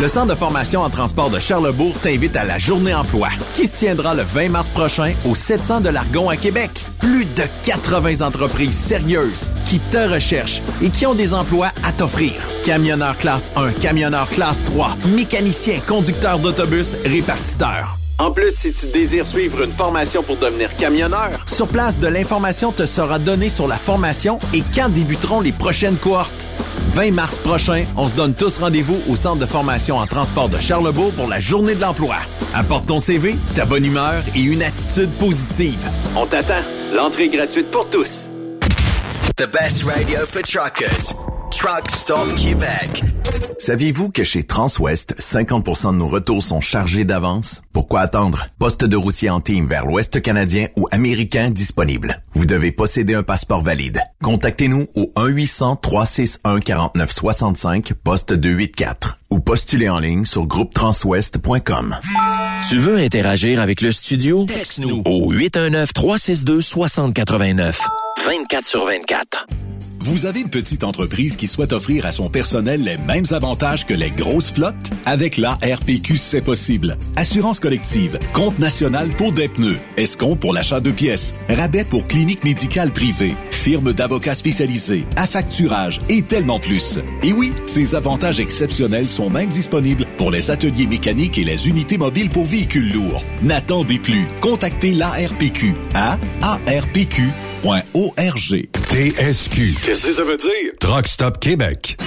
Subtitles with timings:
[0.00, 3.78] Le Centre de formation en transport de Charlebourg t'invite à la Journée emploi, qui se
[3.78, 6.70] tiendra le 20 mars prochain au 700 de l'Argon à Québec.
[7.00, 12.34] Plus de 80 entreprises sérieuses qui te recherchent et qui ont des emplois à t'offrir.
[12.64, 17.96] Camionneur classe 1, camionneur classe 3, mécanicien, conducteur d'autobus, répartiteur.
[18.20, 22.70] En plus, si tu désires suivre une formation pour devenir camionneur, sur place, de l'information
[22.70, 26.46] te sera donnée sur la formation et quand débuteront les prochaines cohortes.
[26.94, 30.58] 20 mars prochain, on se donne tous rendez-vous au Centre de formation en transport de
[30.58, 32.16] Charlebourg pour la Journée de l'emploi.
[32.54, 35.80] Apporte ton CV, ta bonne humeur et une attitude positive.
[36.16, 36.62] On t'attend.
[36.94, 38.30] L'entrée est gratuite pour tous.
[39.36, 41.27] The best radio for truckers.
[41.50, 43.02] Truck Stop Québec.
[43.58, 47.62] Saviez-vous que chez Transwest, 50% de nos retours sont chargés d'avance?
[47.72, 48.46] Pourquoi attendre?
[48.58, 52.22] Poste de routier en team vers l'Ouest canadien ou américain disponible.
[52.32, 54.00] Vous devez posséder un passeport valide.
[54.22, 61.96] Contactez-nous au 1-800-361-4965, poste 284 ou postulez en ligne sur groupetranswest.com.
[62.68, 64.46] Tu veux interagir avec le studio?
[64.46, 67.76] Texte-nous au 819-362-6089.
[68.26, 69.46] 24 sur 24.
[70.00, 73.94] Vous avez une petite entreprise qui souhaite offrir à son personnel les mêmes avantages que
[73.94, 74.76] les grosses flottes?
[75.04, 76.96] Avec la RPQ, c'est possible.
[77.16, 82.44] Assurance collective, compte national pour des pneus, escompte pour l'achat de pièces, rabais pour clinique
[82.44, 87.00] médicale privée, firme d'avocats spécialisés, affacturage et tellement plus.
[87.22, 91.98] Et oui, ces avantages exceptionnels sont même disponibles pour les ateliers mécaniques et les unités
[91.98, 93.22] mobiles pour véhicules lourds.
[93.42, 94.26] N'attendez plus.
[94.40, 97.18] Contactez l'ARPQ à arpq.org.
[98.90, 99.74] TSQ.
[99.84, 100.72] Qu'est-ce que ça veut dire?
[100.80, 101.98] Truck Stop Québec.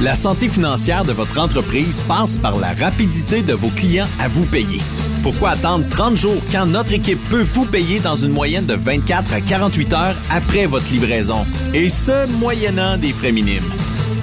[0.00, 4.44] La santé financière de votre entreprise passe par la rapidité de vos clients à vous
[4.44, 4.80] payer.
[5.22, 9.32] Pourquoi attendre 30 jours quand notre équipe peut vous payer dans une moyenne de 24
[9.32, 11.46] à 48 heures après votre livraison?
[11.72, 13.72] Et ce, moyennant des frais minimes.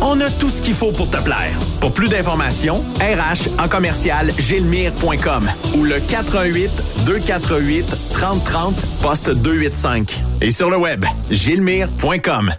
[0.00, 1.52] On a tout ce qu'il faut pour te plaire.
[1.80, 6.70] Pour plus d'informations, RH en commercial gilmire.com ou le 418
[7.06, 12.52] 248 3030 poste 285 et sur le web gilmire.com.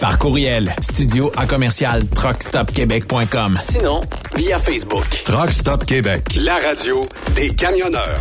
[0.00, 3.58] Par courriel, studio à commercial truckstopquebec.com.
[3.60, 4.00] sinon
[4.36, 5.06] via Facebook.
[5.24, 6.22] Truck Stop Québec.
[6.36, 8.20] La radio des camionneurs.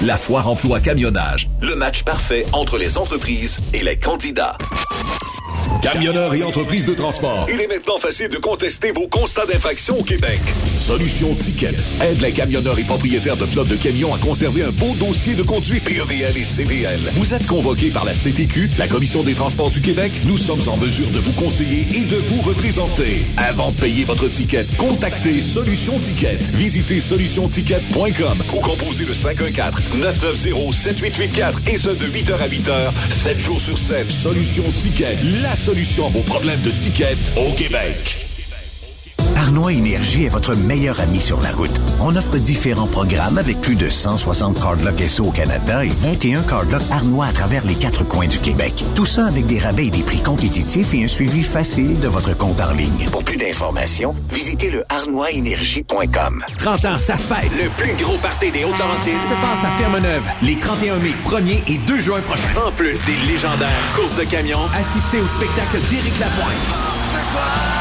[0.00, 4.56] La foire emploi camionnage, le match parfait entre les entreprises et les candidats.
[5.82, 7.48] Camionneurs et entreprises de transport.
[7.52, 10.40] Il est maintenant facile de contester vos constats d'infraction au Québec.
[10.76, 14.94] Solution Ticket aide les camionneurs et propriétaires de flottes de camions à conserver un beau
[14.94, 17.00] dossier de conduite PEVL et CVL.
[17.14, 20.12] Vous êtes convoqué par la CTQ, la Commission des transports du Québec.
[20.24, 23.26] Nous sommes en mesure de vous conseiller et de vous représenter.
[23.36, 26.38] Avant de payer votre ticket, contactez Solution Ticket.
[26.52, 29.14] Visitez solutionticket.com ou composez le
[29.90, 34.10] 514-990-7884 et ce de 8h à 8h, 7 jours sur 7.
[34.10, 38.31] Solution Ticket, la solution à vos problèmes de ticket au Québec.
[39.36, 41.70] Arnois Énergie est votre meilleur ami sur la route.
[42.00, 46.82] On offre différents programmes avec plus de 160 cardlocks SO au Canada et 21 cardlocks
[46.90, 48.72] Arnois à travers les quatre coins du Québec.
[48.94, 52.36] Tout ça avec des rabais et des prix compétitifs et un suivi facile de votre
[52.36, 53.08] compte en ligne.
[53.10, 56.44] Pour plus d'informations, visitez le arnoisénergie.com.
[56.58, 57.50] 30 ans, ça se fête.
[57.52, 61.78] Le plus gros party des Hautes-Laurentides se passe à Ferme-Neuve les 31 mai, 1er et
[61.78, 62.42] 2 juin prochains.
[62.66, 67.71] En plus des légendaires courses de camions, assistez au spectacle d'Éric Lapointe.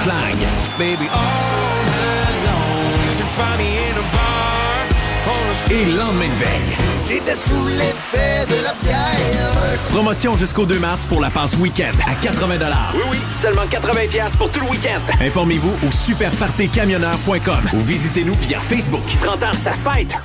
[0.00, 0.40] Street.
[5.70, 6.76] Et lendemain de veille.
[7.08, 9.78] J'étais sous l'effet de la bière.
[9.90, 12.56] Promotion jusqu'au 2 mars pour la passe week-end à 80
[12.94, 13.92] Oui, oui, seulement 80
[14.36, 15.00] pour tout le week-end.
[15.20, 19.04] Informez-vous au superpartycamionneur.com ou visitez-nous via Facebook.
[19.20, 20.18] 30 ans, ça se fête.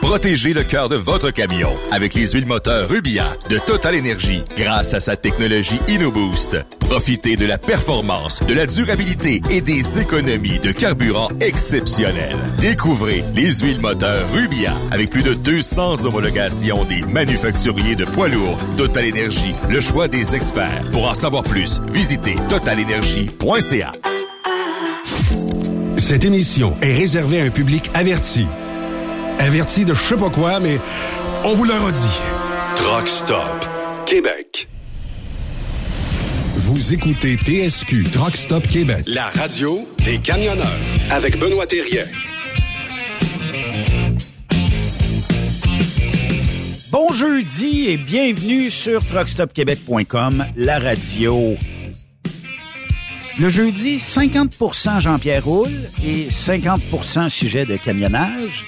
[0.00, 4.92] Protégez le cœur de votre camion avec les huiles moteurs Rubia de Total Energy grâce
[4.92, 6.56] à sa technologie InnoBoost.
[6.80, 12.36] Profitez de la performance, de la durabilité et des économies de carburant exceptionnelles.
[12.58, 18.58] Découvrez les huiles moteurs Rubia avec plus de 200 homologations des manufacturiers de poids lourds.
[18.76, 20.82] Total Energy, le choix des experts.
[20.90, 23.92] Pour en savoir plus, visitez totalenergy.ca.
[25.96, 28.46] Cette émission est réservée à un public averti.
[29.40, 30.78] Averti de je sais pas quoi, mais
[31.46, 32.20] on vous le redit.
[32.76, 33.66] Truck Stop
[34.04, 34.68] Québec.
[36.56, 40.66] Vous écoutez TSQ Truck Stop Québec, la radio des camionneurs
[41.08, 42.04] avec Benoît Thérien.
[46.90, 51.56] Bon jeudi et bienvenue sur truckstopquebec.com, la radio.
[53.38, 55.70] Le jeudi, 50% Jean-Pierre Roule
[56.04, 58.66] et 50% sujet de camionnage.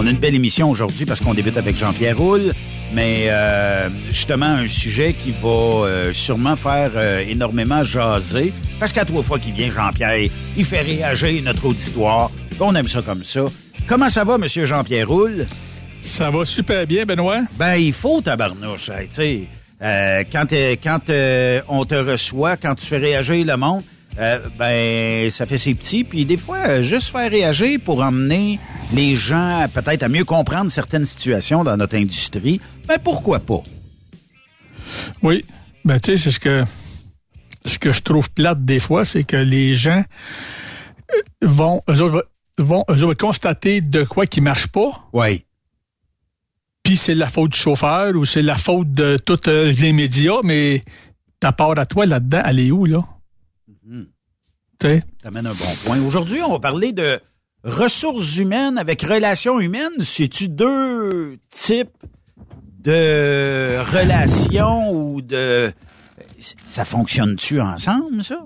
[0.00, 2.52] On a une belle émission aujourd'hui parce qu'on débute avec Jean-Pierre Roule,
[2.94, 8.52] mais euh, justement un sujet qui va euh, sûrement faire euh, énormément jaser.
[8.78, 12.30] Parce qu'à trois fois qu'il vient, Jean-Pierre, il fait réagir notre auditoire.
[12.60, 13.46] On aime ça comme ça.
[13.88, 15.44] Comment ça va, Monsieur Jean-Pierre Roule?
[16.02, 17.40] Ça va super bien, Benoît.
[17.58, 18.86] Ben, il faut, tabarnouche.
[18.86, 19.48] Tu sais,
[19.82, 20.46] euh, quand
[20.82, 23.82] quand euh, on te reçoit, quand tu fais réagir le monde,
[24.18, 26.04] euh, ben, ça fait ses petits.
[26.04, 28.58] Puis des fois, euh, juste faire réagir pour emmener
[28.92, 33.62] les gens peut-être à mieux comprendre certaines situations dans notre industrie, ben pourquoi pas?
[35.22, 35.44] Oui.
[35.84, 36.64] Ben, tu sais, c'est ce que,
[37.64, 40.02] ce que je trouve plate des fois, c'est que les gens
[41.14, 42.28] euh, vont, eux autres,
[42.58, 45.08] vont, eux autres constater de quoi qui marche pas.
[45.12, 45.44] Oui.
[46.82, 50.80] Puis c'est la faute du chauffeur ou c'est la faute de tous les médias, mais
[51.38, 53.02] ta part à toi là-dedans, elle est où, là?
[54.78, 55.02] Tu sais?
[55.22, 56.00] T'amènes un bon point.
[56.00, 57.20] Aujourd'hui, on va parler de
[57.64, 60.02] ressources humaines avec relations humaines.
[60.02, 61.90] C'est-tu deux types
[62.80, 65.72] de relations ou de...
[66.66, 68.38] Ça fonctionne-tu ensemble, ça?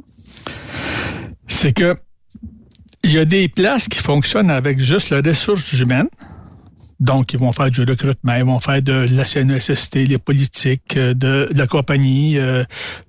[1.46, 1.96] c'est que
[3.04, 6.08] il y a des places qui fonctionnent avec juste les ressources humaines.
[7.00, 11.14] Donc, ils vont faire du recrutement, ils vont faire de la CNSST, les politiques, euh,
[11.14, 12.62] de, la compagnie, euh,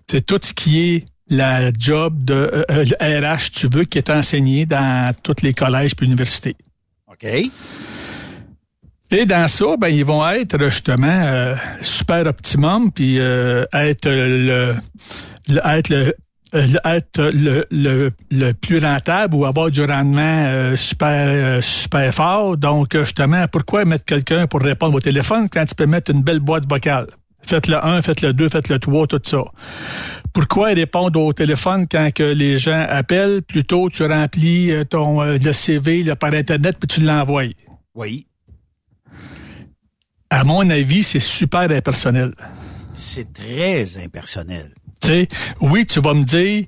[0.09, 2.63] c'est tout ce qui est la job de euh,
[3.01, 6.55] euh, RH, tu veux, qui est enseigné dans tous les collèges et universités.
[7.11, 7.25] OK.
[9.11, 14.75] Et dans ça, ben, ils vont être justement euh, super optimum, puis euh, être le,
[15.49, 16.15] le- être le
[16.55, 21.61] euh, le- être le, le, le plus rentable ou avoir du rendement euh, super euh,
[21.61, 22.57] super fort.
[22.57, 26.23] Donc, euh, justement, pourquoi mettre quelqu'un pour répondre au téléphone quand tu peux mettre une
[26.23, 27.07] belle boîte vocale?
[27.45, 29.43] Faites le 1, faites le 2, faites le 3, tout ça.
[30.33, 33.43] Pourquoi répondre au téléphone quand que les gens appellent?
[33.43, 37.53] Plutôt, tu remplis euh, ton euh, le CV là, par Internet puis tu l'envoies.
[37.93, 38.25] Oui.
[40.31, 42.33] À mon avis, c'est super impersonnel.
[42.95, 44.73] c'est très impersonnel.
[44.99, 45.27] Tu sais,
[45.61, 46.65] oui, tu vas me dire,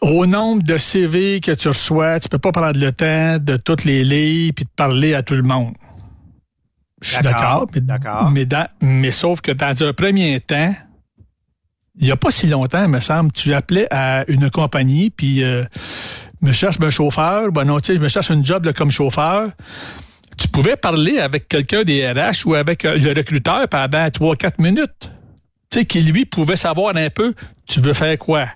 [0.00, 3.84] au nombre de CV que tu reçois, tu peux pas prendre le temps de toutes
[3.84, 5.74] les lire puis de parler à tout le monde.
[7.00, 10.74] Je suis d'accord, mais, mais, mais sauf que dans un premier temps,
[12.00, 15.64] il n'y a pas si longtemps, me semble, tu appelais à une compagnie, puis euh,
[16.42, 19.50] me cherche un chauffeur, ben non, tu sais, je me cherche un job comme chauffeur.
[20.36, 25.10] Tu pouvais parler avec quelqu'un des RH ou avec euh, le recruteur pendant 3-4 minutes.
[25.70, 27.34] Tu sais, qui lui pouvait savoir un peu,
[27.66, 28.46] tu veux faire quoi?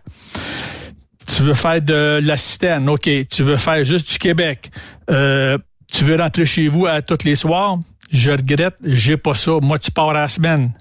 [1.26, 3.08] Tu veux faire de l'assistante, OK.
[3.28, 4.70] Tu veux faire juste du Québec.
[5.10, 5.58] Euh,
[5.90, 7.78] tu veux rentrer chez vous à tous les soirs?
[8.12, 9.52] Je regrette, j'ai pas ça.
[9.60, 10.72] Moi, tu pars à la semaine.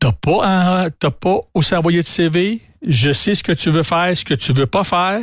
[0.00, 2.60] T'as pas, t'as pas aussi envoyé de CV.
[2.86, 5.20] Je sais ce que tu veux faire, ce que tu veux pas faire.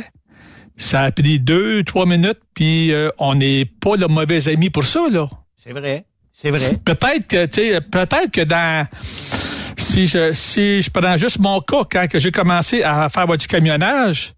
[0.76, 4.84] Ça a pris deux, trois minutes, puis euh, on n'est pas le mauvais ami pour
[4.84, 5.26] ça, là.
[5.56, 6.04] C'est vrai.
[6.32, 6.76] C'est vrai.
[6.84, 11.84] Peut-être que, tu sais, peut-être que dans, si je, si je prends juste mon cas,
[11.90, 14.34] quand j'ai commencé à faire du camionnage,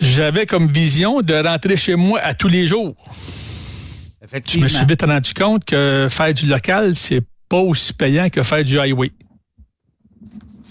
[0.00, 2.96] j'avais comme vision de rentrer chez moi à tous les jours.
[4.48, 8.42] Je me suis vite rendu compte que faire du local, c'est pas aussi payant que
[8.42, 9.12] faire du highway.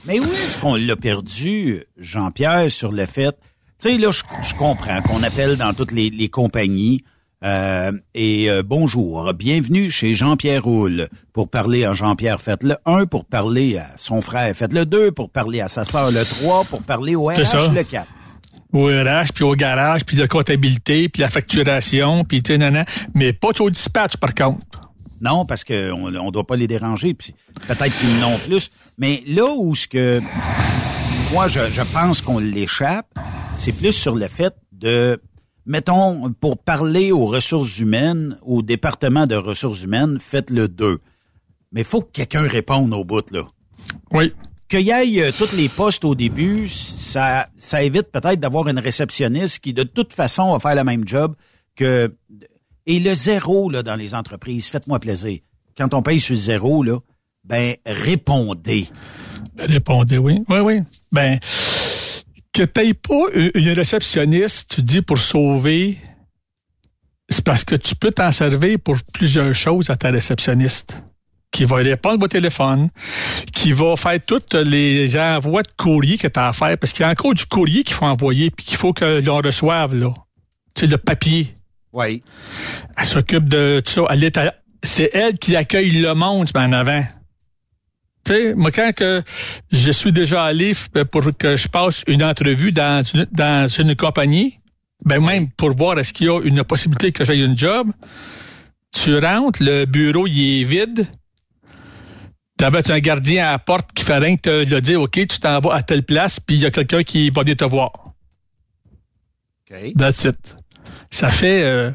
[0.05, 3.38] Mais où est-ce qu'on l'a perdu, Jean-Pierre, sur le fait...
[3.79, 7.03] Tu sais, là, je, comprends qu'on appelle dans toutes les, compagnies
[7.43, 12.41] euh, et euh, bonjour, bienvenue chez Jean-Pierre Roule pour parler à Jean-Pierre.
[12.41, 14.55] Faites-le un pour parler à son frère.
[14.55, 16.12] Faites-le deux pour parler à sa sœur.
[16.12, 17.74] Le trois pour parler au RH.
[17.74, 18.12] Le quatre.
[18.74, 23.34] Au RH, puis au garage, puis la comptabilité, puis la facturation, puis tu sais, mais
[23.34, 24.62] pas au dispatch, par contre.
[25.22, 27.36] Non, parce qu'on ne doit pas les déranger, puis
[27.68, 28.70] peut-être qu'ils n'ont plus.
[28.98, 30.20] Mais là où ce que
[31.32, 33.08] moi je, pense qu'on l'échappe,
[33.56, 35.22] c'est plus sur le fait de
[35.66, 41.00] mettons, pour parler aux ressources humaines, au département de ressources humaines, faites-le deux.
[41.72, 43.44] Mais il faut que quelqu'un réponde au bout, là.
[44.12, 44.34] Oui.
[44.68, 48.80] Qu'il y ait euh, tous les postes au début, ça, ça évite peut-être d'avoir une
[48.80, 51.36] réceptionniste qui, de toute façon, va faire le même job
[51.75, 52.13] que
[52.86, 55.40] et le zéro dans les entreprises, faites-moi plaisir.
[55.78, 57.00] Quand on paye sur zéro, là,
[57.44, 58.88] ben répondez.
[59.58, 60.44] Répondez, oui.
[60.50, 60.80] Oui, oui.
[61.12, 61.40] Ben,
[62.54, 65.98] que tu pas une réceptionniste, tu dis pour sauver,
[67.30, 71.04] c'est parce que tu peux t'en servir pour plusieurs choses à ta réceptionniste
[71.52, 72.90] qui va répondre au téléphone,
[73.54, 77.04] qui va faire tous les envois de courrier que tu as à faire, parce qu'il
[77.04, 80.14] y a encore du courrier qu'il faut envoyer, puis qu'il faut que l'on reçoive, là.
[80.74, 81.54] Tu le papier.
[81.94, 82.24] Oui.
[82.98, 84.02] Elle s'occupe de tout ça.
[84.10, 84.32] Elle
[84.84, 87.04] c'est elle qui accueille le monde en avant.
[88.24, 89.24] Tu sais, moi, quand que
[89.72, 90.74] je suis déjà allé
[91.12, 94.60] pour que je passe une entrevue dans une, dans une compagnie,
[95.06, 97.92] ben même pour voir est-ce qu'il y a une possibilité que j'aille une job,
[98.92, 101.08] tu rentres, le bureau, il est vide.
[102.60, 105.14] Tu avais un gardien à la porte qui fait rien que te le dire, OK,
[105.14, 107.66] tu t'en vas à telle place, puis il y a quelqu'un qui va venir te
[107.66, 107.92] voir.
[109.72, 109.94] OK.
[109.96, 110.61] That's it
[111.12, 111.91] ça fait, euh,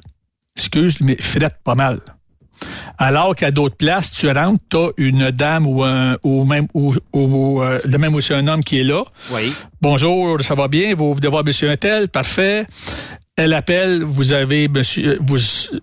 [0.56, 2.00] excuse, mais frette pas mal.
[2.98, 6.94] Alors qu'à d'autres places, tu rentres, tu as une dame ou un ou même ou,
[7.12, 9.02] ou euh, le même aussi un homme qui est là.
[9.32, 9.52] Oui.
[9.82, 12.66] Bonjour, ça va bien, vous devez voir monsieur un parfait.
[13.36, 15.36] Elle appelle, vous avez monsieur, vous,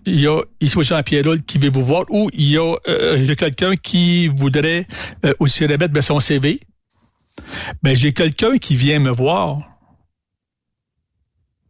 [0.06, 3.76] il y a ici Jean-Pierre qui veut vous voir ou il y a, euh, quelqu'un
[3.76, 4.86] qui voudrait
[5.38, 6.58] aussi remettre son CV.
[7.84, 9.73] Ben, j'ai quelqu'un qui vient me voir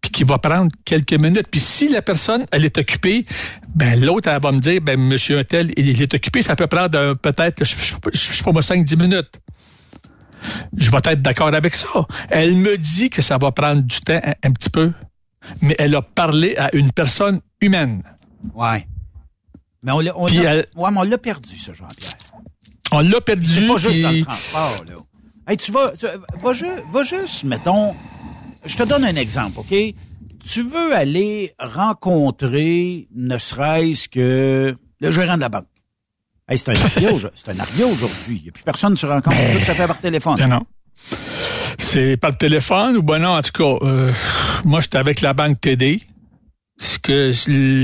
[0.04, 1.46] puis qui va prendre quelques minutes.
[1.50, 3.24] Puis si la personne, elle est occupée,
[3.74, 6.66] ben l'autre, elle va me dire, ben monsieur un tel, il est occupé, ça peut
[6.66, 7.74] prendre peut-être, je,
[8.12, 9.40] je, sais pas moi, 5-10 minutes.
[10.76, 11.88] Je vais être d'accord avec ça.
[12.28, 14.90] Elle me dit que ça va prendre du temps un, petit peu,
[15.62, 18.02] mais elle a parlé à une personne humaine.
[18.52, 18.86] Ouais.
[19.82, 22.12] Mais on l'a, on ouais, on l'a perdu, ça, Jean-Pierre.
[22.92, 23.46] On l'a perdu.
[23.46, 24.96] C'est pas juste dans le transport, là.
[25.46, 26.52] Hey, tu vas, tu, va,
[26.92, 27.94] va juste, mettons,
[28.64, 29.74] je te donne un exemple, OK?
[30.46, 35.66] Tu veux aller rencontrer, ne serait-ce que le gérant de la banque.
[36.48, 38.36] Hey, c'est un arrière, c'est un arrière aujourd'hui.
[38.36, 39.36] Il n'y a plus personne sur rencontre.
[39.36, 40.36] Tout ça fait par téléphone.
[40.40, 40.66] Non, non.
[41.78, 44.12] C'est par téléphone ou ben non, en tout cas, euh,
[44.64, 46.00] moi, j'étais avec la banque TD
[47.04, 47.30] que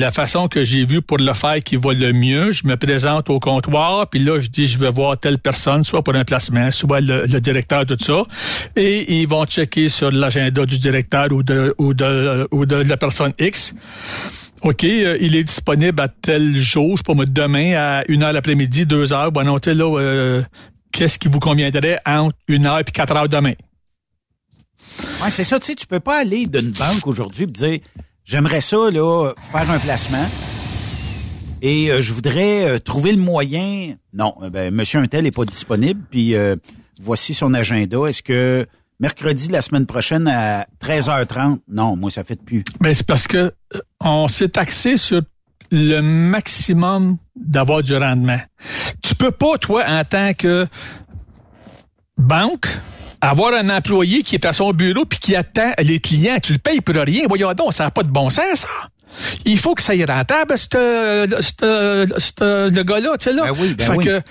[0.00, 3.30] la façon que j'ai vu pour le faire qui va le mieux, je me présente
[3.30, 6.70] au comptoir, puis là, je dis, je vais voir telle personne, soit pour un placement,
[6.70, 8.22] soit le, directeur, tout ça,
[8.76, 13.74] et ils vont checker sur l'agenda du directeur ou de, la personne X.
[14.62, 18.32] OK, euh, il est disponible à tel jour, je sais pas demain à une heure
[18.32, 19.32] l'après-midi, deux heures.
[19.32, 20.42] Bon, non, tu là, euh,
[20.92, 23.54] qu'est-ce qui vous conviendrait entre une heure et quatre heures demain?
[25.22, 27.78] Ouais, c'est ça, tu sais, tu peux pas aller d'une banque aujourd'hui et dire,
[28.30, 30.24] J'aimerais ça, là, faire un placement.
[31.62, 33.96] Et euh, je voudrais euh, trouver le moyen.
[34.14, 36.00] Non, euh, ben, Monsieur Untel n'est pas disponible.
[36.12, 36.36] Puis
[37.02, 38.06] voici son agenda.
[38.06, 38.68] Est-ce que
[39.00, 42.62] mercredi la semaine prochaine à 13h30 Non, moi ça fait plus.
[42.78, 43.52] Ben, c'est parce que
[43.98, 45.22] on s'est axé sur
[45.72, 48.40] le maximum d'avoir du rendement.
[49.02, 50.68] Tu peux pas, toi, en tant que
[52.16, 52.68] banque,
[53.20, 56.38] avoir un employé qui est à son bureau puis qui attend les clients.
[56.42, 57.24] Tu le payes pour rien.
[57.28, 58.68] Voyons donc, ça n'a pas de bon sens, ça.
[59.44, 61.26] Il faut que ça y rentable, ce
[62.70, 63.44] le gars-là, tu sais, là.
[63.44, 64.04] Ben oui, ben fait oui.
[64.04, 64.22] que,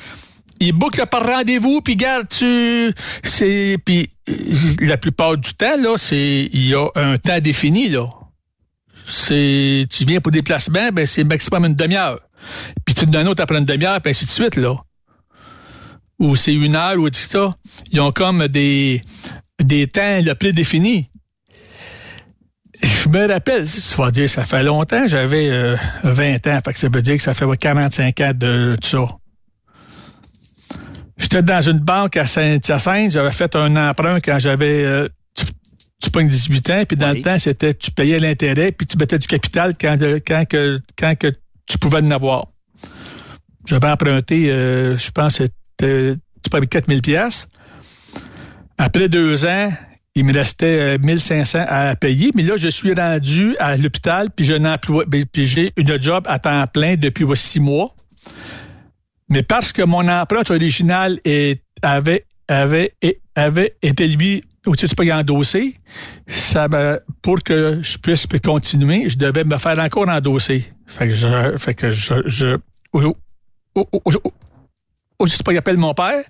[0.62, 2.94] il boucle par rendez-vous, puis garde, tu...
[3.24, 3.78] C'est...
[3.84, 4.10] Puis
[4.80, 6.50] la plupart du temps, là, c'est...
[6.52, 8.06] Il y a un temps défini, là.
[9.06, 9.86] C'est...
[9.90, 12.20] Tu viens pour déplacement, ben c'est maximum une demi-heure.
[12.86, 14.76] Puis tu te donnes un autre après une demi-heure, puis ainsi de suite, là.
[16.20, 17.56] Ou c'est une heure, ou tout ça.
[17.92, 19.02] Ils ont comme des...
[19.64, 21.10] des temps le plus définis.
[22.82, 26.80] Je me rappelle, ça va dire, ça fait longtemps, j'avais euh, 20 ans, fait que
[26.80, 29.04] ça veut dire que ça fait ouais, 45 ans de tout ça.
[31.18, 35.46] J'étais dans une banque à Saint-Hyacinthe, j'avais fait un emprunt quand j'avais euh, tu,
[36.02, 39.20] tu pognes 18 ans, puis dans le temps, c'était tu payais l'intérêt, puis tu mettais
[39.20, 41.28] du capital quand, euh, quand, que, quand que
[41.66, 42.48] tu pouvais en avoir.
[43.66, 45.42] J'avais emprunté, euh, je pense,
[45.80, 47.48] c'était tu payais 4000 pièces.
[48.78, 49.72] Après deux ans,
[50.16, 54.46] il me restait euh, 1500 à payer, mais là, je suis rendu à l'hôpital, puis
[54.46, 55.24] j'ai emploi, ben,
[55.78, 57.96] une job à temps plein depuis six mois.
[59.30, 61.20] Mais parce que mon empreinte originale
[61.82, 62.22] avait,
[63.82, 65.76] été lui au-dessus du pas endossé,
[66.28, 66.68] ça
[67.22, 70.66] pour que je puisse continuer, je devais me faire encore endosser.
[70.88, 72.14] Fait que je, fait que je,
[73.76, 74.34] au- au- au-
[75.20, 76.24] au- au- je sais pas, il appelle mon père,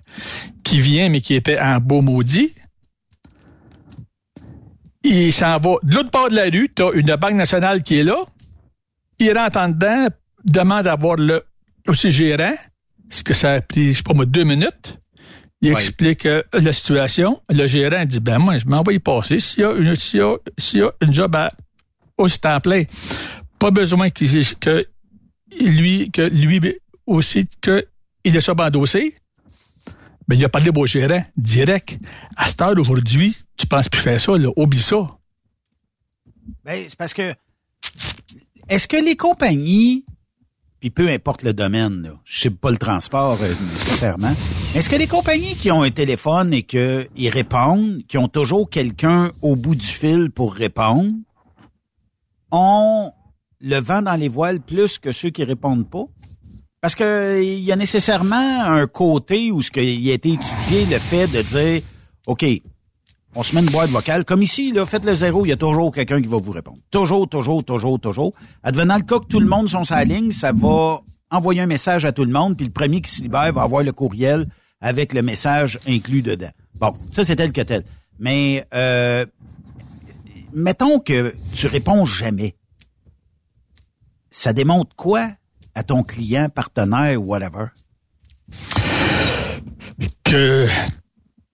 [0.64, 2.52] qui vient, mais qui était en beau maudit.
[5.02, 7.98] Il s'en va de l'autre bord de la rue, tu as une banque nationale qui
[7.98, 8.16] est là.
[9.18, 10.08] Il rentre en dedans,
[10.44, 11.42] demande à voir le
[11.88, 12.54] aussi gérant,
[13.10, 14.98] ce que ça a pris, je sais pas moi, deux minutes.
[15.62, 17.40] Il explique euh, la situation.
[17.50, 19.40] Le gérant dit, ben moi, je m'envoie y passer.
[19.40, 21.50] S'il y a une, s'il y a, s'il y a une job à,
[22.16, 22.84] aussi temps plein,
[23.58, 24.86] pas besoin qu'il, que
[25.60, 27.86] lui, que lui aussi, que
[28.24, 29.14] il est sur endossé.
[30.28, 31.98] Ben, il a parlé au gérant direct.
[32.36, 34.50] À cette heure aujourd'hui, tu penses plus faire ça, là.
[34.56, 35.06] Oublie ça.
[36.64, 37.34] Ben, c'est parce que
[38.68, 40.04] est-ce que les compagnies,
[40.78, 44.94] puis peu importe le domaine, là, je sais pas le transport euh, nécessairement, est-ce que
[44.94, 49.74] les compagnies qui ont un téléphone et qu'ils répondent, qui ont toujours quelqu'un au bout
[49.74, 51.12] du fil pour répondre,
[52.52, 53.12] ont
[53.60, 56.04] le vent dans les voiles plus que ceux qui répondent pas?
[56.80, 60.98] Parce que il y a nécessairement un côté où ce qu'il a été étudié le
[60.98, 61.82] fait de dire
[62.26, 62.44] OK,
[63.34, 64.24] on se met une boîte vocale.
[64.24, 66.78] Comme ici, là, faites le zéro, il y a toujours quelqu'un qui va vous répondre.
[66.90, 68.32] Toujours, toujours, toujours, toujours.
[68.62, 72.04] Advenant le cas que tout le monde sont la ligne, ça va envoyer un message
[72.04, 74.46] à tout le monde, puis le premier qui se libère va avoir le courriel
[74.80, 76.50] avec le message inclus dedans.
[76.80, 77.84] Bon, ça c'est tel que tel.
[78.18, 79.26] Mais euh,
[80.52, 82.56] mettons que tu réponds jamais.
[84.30, 85.28] Ça démontre quoi
[85.74, 87.66] à ton client, partenaire ou whatever?
[90.24, 90.66] que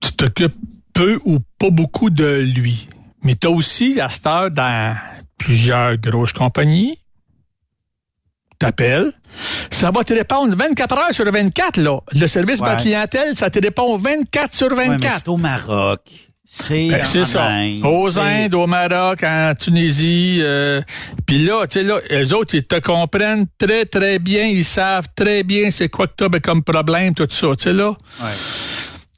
[0.01, 0.55] tu t'occupes
[0.93, 2.89] peu ou pas beaucoup de lui.
[3.23, 4.97] Mais tu as aussi, à cette heure, dans
[5.39, 6.99] plusieurs grosses compagnies,
[8.59, 9.13] t'appelles,
[9.71, 12.01] ça va te répondre 24 heures sur 24, là.
[12.13, 12.67] Le service Ouais.
[12.67, 15.17] par clientèle, ça te répond 24 sur Ouais, mais 24.
[15.19, 16.26] c'est au Maroc.
[16.49, 17.45] C'est Ben, c'est ça.
[17.49, 20.39] Inde, Aux Indes, au Maroc, en Tunisie.
[20.41, 20.81] euh,
[21.27, 24.45] Puis là, tu sais, là, eux autres, ils te comprennent très, très bien.
[24.47, 27.49] Ils savent très bien c'est quoi que tu as comme problème, tout ça.
[27.57, 27.91] Tu sais, là,
[28.23, 28.31] Ouais.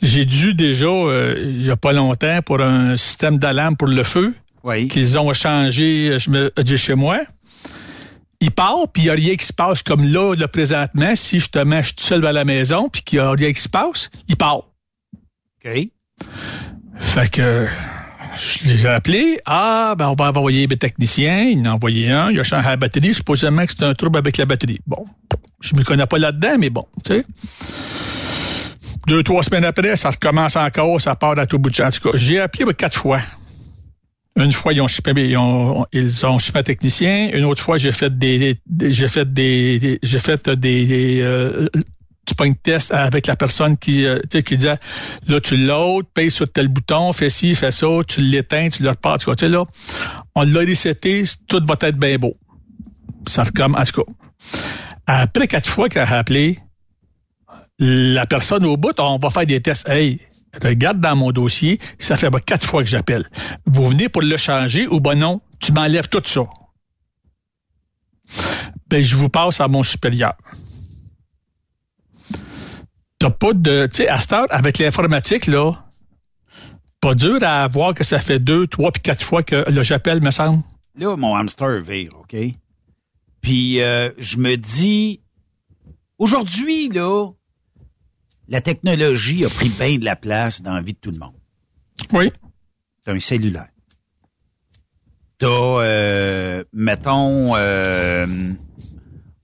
[0.02, 4.04] j'ai dû déjà, euh, il y a pas longtemps, pour un système d'alarme pour le
[4.04, 4.88] feu, Oui.
[4.88, 7.18] qu'ils ont changé, je me dis chez moi.
[8.40, 11.14] Il part, puis il n'y a rien qui se passe comme là, là, présentement.
[11.14, 13.60] Si justement, je suis tout seul à la maison, puis qu'il n'y a rien qui
[13.60, 14.62] se passe, il part.
[15.64, 15.88] OK.
[17.00, 17.66] Fait que
[18.40, 19.38] je les ai appelés.
[19.46, 21.44] Ah, ben on va envoyer des techniciens.
[21.44, 22.30] Il en a envoyé un.
[22.30, 23.14] Il a changé la batterie.
[23.14, 24.80] Supposément que c'est un trouble avec la batterie.
[24.86, 25.04] Bon,
[25.60, 27.24] je me connais pas là-dedans, mais bon, tu sais.
[29.06, 31.88] Deux, trois semaines après, ça recommence encore, ça part à tout bout de champ.
[32.14, 33.20] J'ai appelé quatre fois.
[34.36, 37.30] Une fois, ils ont chipé, ils ont, ils ont un technicien.
[37.32, 41.66] Une autre fois, j'ai fait des, des- j'ai fait des, j'ai fait des, euh,
[42.28, 44.78] tu pognes test avec la personne qui, euh, qui disait,
[45.26, 48.90] là, tu l'autres, paye sur tel bouton, fais ci, fais ça, tu l'éteins, tu le
[48.90, 49.64] repars, tu vois, tu sais, là,
[50.34, 52.32] on l'a reseté, tout va être bien beau.
[53.26, 54.12] Ça comme, en tout cas.
[55.06, 56.58] Après quatre fois qu'elle a appelé,
[57.78, 59.88] la personne au bout, on va faire des tests.
[59.88, 60.20] Hey,
[60.62, 63.26] regarde dans mon dossier, ça fait quatre fois que j'appelle.
[63.66, 66.42] Vous venez pour le changer ou ben non, tu m'enlèves tout ça.
[68.88, 70.34] ben, je vous passe à mon supérieur.
[73.18, 75.72] T'as pas de, tu sais, à cette heure, avec l'informatique, là,
[77.00, 80.22] pas dur à voir que ça fait deux, trois puis quatre fois que le j'appelle,
[80.22, 80.62] me semble.
[80.96, 82.36] Là, mon hamster vire, OK?
[83.40, 85.20] Puis euh, je me dis,
[86.18, 87.30] aujourd'hui, là,
[88.48, 91.34] la technologie a pris bien de la place dans la vie de tout le monde.
[92.12, 92.30] Oui.
[93.02, 93.68] T'as un cellulaire.
[95.38, 98.26] T'as, euh, mettons, euh,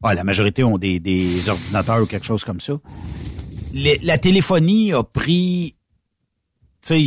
[0.03, 2.75] ah, la majorité ont des, des ordinateurs ou quelque chose comme ça.
[3.75, 5.75] Les- la téléphonie a pris,
[6.81, 7.01] tu sais,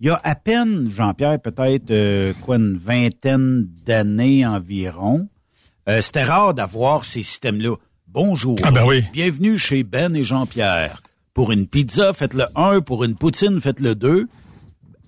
[0.00, 5.28] il y a à peine, Jean-Pierre, peut-être euh, quoi, une vingtaine d'années environ.
[5.88, 7.76] euh, C'était rare d'avoir ces systèmes-là.
[8.08, 8.56] Bonjour.
[8.62, 9.02] Ah ben oui.
[9.12, 11.02] Bienvenue chez Ben et Jean-Pierre.
[11.34, 12.80] Pour une pizza, faites le 1.
[12.80, 14.26] Pour une poutine, faites le 2.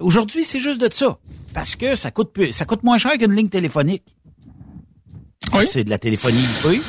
[0.00, 1.18] Aujourd'hui, c'est juste de ça.
[1.54, 4.02] Parce que ça coûte plus- ça coûte moins cher qu'une ligne téléphonique.
[5.62, 6.82] C'est de la téléphonie IP.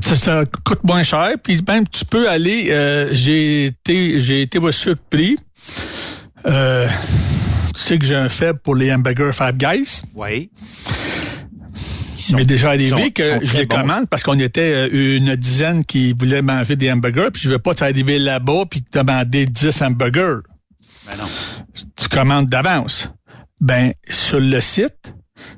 [0.00, 2.68] Ça, ça coûte moins cher, puis même tu peux aller.
[2.70, 5.36] euh, j'ai été, j'ai été surpris.
[6.46, 6.88] Euh,
[7.74, 10.02] tu sais que j'ai un faible pour les hamburgers Five Guys.
[10.14, 10.50] Oui.
[12.34, 13.76] M'est déjà sont- arrivé ils que sont je les bons.
[13.76, 17.58] commande parce qu'on était euh, une dizaine qui voulaient manger des hamburgers, puis je veux
[17.58, 20.40] pas t'arriver là-bas puis te demander 10 hamburgers.
[21.06, 21.24] Ben non.
[21.96, 23.10] Tu commandes d'avance.
[23.60, 25.14] Ben, sur le site,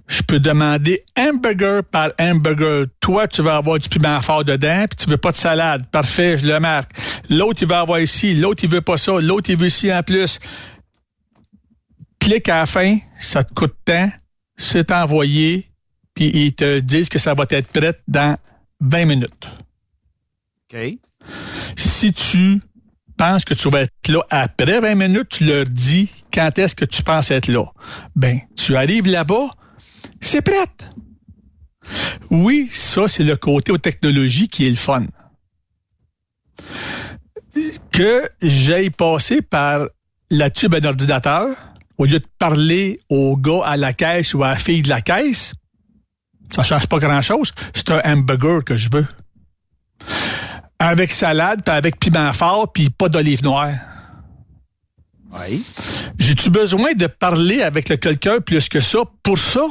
[0.06, 2.86] je peux demander hamburger par hamburger.
[3.00, 5.86] Toi, tu vas avoir du piment fort dedans, puis tu veux pas de salade.
[5.90, 6.90] Parfait, je le marque.
[7.30, 8.34] L'autre, il va avoir ici.
[8.34, 9.20] L'autre, il veut pas ça.
[9.20, 10.38] L'autre, il veut ici en plus.
[12.18, 14.08] Clique à la fin, ça te coûte tant,
[14.56, 15.66] c'est envoyé,
[16.14, 18.36] puis ils te disent que ça va être prêt dans
[18.80, 19.48] 20 minutes.
[20.72, 20.98] OK.
[21.76, 22.60] Si tu
[23.16, 26.84] penses que tu vas être là après 20 minutes, tu leur dis quand est-ce que
[26.84, 27.64] tu penses être là.
[28.16, 29.48] Ben, tu arrives là-bas,
[30.20, 30.66] c'est prêt.
[32.30, 35.06] Oui, ça, c'est le côté aux technologies qui est le fun.
[37.90, 39.86] Que j'aille passer par
[40.30, 41.54] la tube à ordinateur,
[41.98, 45.02] au lieu de parler au gars à la caisse ou à la fille de la
[45.02, 45.54] caisse,
[46.50, 47.52] ça change pas grand-chose.
[47.74, 49.06] C'est un hamburger que je veux.
[50.78, 53.72] Avec salade, puis avec piment fort, puis pas d'olive noire.
[55.32, 55.64] Oui.
[56.18, 59.62] J'ai-tu besoin de parler avec quelqu'un plus que ça pour ça?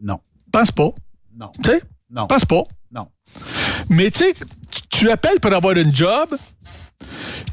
[0.00, 0.20] Non.
[0.52, 0.88] Pense pas.
[1.36, 1.50] Non.
[1.62, 1.82] Tu sais?
[2.10, 2.26] Non.
[2.26, 2.62] Pense pas.
[2.92, 3.08] Non.
[3.88, 6.36] Mais tu sais, tu- tu appelles pour avoir une job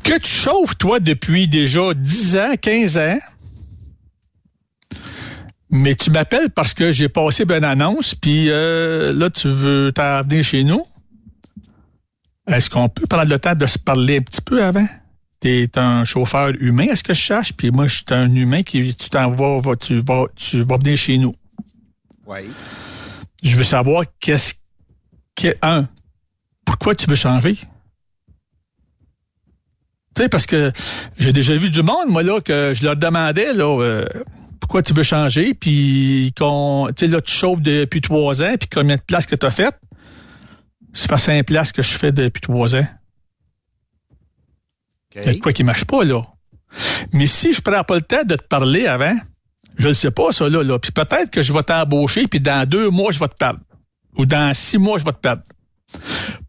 [0.03, 3.17] que tu chauffes, toi, depuis déjà 10 ans, 15 ans.
[5.69, 10.21] Mais tu m'appelles parce que j'ai passé une annonce, puis euh, là, tu veux t'en
[10.23, 10.85] venir chez nous.
[12.47, 14.85] Est-ce qu'on peut prendre le temps de se parler un petit peu avant?
[15.41, 17.53] Tu es un chauffeur humain, est-ce que je cherche?
[17.53, 20.77] Puis moi, je suis un humain qui, tu t'en vas, vas- tu vas, tu vas
[20.77, 21.33] venir chez nous.
[22.27, 22.41] Oui.
[23.43, 24.53] Je veux savoir qu'est-ce
[25.35, 25.87] que, un,
[26.63, 27.55] pourquoi tu veux changer?
[30.13, 30.71] Tu sais, parce que
[31.17, 34.05] j'ai déjà vu du monde, moi, là, que je leur demandais, là, euh,
[34.59, 38.69] pourquoi tu veux changer, puis qu'on, tu sais, là, tu chauffes depuis trois ans, puis
[38.69, 39.79] combien de places que tu as faites?
[40.93, 42.85] Ça fait cinq places que je fais depuis trois ans.
[45.15, 46.21] Il y a de quoi qui marche pas, là.
[47.13, 49.15] Mais si je prends pas le temps de te parler avant,
[49.77, 50.79] je ne sais pas, ça, là, là.
[50.79, 53.59] Puis peut-être que je vais t'embaucher, puis dans deux mois, je vais te perdre.
[54.17, 55.43] Ou dans six mois, je vais te perdre.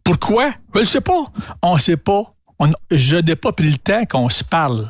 [0.05, 0.51] Pourquoi?
[0.75, 1.25] Je ne sais pas.
[1.62, 2.22] On ne sait pas.
[2.59, 4.88] On- je n'ai pas pris le temps qu'on se parle.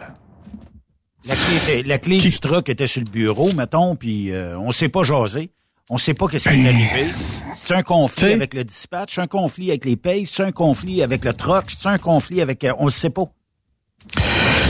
[1.24, 4.72] La clé, était- la clé du truck était sur le bureau, mettons, puis euh, on
[4.72, 5.50] s'est pas jasé.
[5.90, 7.06] On sait pas qu'est-ce qui est arrivé.
[7.54, 8.32] C'est un conflit T'sais.
[8.34, 11.66] avec le dispatch, c'est un conflit avec les payes, c'est un conflit avec le truck,
[11.68, 12.64] c'est un conflit avec...
[12.64, 13.24] euh, on ne sait pas.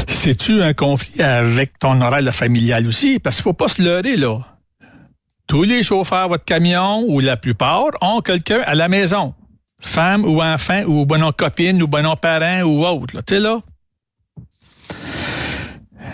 [0.06, 3.18] C'est-tu un conflit avec ton horaire familial aussi?
[3.18, 4.38] Parce qu'il faut pas se leurrer, là.
[5.46, 9.34] Tous les chauffeurs de votre camion, ou la plupart, ont quelqu'un à la maison.
[9.80, 13.22] Femme ou enfant, ou bon copine, ou bon parent, ou autre, là.
[13.22, 13.58] Tu sais, là.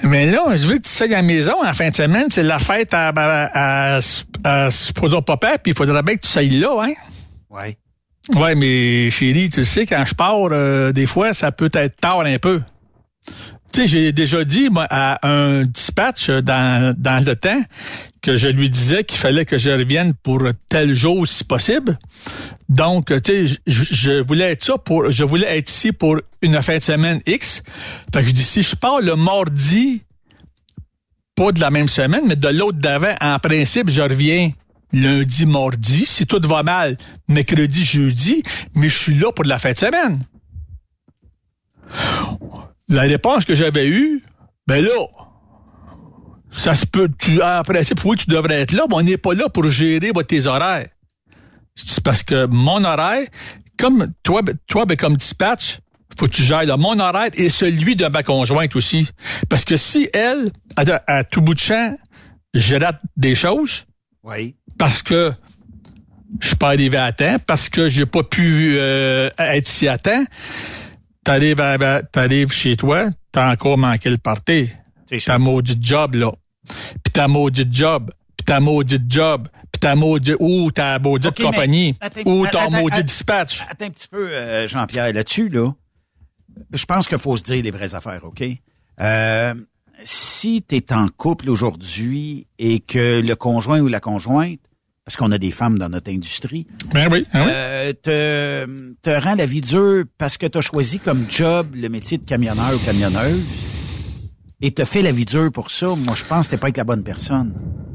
[0.03, 2.43] Mais là, je veux que tu sois à la maison en fin de semaine, c'est
[2.43, 4.01] la fête à, à, à,
[4.45, 6.93] à, supposons papa, puis il faudrait bien que tu sois là, hein?
[7.51, 7.77] Oui.
[8.37, 12.21] Ouais, mais chérie, tu sais, quand je pars, euh, des fois, ça peut être tard
[12.21, 12.61] un peu.
[13.73, 17.61] Tu sais, j'ai déjà dit à un dispatch euh, dans, le temps
[18.23, 21.99] que je lui disais qu'il fallait que je revienne pour tel jour si possible.
[22.69, 26.83] Donc, tu sais, je, voulais être pour, je voulais être ici pour une fin de
[26.83, 27.63] semaine X.
[28.13, 30.03] Fait que je dis, si je pars le mardi,
[31.35, 34.51] pas de la même semaine, mais de l'autre d'avant, en principe, je reviens
[34.93, 36.07] lundi, mardi.
[36.07, 36.97] Si tout va mal,
[37.29, 38.43] mercredi, jeudi,
[38.75, 40.19] mais je suis là pour la fin de semaine.
[42.89, 44.23] La réponse que j'avais eue,
[44.67, 45.07] ben là,
[46.51, 49.35] ça se peut, tu, en principe, oui, tu devrais être là, mais on n'est pas
[49.35, 50.89] là pour gérer votre, tes horaires.
[51.75, 53.27] C'est parce que mon horaire,
[53.79, 55.81] comme toi, toi ben, comme dispatch,
[56.19, 59.09] faut que tu gères là, mon horaire et celui de ma conjointe aussi.
[59.49, 61.97] Parce que si elle, à, à tout bout de champ,
[62.55, 63.85] je rate des choses,
[64.25, 64.57] Oui.
[64.79, 65.33] parce que
[66.41, 69.99] je suis pas arrivé à temps, parce que j'ai pas pu euh, être ici à
[69.99, 70.25] temps,
[71.29, 74.71] t'arrives, à- t'arrives chez toi, t'as encore manqué le party.
[75.09, 75.33] C'est ça.
[75.33, 76.33] Ta maudite job, là.
[76.67, 81.39] Puis ta maudite job, puis ta maudite job, puis ta maudite, ou ta maudite OK,
[81.39, 83.63] mais compagnie, attends- ou attends- maudit dispatch.
[83.69, 85.73] Attends un petit peu, euh, Jean-Pierre, là-dessus, là.
[86.73, 88.43] Je pense qu'il faut se dire les vraies affaires, OK?
[89.01, 89.55] Euh,
[90.05, 94.59] si tu es en couple aujourd'hui et que le conjoint ou la conjointe,
[95.09, 99.37] parce qu'on a des femmes dans notre industrie, Ben oui, hein euh, te, te rend
[99.37, 102.79] la vie dure parce que tu as choisi comme job le métier de camionneur ou
[102.85, 106.67] camionneuse et te fait la vie dure pour ça, moi je pense que t'es pas
[106.67, 107.55] avec la bonne personne.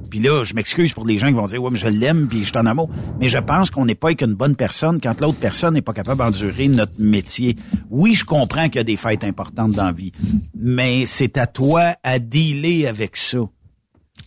[0.10, 2.40] Puis là, je m'excuse pour les gens qui vont dire ouais mais je l'aime puis
[2.40, 5.22] je suis en amour, mais je pense qu'on n'est pas avec une bonne personne quand
[5.22, 7.58] l'autre personne n'est pas capable d'endurer notre métier.
[7.92, 10.14] Oui, je comprends qu'il y a des fêtes importantes dans la vie,
[10.60, 13.38] mais c'est à toi à dealer avec ça.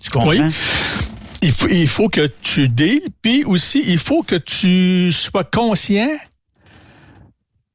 [0.00, 0.28] Tu comprends?
[0.30, 0.38] Oui.
[1.70, 6.10] Il faut, que tu deals, puis aussi, il faut que tu sois conscient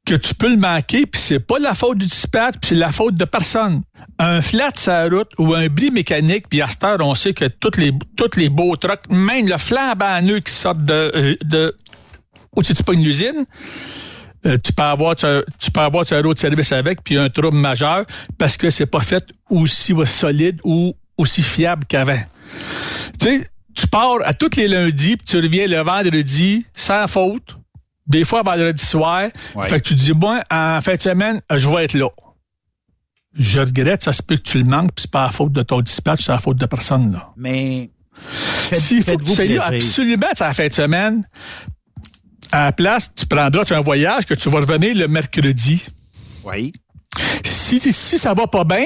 [0.05, 2.91] que tu peux le manquer, puis c'est pas la faute du dispatch, puis c'est la
[2.91, 3.83] faute de personne.
[4.19, 7.45] Un flat la route ou un bris mécanique, puis à cette heure, on sait que
[7.45, 11.35] tous les, tous les beaux trucks, même le flambe à nœud qui sort de, euh,
[11.43, 11.75] de
[12.55, 13.45] où tu pas une usine,
[14.45, 15.25] euh, tu peux avoir tu,
[15.71, 18.05] peux avoir route de service avec puis un trouble majeur
[18.39, 22.19] parce que c'est pas fait aussi solide ou aussi fiable qu'avant.
[23.19, 27.57] Tu sais, tu pars à tous les lundis puis tu reviens le vendredi sans faute.
[28.07, 29.29] Des fois vendredi soir.
[29.55, 29.69] Ouais.
[29.69, 32.09] Fait que tu dis moi en fin de semaine, je vais être là.
[33.37, 35.61] Je regrette, ça se peut que tu le manques, puis c'est pas la faute de
[35.61, 37.31] ton dispatch, c'est la faute de personne là.
[37.37, 37.89] Mais
[38.73, 41.27] S'il faut que tu sois absolument c'est la fin de semaine,
[42.51, 45.85] à la place, tu prendras un voyage que tu vas revenir le mercredi.
[46.43, 46.73] Oui.
[47.45, 48.85] Si, si ça va pas bien,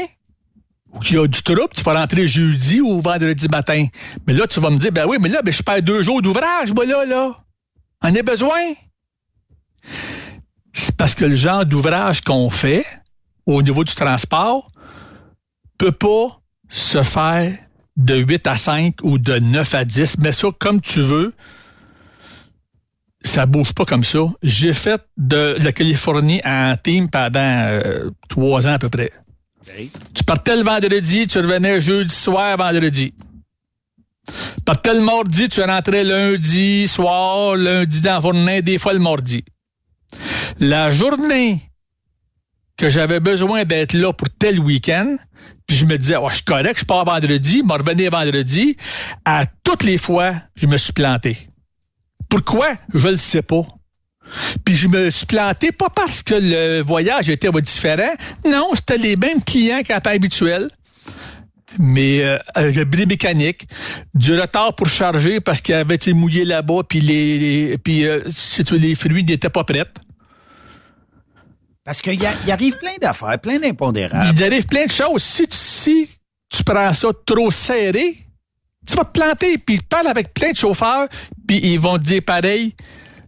[1.02, 3.86] qu'il y a du trouble, tu vas rentrer jeudi ou vendredi matin.
[4.28, 6.22] Mais là, tu vas me dire, ben oui, mais là, ben, je perds deux jours
[6.22, 7.40] d'ouvrage, moi, là, là.
[8.02, 8.74] En a besoin.
[10.74, 12.86] C'est parce que le genre d'ouvrage qu'on fait
[13.46, 14.68] au niveau du transport
[15.78, 17.54] peut pas se faire
[17.98, 20.18] de 8 à 5 ou de 9 à 10.
[20.20, 21.34] Mais ça, comme tu veux,
[23.22, 24.20] ça bouge pas comme ça.
[24.44, 29.12] J'ai fait de la Californie en team pendant euh, trois ans à peu près.
[30.14, 33.14] Tu partais le vendredi, tu revenais jeudi soir, vendredi.
[34.66, 39.44] Partais le mardi, tu rentrais lundi soir, lundi dans la journée, des fois le mardi.
[40.60, 41.60] La journée
[42.78, 45.18] que j'avais besoin d'être là pour tel week-end,
[45.68, 48.76] puis je me disais, je suis je pars vendredi, je revenir vendredi,
[49.24, 51.48] à toutes les fois, je me suis planté.
[52.30, 52.68] Pourquoi?
[52.94, 53.62] Je le sais pas.
[54.66, 58.14] Puis je me suis planté, pas parce que le voyage était différent.
[58.46, 60.68] Non, c'était les mêmes clients qu'à temps habituel.
[61.78, 63.68] Mais euh, le bris mécanique,
[64.14, 68.22] du retard pour charger parce qu'il avait été mouillé là-bas, puis les, les- puis euh,
[68.72, 69.84] les fruits n'étaient pas prêts.
[71.84, 74.34] Parce qu'il arrive plein d'affaires, plein d'impondérables.
[74.36, 75.22] Il arrive plein de choses.
[75.22, 76.10] Si tu, si
[76.50, 78.16] tu prends ça trop serré,
[78.88, 79.58] tu vas te planter.
[79.60, 81.08] Puis parle avec plein de chauffeurs,
[81.48, 82.74] puis ils vont te dire pareil,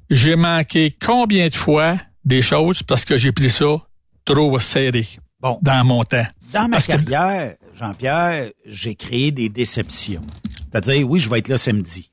[0.09, 3.77] j'ai manqué combien de fois des choses parce que j'ai pris ça
[4.25, 5.05] trop serré
[5.39, 5.59] Bon.
[5.61, 6.25] dans mon temps?
[6.53, 10.21] Dans ma Parce que- carrière, Jean-Pierre, j'ai créé des déceptions.
[10.49, 12.09] C'est-à-dire, oui, je vais être là samedi.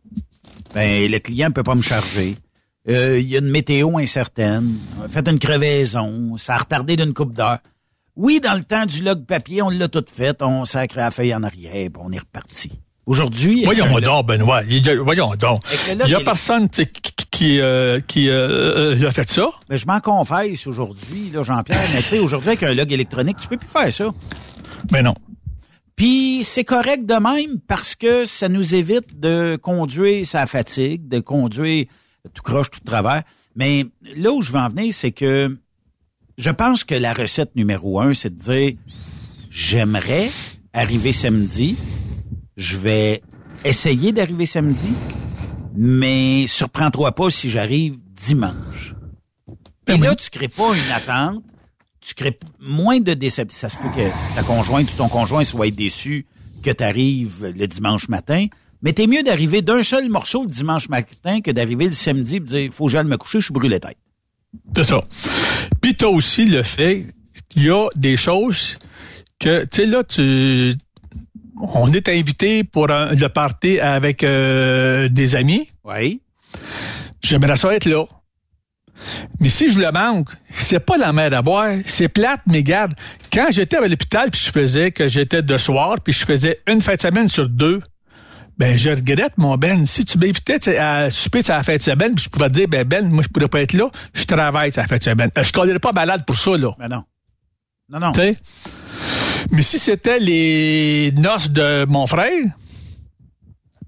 [0.74, 2.36] Ben, le client ne peut pas me charger.
[2.88, 4.74] Euh, Il y a une météo incertaine.
[5.00, 6.36] On a fait une crevaison.
[6.36, 7.58] Ça a retardé d'une coupe d'heure.
[8.16, 10.40] Oui, dans le temps du log papier, on l'a tout fait.
[10.42, 12.70] On sacré la feuille en arrière, puis on est reparti.
[13.06, 14.62] Aujourd'hui, Voyons donc, Benoît.
[14.68, 15.60] Il y a- Voyons donc.
[15.90, 16.86] Il log y a personne qui,
[17.30, 19.48] qui, euh, qui euh, euh, a fait ça?
[19.68, 23.48] Mais je m'en confesse aujourd'hui, Jean-Pierre, mais tu sais, aujourd'hui, avec un log électronique, tu
[23.48, 24.08] peux plus faire ça.
[24.90, 25.14] Mais non.
[25.96, 31.20] Puis c'est correct de même parce que ça nous évite de conduire sa fatigue, de
[31.20, 31.84] conduire
[32.32, 33.22] tout croche, tout travers.
[33.54, 33.84] Mais
[34.16, 35.56] là où je veux en venir, c'est que
[36.38, 38.72] je pense que la recette numéro un, c'est de dire
[39.50, 40.26] j'aimerais
[40.72, 41.76] arriver samedi,
[42.56, 43.22] je vais
[43.64, 44.92] essayer d'arriver samedi,
[45.74, 48.94] mais surprends-toi pas si j'arrive dimanche.
[49.88, 51.44] Et là, tu crées pas une attente,
[52.00, 53.68] tu crées moins de déception.
[53.68, 56.26] Ça se peut que ta conjointe ou ton conjoint soit déçu
[56.62, 58.46] que tu arrives le dimanche matin,
[58.82, 62.40] mais t'es mieux d'arriver d'un seul morceau le dimanche matin que d'arriver le samedi et
[62.40, 63.98] de dire faut que j'aille me coucher, je suis brûlé tête.
[64.74, 65.02] C'est ça.
[65.80, 67.06] Puis t'as aussi le fait
[67.48, 68.78] qu'il y a des choses
[69.38, 70.74] que, tu sais, là, tu...
[71.60, 75.68] On est invité pour un- le party avec euh, des amis.
[75.84, 76.20] Oui.
[77.22, 78.04] J'aimerais ça être là.
[79.40, 81.72] Mais si je le manque, c'est pas la mer à boire.
[81.86, 82.94] C'est plate, mais garde.
[83.32, 86.80] Quand j'étais à l'hôpital, puis je faisais que j'étais de soir, puis je faisais une
[86.80, 87.80] fin de semaine sur deux,
[88.56, 89.84] ben, je regrette, mon Ben.
[89.84, 92.68] Si tu m'invitais à souper à la fin de semaine, puis je pouvais te dire,
[92.68, 95.30] ben, Ben, moi, je pourrais pas être là, je travaille à la fin de semaine.
[95.36, 96.70] Euh, je ne pas malade pour ça, là.
[96.78, 97.02] Ben non.
[97.88, 98.14] Non, non.
[98.14, 98.36] sais?
[99.50, 102.44] Mais si c'était les noces de mon frère,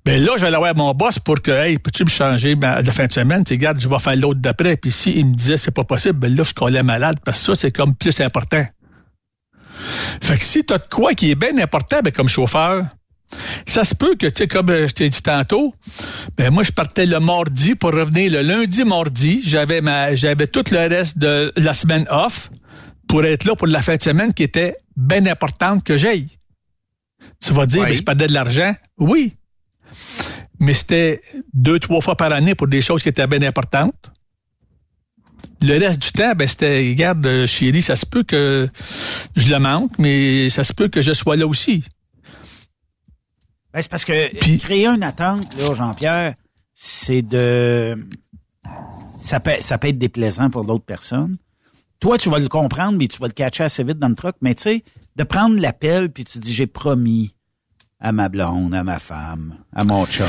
[0.05, 3.13] ben là, j'allais voir mon boss pour que, hey, peux-tu me changer la fin de
[3.13, 3.43] semaine?
[3.43, 4.77] Tu regarde, je vais faire l'autre d'après.
[4.77, 7.45] Puis si il me disait c'est pas possible, ben là, je collais malade parce que
[7.47, 8.65] ça, c'est comme plus important.
[10.21, 12.85] Fait que si tu as de quoi qui est bien important, ben comme chauffeur,
[13.67, 15.75] ça se peut que, tu sais, comme euh, je t'ai dit tantôt,
[16.39, 19.41] ben moi, je partais le mardi pour revenir le lundi, mardi.
[19.43, 22.51] J'avais ma, j'avais tout le reste de la semaine off
[23.09, 26.39] pour être là pour la fin de semaine qui était bien importante que j'aille.
[27.41, 28.75] Tu vas dire, ben, je perdais de l'argent?
[28.99, 29.35] Oui.
[30.59, 31.21] Mais c'était
[31.53, 34.11] deux, trois fois par année pour des choses qui étaient bien importantes.
[35.63, 38.69] Le reste du temps, ben, c'était, regarde, euh, chérie, ça se peut que
[39.37, 41.85] je le manque, mais ça se peut que je sois là aussi.
[43.73, 46.35] Ben, c'est parce que créer une attente, là, Jean-Pierre,
[46.75, 48.07] c'est de.
[49.21, 51.35] Ça peut, ça peut être déplaisant pour d'autres personnes.
[52.01, 54.37] Toi, tu vas le comprendre, mais tu vas le catcher assez vite dans le truc.
[54.41, 54.85] Mais tu sais,
[55.17, 57.35] de prendre l'appel, puis tu dis, j'ai promis
[58.01, 60.27] à ma blonde, à ma femme, à mon chum,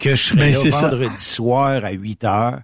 [0.00, 2.60] que je serai ben, là vendredi soir à 8 heures,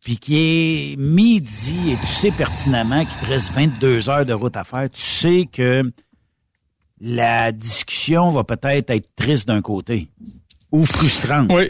[0.00, 4.56] puis qui est midi, et tu sais pertinemment qu'il te reste 22 heures de route
[4.56, 4.88] à faire.
[4.90, 5.82] Tu sais que
[7.00, 10.10] la discussion va peut-être être triste d'un côté
[10.70, 11.50] ou frustrante.
[11.52, 11.68] Oui.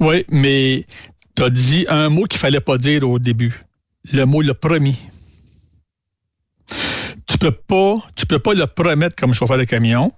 [0.00, 0.86] Oui, mais
[1.36, 3.60] tu as dit un mot qu'il fallait pas dire au début.
[4.12, 4.98] Le mot le promis.
[7.26, 7.96] Tu peux pas,
[8.30, 10.12] peux pas le promettre comme chauffeur de camion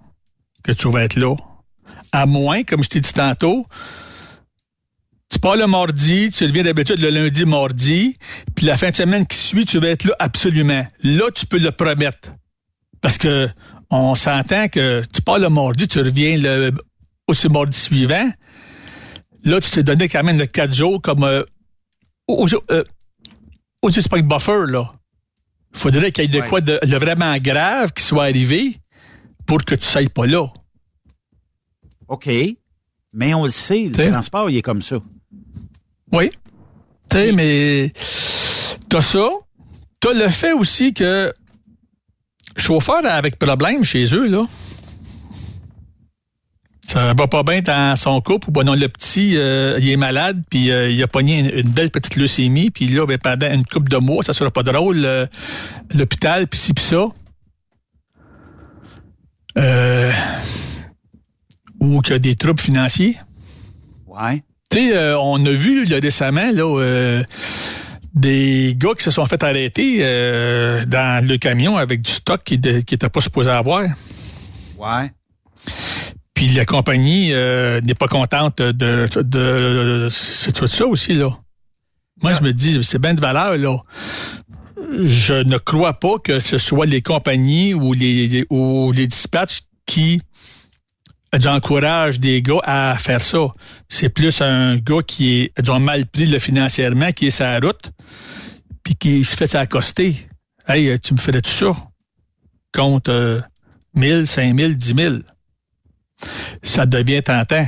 [0.62, 1.34] que tu vas être là.
[2.12, 3.66] À moins, comme je t'ai dit tantôt,
[5.30, 8.16] tu pars le mardi, tu reviens d'habitude le lundi, mardi,
[8.54, 10.86] puis la fin de semaine qui suit, tu vas être là absolument.
[11.02, 12.32] Là, tu peux le promettre.
[13.00, 13.48] Parce que
[13.90, 16.72] on s'entend que tu pars le mardi, tu reviens le,
[17.28, 18.30] aussi mardi suivant.
[19.44, 21.42] Là, tu t'es donné quand même le 4 jours comme euh,
[23.82, 24.92] au, euh, Spring Buffer, là.
[25.74, 28.78] Il faudrait qu'il y ait de quoi de, vraiment grave qui soit arrivé
[29.46, 30.46] pour que tu ne pas là.
[32.08, 32.28] OK.
[33.14, 34.96] Mais on le sait, le transport, il est comme ça.
[36.12, 36.30] Oui.
[37.10, 37.92] Tu sais, mais
[38.88, 39.28] t'as ça.
[40.00, 41.32] T'as le fait aussi que
[42.56, 44.46] chauffeur avec problème chez eux, là.
[46.92, 50.42] Ça va pas bien dans son couple, ou non, le petit, euh, il est malade,
[50.50, 53.88] puis euh, il a pogné une, belle petite leucémie, puis là, ben, pendant une couple
[53.88, 55.26] de mois, ça sera pas drôle, euh,
[55.94, 57.06] l'hôpital, puis ci, puis ça.
[61.80, 63.16] ou qu'il y a des troubles financiers.
[64.06, 64.44] Ouais.
[64.70, 67.22] Tu sais, on a vu là, récemment, là,
[68.14, 72.58] des gars qui se sont fait arrêter euh, dans le camion avec du stock qui
[72.58, 73.84] n'était pas supposé avoir.
[74.78, 75.10] Ouais.
[76.34, 81.30] Puis la compagnie euh, n'est pas contente de, de, c'est ça aussi là.
[82.22, 83.78] Moi, je me dis, c'est bien de valeur là.
[85.04, 90.20] Je ne crois pas que ce soit les compagnies ou les ou les dispatchs qui
[91.38, 93.54] j'encourage des gars à faire ça.
[93.88, 97.90] C'est plus un gars qui est disons, mal pris le financièrement, qui est sa route,
[98.82, 100.16] puis qui se fait s'accoster.
[100.68, 101.72] Hey, tu me ferais tout ça?
[102.72, 103.40] Compte euh,
[103.94, 105.14] 1000, 5000, 10 000.
[106.62, 107.66] Ça devient tentant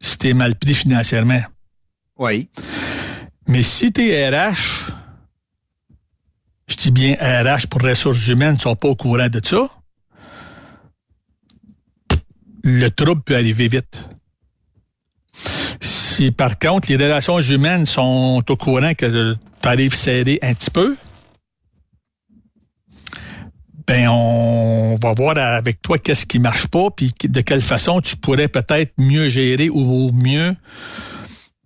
[0.00, 1.42] si t'es mal pris financièrement.
[2.16, 2.48] Oui.
[3.46, 4.92] Mais si t'es RH,
[6.68, 9.68] je dis bien RH pour ressources humaines, ne sont pas au courant de ça,
[12.62, 14.04] le trouble peut arriver vite.
[15.80, 20.70] Si par contre les relations humaines sont au courant que tu arrives serré un petit
[20.70, 20.96] peu,
[23.90, 28.16] ben on va voir avec toi qu'est-ce qui marche pas, puis de quelle façon tu
[28.16, 30.54] pourrais peut-être mieux gérer ou mieux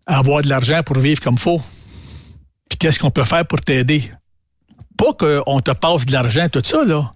[0.07, 1.61] avoir de l'argent pour vivre comme faut.
[2.71, 4.11] Puis qu'est-ce qu'on peut faire pour t'aider?
[4.97, 7.13] Pas qu'on te passe de l'argent, tout ça, là.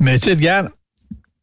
[0.00, 0.70] Mais tu sais, regarde,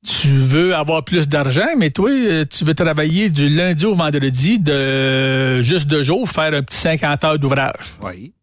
[0.05, 2.09] tu veux avoir plus d'argent, mais toi,
[2.43, 7.23] tu veux travailler du lundi au vendredi de juste deux jours, faire un petit 50
[7.23, 7.85] heures d'ouvrage.
[8.03, 8.33] Oui.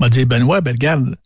[0.00, 1.16] M'a dit Benoît, ben regarde,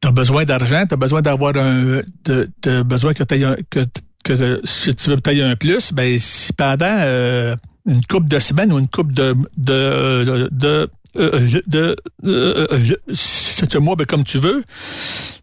[0.00, 3.86] t'as besoin d'argent, t'as besoin d'avoir un, t'as besoin que tu que,
[4.24, 7.52] que si tu veux tailler un plus, ben si pendant euh,
[7.86, 14.06] une coupe de semaines ou une coupe de de, de euh, de, euh, mois, ben,
[14.06, 14.62] comme tu veux,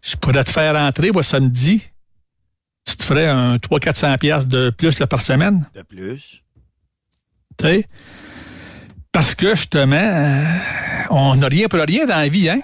[0.02, 1.82] je pourrais te faire rentrer, moi, samedi.
[2.86, 5.68] Tu te ferais un 300-400 pièces de plus là, par semaine.
[5.74, 6.44] De plus.
[7.58, 7.86] Tu sais?
[9.16, 10.44] Parce que, justement, euh,
[11.08, 12.60] on n'a rien pour rien dans la vie, hein?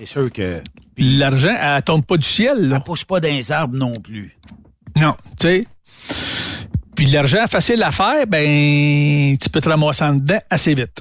[0.00, 0.60] C'est sûr que.
[0.98, 2.76] L'argent, elle tombe pas du ciel, là.
[2.78, 4.36] Elle pousse pas dans les arbres non plus.
[4.96, 5.66] Non, tu sais.
[6.96, 11.00] Puis l'argent facile à faire, ben, tu peux te ramasser en dedans assez vite.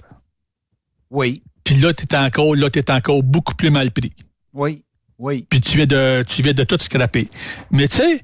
[1.10, 1.42] Oui.
[1.64, 4.14] Puis là, t'es encore, là, t'es encore beaucoup plus mal pris.
[4.54, 4.84] Oui.
[5.18, 5.48] Oui.
[5.50, 7.28] Puis tu viens de, tu viens de tout scraper.
[7.72, 8.22] Mais tu sais,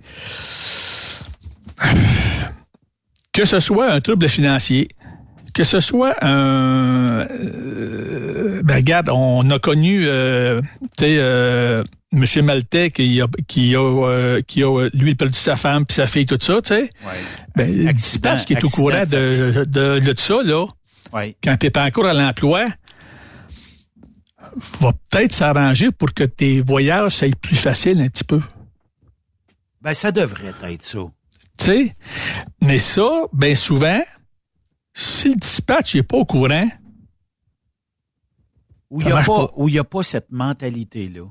[3.33, 4.89] que ce soit un trouble financier,
[5.53, 10.61] que ce soit un, euh, ben regarde, on a connu, euh,
[10.97, 11.83] tu sais, euh,
[12.13, 16.25] Monsieur Maltais qui a, qui a, qui a lui perdu sa femme puis sa fille
[16.25, 16.81] tout ça, tu sais.
[16.81, 16.89] Ouais.
[17.55, 20.65] Ben, Accident- qui est au courant de de, de, de, ça là.
[21.13, 21.35] Oui.
[21.43, 22.67] Quand tu es encore à l'emploi,
[24.79, 28.41] va peut-être s'arranger pour que tes voyages soient plus faciles un petit peu.
[29.81, 30.99] Ben, ça devrait être ça.
[31.57, 31.95] Tu sais,
[32.61, 34.01] mais ça, ben souvent,
[34.93, 36.67] si le dispatch n'est pas au courant,
[38.89, 41.23] Où il n'y a, pas- où y a pas cette mentalité-là.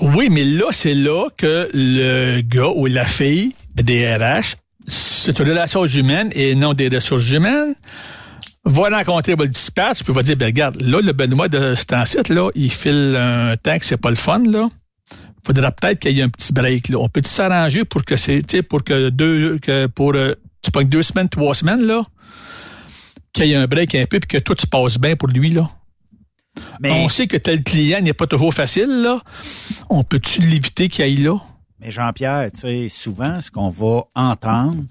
[0.00, 4.56] oui, mais là, c'est là que le gars ou la fille des RH,
[4.88, 7.74] c'est une relation humaine et non des ressources humaines,
[8.64, 12.50] va rencontrer le dispatch puis va dire, ben regarde, là, le Benoît de cet là,
[12.56, 14.68] il file un temps que c'est pas le fun, là.
[15.46, 16.98] Faudra peut-être qu'il y ait un petit break, là.
[16.98, 21.02] On peut s'arranger pour que c'est, pour que deux, que pour, euh, tu pognes deux
[21.02, 22.02] semaines, trois semaines, là,
[23.32, 25.50] qu'il y ait un break un peu puis que tout se passe bien pour lui,
[25.50, 25.68] là.
[26.80, 29.20] Mais, On sait que tel client n'est pas toujours facile, là.
[29.90, 31.36] On peut-tu l'éviter qu'il aille là?
[31.80, 34.82] mais Jean-Pierre, tu sais, souvent, ce qu'on va entendre,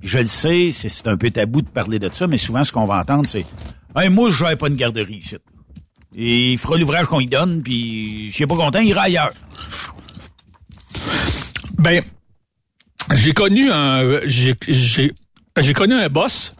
[0.00, 2.86] je le sais, c'est- un peu tabou de parler de ça, mais souvent, ce qu'on
[2.86, 3.44] va entendre, c'est
[3.96, 5.36] Hey, moi, je n'aurai pas une garderie ici.
[6.14, 9.32] Et il fera l'ouvrage qu'on lui donne, puis je suis pas content, il ira ailleurs.
[11.78, 12.02] Ben,
[13.14, 16.54] j'ai connu un, j'ai, j'ai connu un boss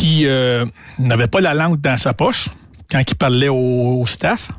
[0.00, 0.64] qui euh,
[0.98, 2.48] n'avait pas la langue dans sa poche
[2.90, 4.50] quand il parlait au, au staff,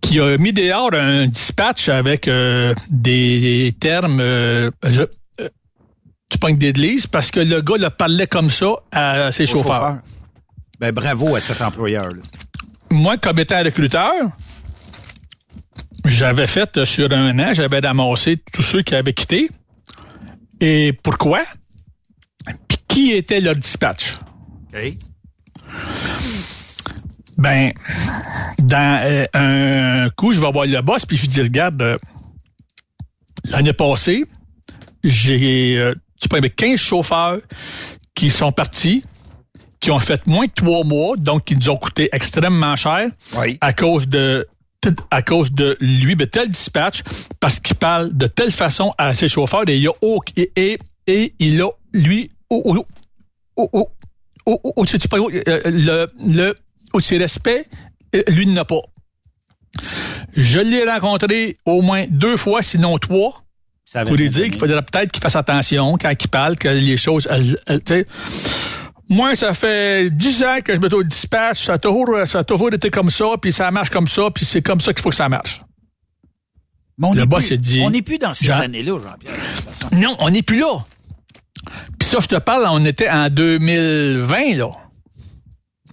[0.00, 5.04] qui a mis dehors un dispatch avec euh, des termes euh, je-
[6.28, 9.74] tu pognes d'église parce que le gars le parlait comme ça à ses Au chauffeurs.
[9.74, 9.98] chauffeur.
[10.78, 12.22] Ben, bravo à cet employeur-là.
[12.92, 14.12] moi, comme étant recruteur,
[16.04, 19.50] j'avais fait sur un an, j'avais ramassé tous ceux qui avaient quitté.
[20.60, 21.40] Et pourquoi?
[22.90, 24.16] Qui était leur dispatch?
[24.74, 24.92] OK?
[27.38, 27.72] Ben,
[28.58, 31.96] dans euh, un coup, je vais voir le boss, puis je lui dis, regarde, euh,
[33.44, 34.24] l'année passée,
[35.02, 37.38] j'ai, euh, tu peux avec 15 chauffeurs
[38.14, 39.02] qui sont partis,
[39.80, 43.56] qui ont fait moins de trois mois, donc qui nous ont coûté extrêmement cher Oui.
[43.62, 44.46] à cause de
[45.10, 47.02] à cause de lui, de tel dispatch,
[47.38, 50.78] parce qu'il parle de telle façon à ses chauffeurs et il a au- et, et,
[51.06, 52.76] et il a lui au,
[53.56, 53.68] au,
[54.46, 54.84] au,
[55.64, 56.54] le, le
[56.92, 57.66] aussi respect,
[58.14, 58.80] euh, lui n'a pas.
[60.34, 63.44] Je l'ai rencontré au moins deux fois, sinon trois,
[63.84, 66.96] Ça pour lui dire qu'il faudrait peut-être qu'il fasse attention quand il parle, que les
[66.96, 68.04] choses, elles- elles-.
[69.08, 72.44] Moi, ça fait dix ans que je me au dispatch, ça a, toujours, ça a
[72.44, 75.10] toujours été comme ça, puis ça marche comme ça, puis c'est comme ça qu'il faut
[75.10, 75.62] que ça marche.
[76.98, 79.34] Mais on Le n'est plus, dit- on n'est plus dans ces années-là, Jean-Pierre.
[79.92, 80.84] Non, on n'est plus là.
[81.98, 84.70] Puis ça, je te parle, on était en 2020, là.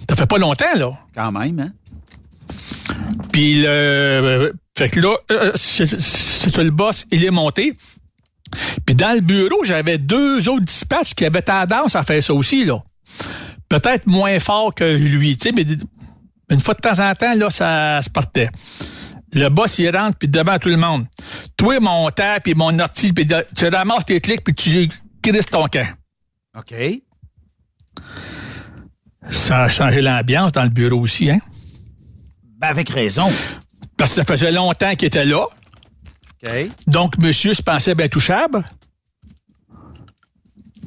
[0.09, 0.97] Ça fait pas longtemps, là.
[1.13, 1.72] Quand même, hein?
[3.32, 7.74] Puis le, euh, fait que là, euh, c'est c'est le boss, il est monté.
[8.86, 12.65] Puis dans le bureau, j'avais deux autres dispatchs qui avaient tendance à faire ça aussi,
[12.65, 12.84] là.
[13.70, 15.65] Peut-être moins fort que lui, tu sais, mais
[16.49, 18.49] une fois de temps en temps, là, ça se partait.
[19.34, 21.05] Le boss, il rentre, puis devant tout le monde.
[21.57, 24.89] Toi, mon terre, puis mon ortie, puis tu ramasses tes clics, puis tu
[25.32, 25.88] crisses ton camp.
[26.57, 26.73] OK.
[29.30, 31.39] Ça a changé l'ambiance dans le bureau aussi, hein?
[32.59, 33.30] Ben, avec raison.
[33.97, 35.43] Parce que ça faisait longtemps qu'il était là.
[35.43, 36.69] OK.
[36.88, 38.63] Donc, monsieur se pensait bien touchable.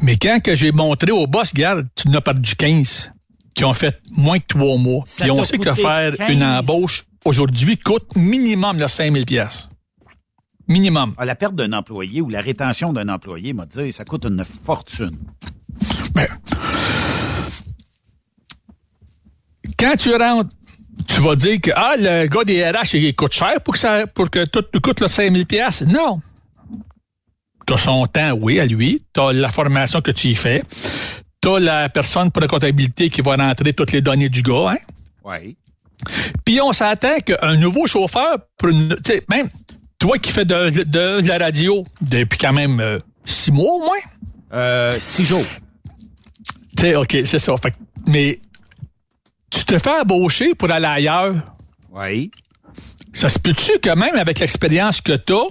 [0.03, 3.13] Mais quand que j'ai montré au boss, regarde, tu n'as perdu 15
[3.55, 5.05] qui ont fait moins que trois mois.
[5.07, 6.31] Ça Puis on sait que faire 15.
[6.31, 9.70] une embauche aujourd'hui coûte minimum là, 5000 pièces.
[10.71, 11.15] Minimum.
[11.19, 14.43] Ah, la perte d'un employé ou la rétention d'un employé, m'a dit, ça coûte une
[14.65, 15.11] fortune.
[19.79, 20.51] Quand tu rentres,
[21.09, 24.07] tu vas dire que ah, le gars des RH, il coûte cher pour que, ça,
[24.07, 25.83] pour que tout te coûte le 5000 pièces.
[25.83, 26.21] Non.
[27.67, 29.03] Tu as son temps, oui, à lui.
[29.13, 30.63] Tu as la formation que tu y fais.
[31.41, 34.73] Tu as la personne pour la comptabilité qui va rentrer toutes les données du gars.
[34.73, 34.79] Hein?
[35.25, 35.57] Oui.
[36.45, 38.97] Puis on s'attend qu'un nouveau chauffeur, pour une-
[39.29, 39.49] même
[40.01, 40.83] toi qui fais de, de-
[41.21, 44.03] de la radio depuis quand même euh, six mois au moins,
[44.53, 45.47] Euh, six jours.
[46.77, 47.55] Tu sais, OK, c'est ça.
[47.63, 47.73] Fait
[48.09, 48.41] mais
[49.51, 51.35] tu te fais embaucher pour aller ailleurs?
[51.93, 52.31] Oui.
[53.13, 55.47] Ça se peut-tu que même avec l'expérience que tu as,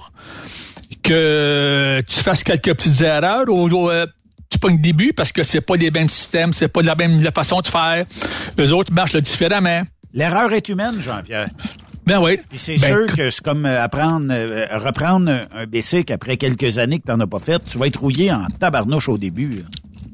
[1.03, 4.05] que tu fasses quelques petites erreurs ou, ou, euh,
[4.49, 7.21] tu pognes des buts parce que c'est pas les mêmes systèmes, c'est pas la même
[7.21, 8.05] la façon de faire?
[8.57, 9.83] Les autres marchent différemment.
[10.13, 11.49] L'erreur est humaine, Jean-Pierre.
[12.09, 12.39] Ben oui.
[12.55, 16.77] C'est Ben, sûr que c'est comme euh, apprendre, euh, reprendre un, un BC après quelques
[16.77, 17.63] années que t'en as pas fait.
[17.65, 19.63] Tu vas être rouillé en tabarnouche au début.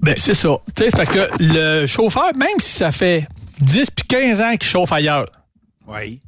[0.02, 0.58] Ben, c'est ça.
[0.76, 3.28] Tu sais, fait que le chauffeur, même si ça fait
[3.62, 5.28] 10 puis 15 ans qu'il chauffe ailleurs,
[5.88, 6.20] Oui.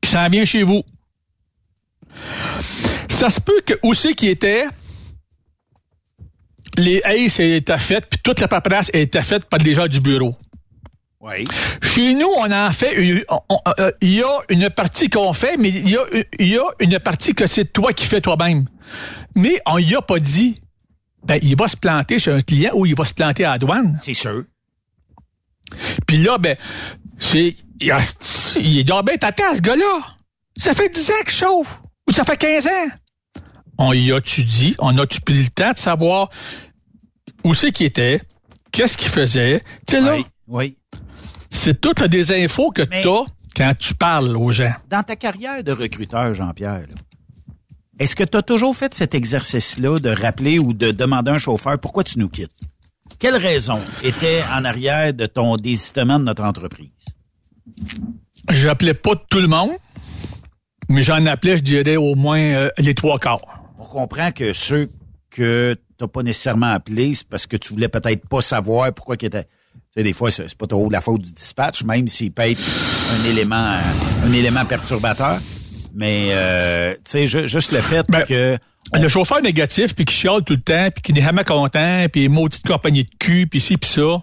[0.00, 0.82] qui s'en vient chez vous,
[3.08, 4.64] ça se peut que aussi qui était
[6.78, 10.34] les aces étaient faites, puis toute la paperasse était faite par les gens du bureau.
[11.20, 11.46] Oui.
[11.82, 13.40] Chez nous, on en fait, on-
[13.78, 16.04] euh, il y a une partie qu'on fait, mais il y a,
[16.38, 18.64] il y a une partie que c'est toi qui fais toi-même.
[19.36, 20.56] Mais on y a pas dit,
[21.24, 23.58] ben, il va se planter chez un client ou il va se planter à la
[23.58, 24.00] douane.
[24.02, 24.44] C'est sûr.
[26.06, 26.56] Puis là, ben,
[27.18, 30.00] c'est, il, a- il doit bien ta ce gars-là.
[30.56, 31.80] Ça fait 10 ans qu'il chauffe.
[32.08, 33.42] Ou ça fait 15 ans.
[33.78, 36.28] On y a-tu dit, on a-tu pris le temps de savoir
[37.44, 38.20] où c'est qu'il était,
[38.72, 39.60] qu'est-ce qu'il faisait?
[39.86, 40.26] Tu sais, là, Oui.
[40.48, 40.76] Oui.
[41.50, 43.24] C'est toutes des infos que tu as
[43.56, 44.72] quand tu parles aux gens.
[44.88, 46.86] Dans ta carrière de recruteur, Jean-Pierre,
[47.98, 51.38] est-ce que tu as toujours fait cet exercice-là de rappeler ou de demander à un
[51.38, 52.54] chauffeur pourquoi tu nous quittes?
[53.18, 56.88] Quelle raison était en arrière de ton désistement de notre entreprise?
[58.48, 59.72] J'appelais pas tout le monde,
[60.88, 63.64] mais j'en appelais, je dirais, au moins euh, les trois quarts.
[63.78, 64.88] On comprend que ceux
[65.28, 69.26] que t'as pas nécessairement appelés, c'est parce que tu voulais peut-être pas savoir pourquoi qu'ils
[69.26, 69.46] étaient.
[69.92, 72.62] Tu sais, des fois, c'est pas trop la faute du dispatch, même s'il peut être
[73.12, 73.76] un élément,
[74.24, 75.36] un élément perturbateur.
[75.94, 78.56] Mais euh, tu sais, ju- juste le fait Ben, que
[78.94, 82.28] Le chauffeur négatif, puis qui chiale tout le temps, puis qui n'est jamais content, puis
[82.28, 84.22] maudite compagnie de cul, puis ci, puis ça,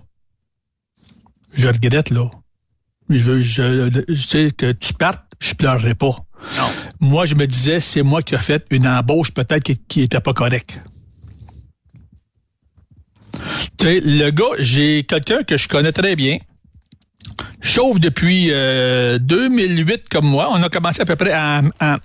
[1.53, 2.29] je regrette, là.
[3.09, 6.15] Je veux, je, je sais que tu partes, je pleurerai pas.
[6.57, 6.69] Non.
[7.01, 10.19] Moi, je me disais, c'est moi qui ai fait une embauche peut-être qui, qui était
[10.21, 10.79] pas correcte.
[13.77, 16.37] Tu sais, le gars, j'ai quelqu'un que je connais très bien.
[17.61, 20.47] Chauffe depuis euh, 2008 comme moi.
[20.51, 21.97] On a commencé à peu près en, en-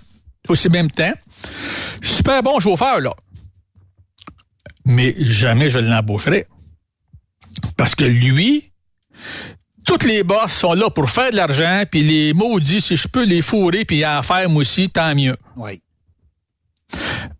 [0.49, 1.13] aussi même temps.
[2.01, 3.13] Super bon chauffeur, là.
[4.85, 6.47] Mais jamais je l'embaucherai.
[7.77, 8.71] Parce que lui,
[9.85, 13.23] toutes les boss sont là pour faire de l'argent, puis les maudits, si je peux
[13.23, 15.37] les fourrer puis en faire moi aussi, tant mieux.
[15.55, 15.81] oui.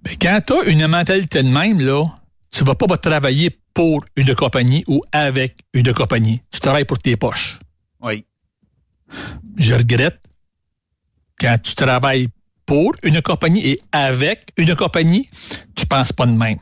[0.05, 2.05] Mais quand tu as une mentalité de même, là,
[2.53, 6.41] tu vas pas travailler pour une compagnie ou avec une compagnie.
[6.51, 7.59] Tu travailles pour tes poches.
[7.99, 8.25] Oui.
[9.57, 10.21] Je regrette
[11.39, 12.27] quand tu travailles
[12.67, 15.27] pour une compagnie et avec une compagnie,
[15.75, 16.59] tu penses pas de même.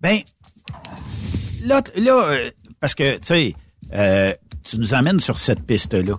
[0.00, 0.18] Ben,
[1.64, 2.50] là, là euh,
[2.80, 3.54] parce que, tu sais,
[3.92, 4.34] euh,
[4.64, 6.16] tu nous amènes sur cette piste-là.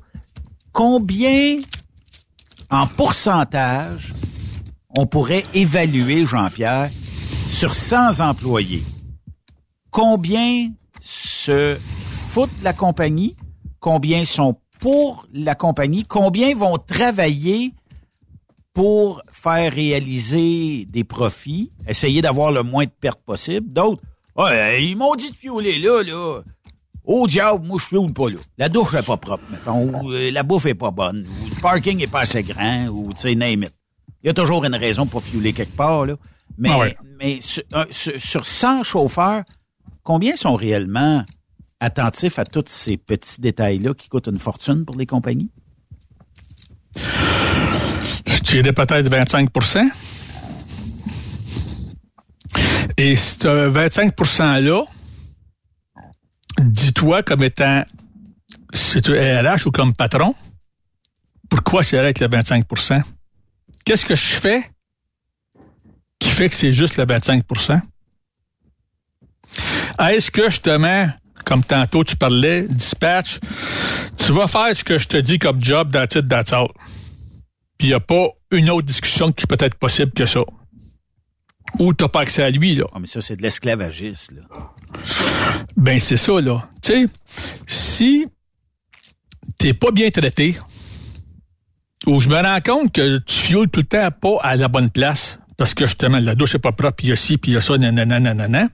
[0.72, 1.58] Combien,
[2.70, 4.14] en pourcentage,
[4.90, 6.90] on pourrait évaluer, Jean-Pierre,
[7.62, 8.82] sur 100 employés?
[9.92, 11.78] Combien se
[12.32, 13.38] foutent de la compagnie?
[13.80, 16.02] Combien sont pour la compagnie?
[16.02, 17.76] Combien vont travailler
[18.74, 23.72] pour faire réaliser des profits, essayer d'avoir le moins de pertes possible?
[23.72, 24.02] D'autres,
[24.80, 26.42] ils m'ont dit de fioler là, là.
[27.06, 28.40] Au diable, moi je fiole pas là.
[28.58, 31.62] La douche est pas propre, mettons, ou euh, la bouffe est pas bonne, ou le
[31.62, 33.72] parking est pas assez grand, ou tu sais, name it.
[34.24, 36.16] Il y a toujours une raison pour fioler quelque part, là.
[36.58, 36.98] Mais, Ah ouais.
[37.20, 39.44] mais sur, sur- sur 100 chauffeurs,
[40.04, 41.24] combien sont réellement
[41.80, 45.50] attentifs à tous ces petits détails-là qui coûtent une fortune pour les compagnies?
[46.96, 49.88] Je dirais peut-être 25%
[52.98, 54.84] Et ce 25 %-là,
[56.62, 57.84] dis-toi comme étant,
[58.74, 60.36] si tu es RH ou comme patron,
[61.50, 63.02] pourquoi c'est avec le 25%
[63.86, 64.64] Qu'est-ce que je fais
[66.22, 67.82] qui fait que c'est juste le 25%
[70.00, 71.10] Est-ce que justement,
[71.44, 73.40] comme tantôt tu parlais, dispatch,
[74.18, 76.70] tu vas faire ce que je te dis comme job dans titre that's all.
[77.78, 80.42] Puis il n'y a pas une autre discussion qui peut être possible que ça.
[81.80, 82.84] Ou tu n'as pas accès à lui, là.
[82.94, 84.74] Ah, mais ça, c'est de l'esclavagisme, là.
[85.76, 86.70] Ben, c'est ça, là.
[86.84, 87.08] Tu sais,
[87.66, 88.28] si
[89.58, 90.58] t'es pas bien traité,
[92.06, 94.90] ou je me rends compte que tu fioules tout le temps pas à la bonne
[94.90, 97.52] place, parce que justement, la douche est pas propre, puis il y a ci, puis
[97.52, 98.68] il y a ça, nanana, nanana,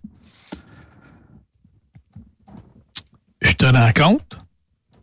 [3.41, 4.37] je te rends compte,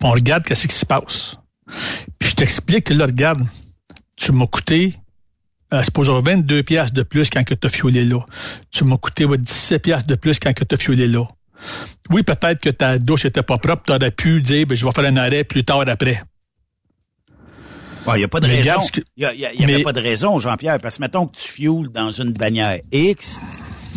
[0.03, 1.37] on regarde qu'est-ce qui se passe.
[2.19, 3.47] Puis je t'explique que là, regarde,
[4.17, 4.95] tu m'as coûté
[5.75, 8.21] euh, supposons 22 pièces de plus quand tu as fiolé là.
[8.71, 11.29] Tu m'as coûté ouais, 17 pièces de plus quand tu as fiolé là.
[12.09, 14.91] Oui, peut-être que ta douche était pas propre, tu aurais pu dire ben, je vais
[14.91, 16.23] faire un arrêt plus tard après.
[18.07, 18.87] Il n'y a pas de Mais raison.
[18.93, 22.33] que- Il Mais- pas de raison, Jean-Pierre, parce que mettons que tu fuels dans une
[22.33, 23.39] bannière X,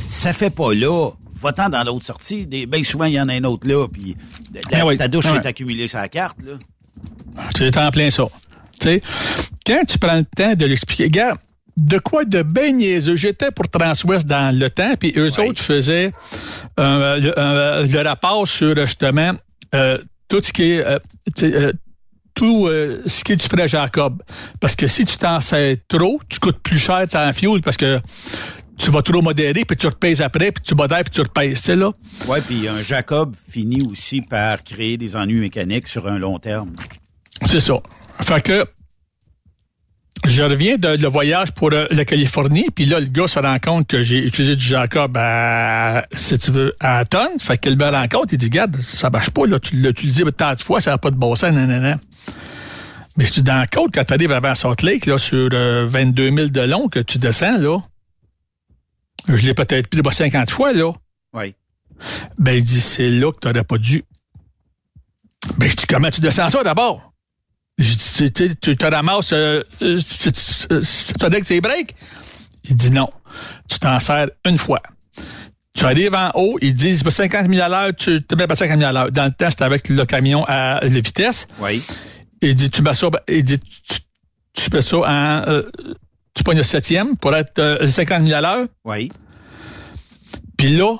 [0.07, 1.09] ça fait pas là.
[1.41, 2.47] Va-t'en dans l'autre sortie.
[2.47, 4.15] Des- Bien souvent, il y en a un autre là, puis
[4.73, 6.37] Ah oui, ta douche ah est accumulée sur la carte.
[6.43, 6.53] Là.
[7.57, 8.25] C'est en plein ça.
[8.79, 9.01] Tu sais,
[9.65, 11.37] quand tu prends le temps de l'expliquer, regarde,
[11.77, 13.15] de quoi de bien niaiseux.
[13.15, 16.11] J'étais pour Transwest dans le temps, puis eux autres faisaient
[16.79, 19.33] euh, le, euh, le rapport sur justement
[19.75, 20.85] euh, tout ce qui est
[22.37, 24.21] tout euh, ce qui est du frais Jacob.
[24.61, 27.99] Parce que si tu t'en sers trop, tu coûtes plus cher en fuel parce que
[28.77, 31.65] tu vas trop modérer, puis tu repèses après, puis tu modères, puis tu repèses, tu
[31.65, 31.91] sais, là.
[32.27, 36.75] Ouais, puis un Jacob finit aussi par créer des ennuis mécaniques sur un long terme.
[37.43, 37.81] C'est ça.
[38.21, 38.65] Fait que
[40.25, 43.59] je reviens de le voyage pour euh, la Californie, puis là, le gars se rend
[43.59, 47.39] compte que j'ai utilisé du Jacob à, si tu veux, à tonne.
[47.39, 50.23] Fait qu'il me rend compte, il dit, garde, ça marche pas, là, tu l'as utilisé
[50.31, 51.99] tant de fois, ça n'a pas de bon sens, nanana.
[53.17, 56.31] Mais dis, dans le côte, quand tu arrives avant Salt Lake, là, sur euh, 22
[56.31, 57.79] 000 de long que tu descends, là,
[59.27, 60.93] je l'ai peut-être pris de 50 fois, là.
[61.33, 61.55] Oui.
[62.37, 64.03] Ben, il dit, c'est là que tu n'aurais pas dû.
[65.57, 67.13] Ben, dis, comment tu descends ça d'abord?
[67.77, 71.95] Je dis, tu, te ramasses, euh, euh, tu te que c'est break?
[72.69, 73.09] Il dit non.
[73.69, 74.81] Tu t'en sers une fois.
[75.73, 78.55] Tu arrives en haut, ils disent bah, 50 000 à l'heure, tu te mets pas
[78.55, 79.11] 50 000 à l'heure.
[79.11, 81.47] Dans le temps, c'était avec le camion à la vitesse.
[81.59, 81.85] Oui.
[82.41, 83.99] Il dit, tu mets ça, il dit, tu,
[84.53, 85.63] tu ça en, euh,
[86.33, 88.67] tu pognes le septième pour être euh, 50 000 à l'heure.
[88.85, 89.11] Oui.
[90.57, 90.95] Puis là,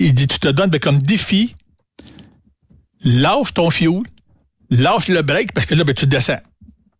[0.00, 1.54] il dit, tu te donnes ben, comme défi,
[3.04, 4.02] lâche ton fuel,
[4.70, 6.40] lâche le break parce que là, ben, tu descends.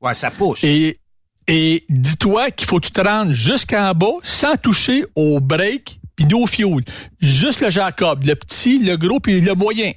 [0.01, 0.63] Ouais, ça pousse.
[0.63, 1.01] Et,
[1.47, 6.27] et dis-toi qu'il faut que tu te rendes jusqu'en bas sans toucher au break puis
[6.35, 6.85] au fuel.
[7.21, 9.93] Juste le Jacob, le petit, le gros puis le moyen.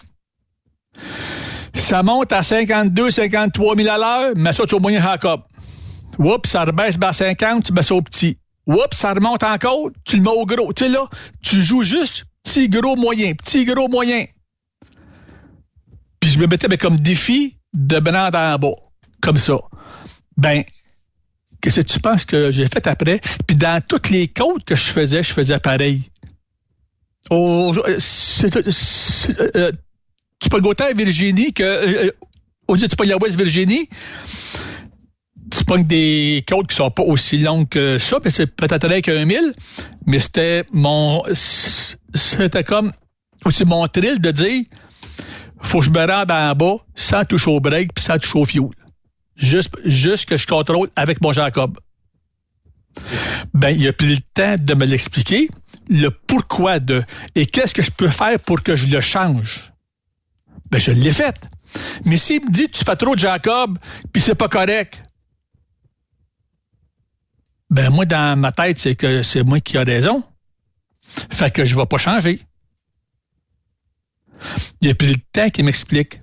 [1.74, 5.42] Ça monte à 52, 53 000 à l'heure, mets ça au moyen Jacob.
[6.20, 8.38] Oups, ça rebaisse à 50, tu mets ça au petit.
[8.68, 10.74] Oups, ça remonte encore, tu le mets au gros.
[10.74, 11.08] Tu sais là,
[11.42, 14.26] tu joues juste petit, gros, moyen, petit, gros, moyen.
[16.20, 18.72] Puis je me mettais ben, comme défi de rendre en bas,
[19.22, 19.58] comme ça.
[20.38, 20.64] Ben,
[21.62, 23.20] qu'est-ce que tu penses que j'ai fait après?
[23.48, 26.04] Puis dans toutes les côtes que je faisais, je faisais pareil.
[27.30, 29.72] Au, euh, c'est- euh,
[30.40, 32.12] tu peux goûter à Virginie que euh, euh,
[32.68, 33.88] au lieu tu West Virginie,
[35.52, 39.08] tu pognes des côtes qui sont pas aussi longues que ça, puis c'est peut-être avec
[39.08, 39.54] un mille,
[40.08, 42.92] mais c'était mon c'était comme
[43.46, 44.64] aussi mon thrill de dire
[45.62, 48.46] faut que je me rende en bas sans toucher au break puis sans toucher au
[48.46, 48.70] fuel.
[49.36, 51.80] Juste, juste que je contrôle avec mon Jacob.
[53.54, 55.50] Ben, il a pris le temps de me l'expliquer,
[55.90, 57.04] le pourquoi de,
[57.36, 59.72] et qu'est-ce que je peux faire pour que je le change?
[60.70, 61.36] Ben, je l'ai fait.
[62.06, 63.78] Mais s'il me dit, tu fais trop de Jacob,
[64.12, 65.04] puis c'est pas correct,
[67.72, 70.24] ben, moi, dans ma tête, c'est que c'est moi qui ai raison.
[71.02, 72.42] Fait que je vais pas changer.
[74.82, 76.20] Il a pris le temps qu'il m'explique.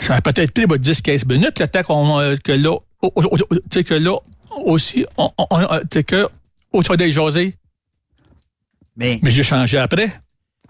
[0.00, 2.72] Ça a peut-être pris 10-15 minutes, le temps qu'on, euh, que là,
[3.02, 4.16] au- au- au- tu sais, que là,
[4.64, 6.28] aussi, on, on, sais, que,
[6.72, 7.54] au soir des José.
[8.96, 10.12] Mais, Mais j'ai changé après.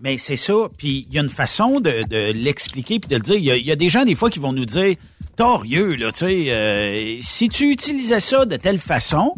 [0.02, 0.54] mais c'est ça.
[0.78, 3.34] Puis il y a une façon de, de l'expliquer puis de le dire.
[3.36, 4.96] Il y, a, il y a des gens des fois qui vont nous dire,
[5.36, 9.34] torieux là, tu sais, euh, si tu utilisais ça de telle façon,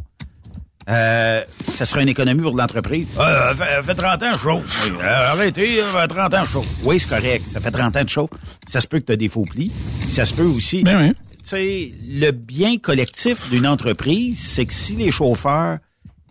[0.88, 3.16] euh, ça serait une économie pour l'entreprise.
[3.20, 4.62] Euh, fait, fait 30 ans chaud.
[4.84, 6.64] Oui, euh, arrêtez, ça fait 30 ans chaud.
[6.84, 7.42] Oui, c'est correct.
[7.42, 8.30] Ça fait 30 ans de chaud.
[8.68, 9.68] Ça se peut que tu as des faux plis.
[9.70, 10.82] Ça se peut aussi.
[10.82, 11.12] Ben oui.
[11.42, 15.78] Tu sais, le bien collectif d'une entreprise, c'est que si les chauffeurs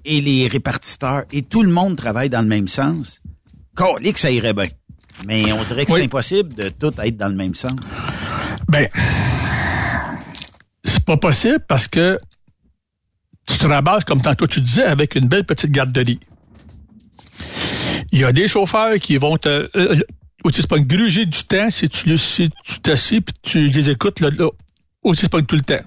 [0.05, 3.21] et les répartiteurs et tout le monde travaille dans le même sens,
[3.75, 4.67] que ça irait bien.
[5.27, 5.99] Mais on dirait que Oui.
[5.99, 7.73] c'est impossible de tout être dans le même sens.
[8.69, 8.87] Ben,
[10.83, 12.19] c'est pas possible parce que
[13.51, 16.19] tu te ramasses, comme tantôt tu disais, avec une belle petite garderie.
[18.11, 19.49] Il y a des chauffeurs qui vont te.
[19.49, 20.01] Euh, euh,
[20.43, 23.89] aussi, c'est pas une gruger du temps si tu si tu t'assis puis tu les
[23.89, 24.49] écoutes là, là.
[25.03, 25.83] Aussi, c'est pas tout le temps.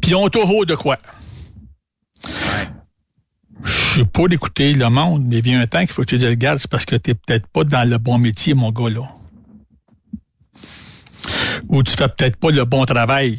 [0.00, 0.98] Puis ont toujours de quoi?
[3.64, 6.18] Je suis pas d'écouter le monde, mais il vient un temps qu'il faut que tu
[6.18, 9.12] te regarde, c'est parce que t'es peut-être pas dans le bon métier, mon gars, là.
[11.68, 13.38] Ou tu fais peut-être pas le bon travail.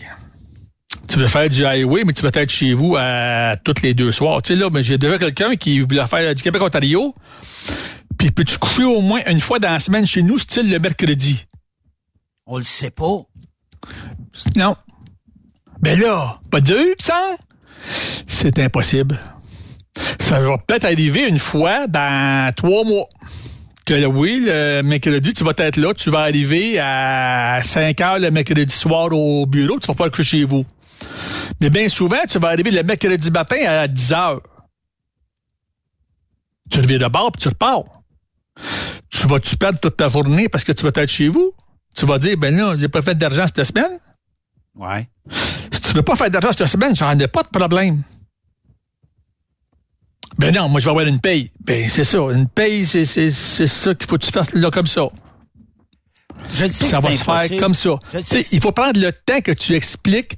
[1.13, 4.11] Tu veux faire du highway, mais tu veux être chez vous à toutes les deux
[4.11, 4.41] soirs.
[4.41, 7.13] Tu sais, là, mais j'ai déjà quelqu'un qui voulait faire du Québec-Ontario.
[8.17, 11.45] Puis peux-tu coucher au moins une fois dans la semaine chez nous, style le mercredi?
[12.47, 13.27] On le sait pas.
[14.55, 14.75] Non.
[15.81, 17.21] Ben là, pas dur, ça?
[18.25, 19.19] c'est impossible.
[20.17, 23.07] Ça va peut-être arriver une fois dans trois mois.
[23.85, 28.31] Que oui, le mercredi, tu vas être là, tu vas arriver à 5 heures le
[28.31, 30.65] mercredi soir au bureau, tu vas pas que chez vous.
[31.61, 34.41] Mais bien souvent, tu vas arriver le mercredi matin à 10 heures.
[36.69, 37.83] Tu reviens de bord puis tu repars.
[39.09, 41.53] Tu vas-tu perdre toute ta journée parce que tu vas être chez vous?
[41.95, 43.99] Tu vas dire, ben là, j'ai pas fait d'argent cette semaine.
[44.75, 45.07] Ouais.
[45.29, 48.01] Si tu veux pas faire d'argent cette semaine, j'en ai pas de problème.
[50.39, 51.51] Ben non, moi, je vais avoir une paye.
[51.59, 52.17] Ben, c'est ça.
[52.17, 55.07] Une paye, c'est, ça qu'il faut que tu fasses là comme ça.
[56.53, 57.95] Je le sais ça va se faire comme ça.
[58.51, 60.35] Il faut prendre le temps que tu expliques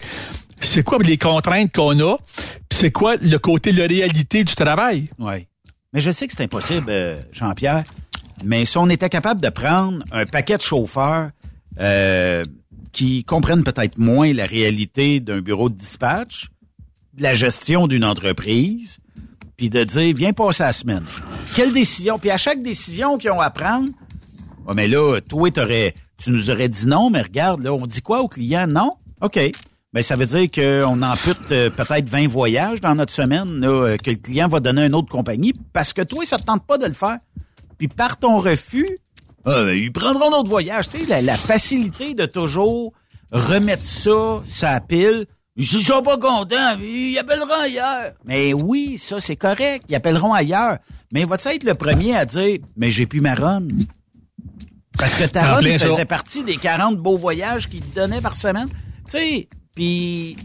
[0.62, 2.18] c'est quoi les contraintes qu'on a,
[2.72, 5.10] c'est quoi le côté, la réalité du travail.
[5.20, 5.48] Oui.
[5.94, 7.84] Mais je sais que c'est impossible, euh, Jean-Pierre.
[8.44, 11.30] Mais si on était capable de prendre un paquet de chauffeurs
[11.80, 12.44] euh,
[12.92, 16.50] qui comprennent peut-être moins la réalité d'un bureau de dispatch,
[17.14, 18.98] de la gestion d'une entreprise,
[19.56, 21.06] puis de dire, viens passer la semaine.
[21.56, 22.20] Quelle décision?
[22.20, 23.90] Puis à chaque décision qu'ils ont à prendre,
[24.66, 28.02] ouais, mais là, toi, t'aurais, tu nous aurais dit non, mais regarde, là, on dit
[28.02, 28.68] quoi au client?
[28.68, 28.94] Non?
[29.22, 29.40] OK.
[29.94, 33.98] Ben, ça veut dire qu'on ampute euh, peut-être 20 voyages dans notre semaine, là, euh,
[33.98, 36.66] que le client va donner à une autre compagnie, parce que toi, ça te tente
[36.68, 37.18] pas de le faire.
[37.78, 38.98] Puis par ton refus,
[39.46, 40.90] ben, ils prendront d'autres voyages.
[40.90, 42.92] Tu sais, la, facilité de toujours
[43.32, 45.28] remettre ça, sa pile.
[45.56, 48.12] Ils sont pas contents, ils appelleront ailleurs.
[48.26, 49.86] Mais oui, ça, c'est correct.
[49.88, 50.80] Ils appelleront ailleurs.
[51.14, 53.68] Mais va-tu être le premier à dire, mais j'ai plus ma run?
[54.98, 56.06] Parce que ta En run plein faisait ça.
[56.06, 58.68] partie des 40 beaux voyages qu'ils te donnaient par semaine.
[59.06, 60.38] Tu sais, puis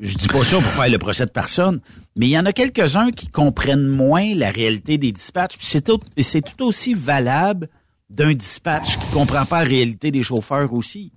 [0.00, 1.80] je dis pas ça pour faire le procès de personne,
[2.18, 5.56] mais il y en a quelques-uns qui comprennent moins la réalité des dispatchs.
[5.56, 7.68] Puis c'est tout, c'est tout aussi valable
[8.10, 11.12] d'un dispatch qui comprend pas la réalité des chauffeurs aussi.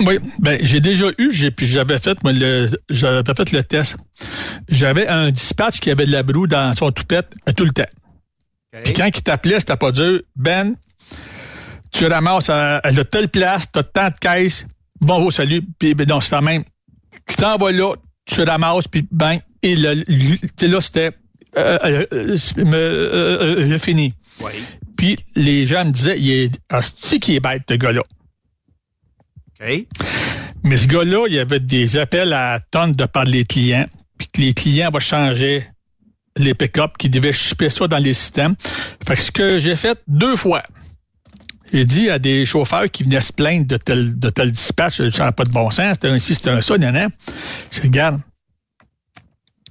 [0.00, 3.96] Oui, ben j'ai déjà eu, j'ai puis j'avais fait le j'avais fait le test.
[4.68, 7.90] J'avais un dispatch qui avait de la broue dans son toupette tout le temps.
[8.84, 10.20] Puis quand il t'appelait, c'était pas dur.
[10.36, 10.76] Ben,
[11.92, 14.66] tu ramasses à, à la telle place, t'as tant de caisses,
[15.00, 16.64] bonjour, salut, puis ben, non, c'est la même.
[17.26, 17.94] Tu t'en vas là,
[18.26, 21.10] tu ramasses, puis ben, et tu sais, là, c'était
[21.56, 24.14] euh, euh, euh, euh, euh, euh, fini.
[24.42, 24.52] Oui.
[24.96, 28.02] Puis les gens me disaient, il est hostie qui est bête, ce gars-là?
[29.60, 29.86] OK?
[30.62, 33.86] Mais ce gars-là, il y avait des appels à tonnes de par les clients,
[34.18, 35.66] puis que les clients vont changer
[36.36, 38.54] les pick-up, qui devaient shipper ça dans les systèmes.
[39.06, 40.62] Fait que ce que j'ai fait deux fois,
[41.72, 45.24] j'ai dit à des chauffeurs qui venaient se plaindre de tel, de tel dispatch, ça
[45.24, 47.10] n'a pas de bon sens, c'était un ci, c'était un ça, nan, nan.
[47.70, 48.20] Je regarde,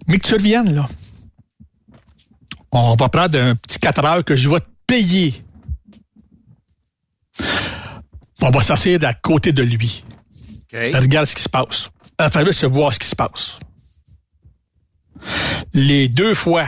[0.07, 0.85] mais que tu reviennes, là.
[2.71, 5.33] On va prendre un petit 4 heures que je vais te payer.
[8.41, 10.03] On va s'asseoir à côté de lui.
[10.71, 11.89] Regarde ce qui se passe.
[12.19, 13.59] Enfin, là, se voir ce qui se passe.
[15.73, 16.67] Les deux fois,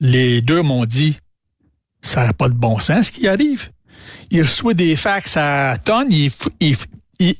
[0.00, 1.18] les deux m'ont dit,
[2.00, 3.70] ça n'a pas de bon sens ce qui arrive.
[4.30, 6.76] Il reçoit des fax à tonnes, il, faut- il,
[7.20, 7.34] il,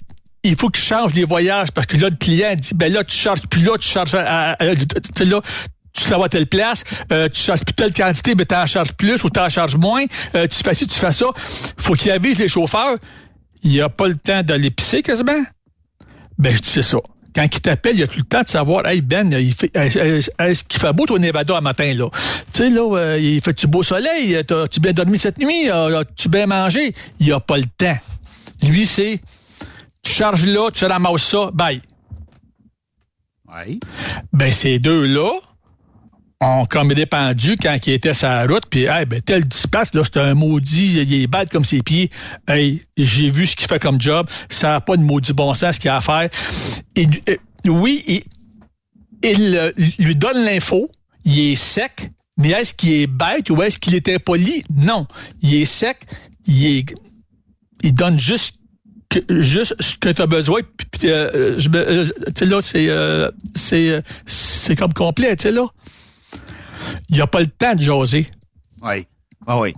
[0.44, 3.16] il faut qu'il change les voyages parce que là, le client dit, ben là, tu
[3.16, 7.74] charges plus là, tu charges à, à- là, tu telle place, euh, tu charges plus
[7.74, 10.04] telle quantité, mais tu en charges plus ou tu en charges moins,
[10.34, 11.26] euh, tu fais ci, tu fais ça.
[11.76, 12.96] faut qu'il avise les chauffeurs.
[13.62, 15.42] Il n'y a pas le temps d'aller pisser quasiment.
[16.38, 16.98] Ben, je dis, c'est ça.
[17.34, 20.64] Quand il t'appelle, il a tout le temps de savoir, hey Ben, il fait, est-ce
[20.64, 22.08] qu'il fait beau au Nevada un matin, là?
[22.52, 24.36] Tu sais, là, euh, il fait-tu beau soleil?
[24.36, 25.70] As-tu bien dormi cette nuit?
[25.70, 26.94] Euh, As-tu bien mangé?
[27.20, 27.98] Il a pas le temps.
[28.66, 29.20] Lui, c'est,
[30.02, 31.82] tu charges là, tu ramasses ça, bye.
[33.46, 33.80] Oui.
[34.32, 35.30] Ben, ces deux-là
[36.40, 40.18] ont comme répandu quand il était la route, puis, hey, ben, tel dispatch, là, c'est
[40.18, 42.10] un maudit, il est bête comme ses pieds.
[42.46, 45.76] Hey, j'ai vu ce qu'il fait comme job, ça n'a pas de maudit bon sens
[45.76, 46.28] ce qu'il a à faire.
[46.98, 47.36] Euh,
[47.66, 48.22] oui,
[49.24, 50.90] il, euh, lui donne l'info,
[51.24, 54.62] il est sec, mais est-ce qu'il est bête ou est-ce qu'il est impoli?
[54.70, 55.06] Non.
[55.42, 55.98] Il est sec,
[56.46, 56.94] il est,
[57.82, 58.54] il donne juste
[59.30, 60.60] juste ce que tu as besoin.
[60.76, 65.34] Puis, puis, euh, je euh, tu sais, là, c'est, euh, c'est, euh, c'est comme complet,
[65.36, 65.66] tu sais, là.
[67.08, 68.26] Il n'y a pas le temps de jaser.
[68.82, 69.06] Oui.
[69.46, 69.74] Ah oui.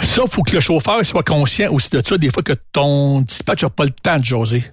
[0.00, 3.20] Ça, il faut que le chauffeur soit conscient aussi de ça, des fois que ton
[3.20, 4.64] dispatch n'a pas le temps de jaser.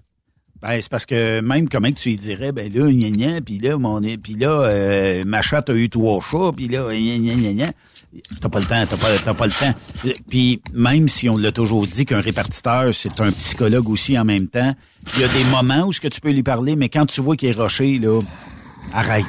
[0.62, 3.60] Ben, c'est parce que même comment que tu lui dirais, ben là, gna gna, puis
[3.60, 7.34] là, mon, puis là, euh, ma chatte a eu trois chats, puis là, gna gna
[7.36, 7.72] gna gna.
[8.40, 9.74] T'as pas le temps, t'as pas, t'as pas le temps.
[10.30, 14.48] Puis même si on l'a toujours dit qu'un répartiteur, c'est un psychologue aussi en même
[14.48, 14.74] temps,
[15.16, 17.20] il y a des moments où ce que tu peux lui parler, mais quand tu
[17.20, 18.22] vois qu'il est roché, là,
[18.94, 19.26] arrête.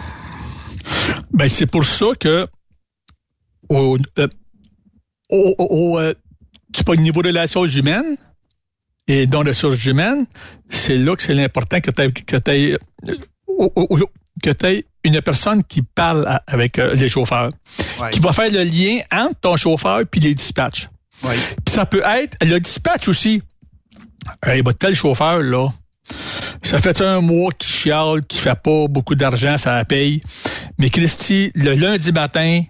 [1.33, 2.47] Ben, c'est pour ça que
[3.69, 4.29] au, euh,
[5.31, 6.15] au, au- au, euh,
[6.73, 8.17] tu pas le niveau de relations humaines
[9.07, 10.27] et dans les ressources humaines,
[10.69, 12.77] c'est là que c'est l'important que tu que t'aies,
[13.09, 14.07] euh,
[14.43, 17.51] que aies une personne qui parle à- avec euh, les chauffeurs,
[18.01, 18.11] Ouais.
[18.11, 20.89] qui va faire le lien entre ton chauffeur puis les dispatchs.
[21.65, 23.43] Puis ça peut être le dispatch aussi.
[24.43, 25.69] Hey, bah, tel chauffeur, là,
[26.63, 30.21] ça fait un mois qu'il chiale, qu'il fait pas beaucoup d'argent, ça la paye.
[30.79, 32.63] Mais Christy, le lundi matin,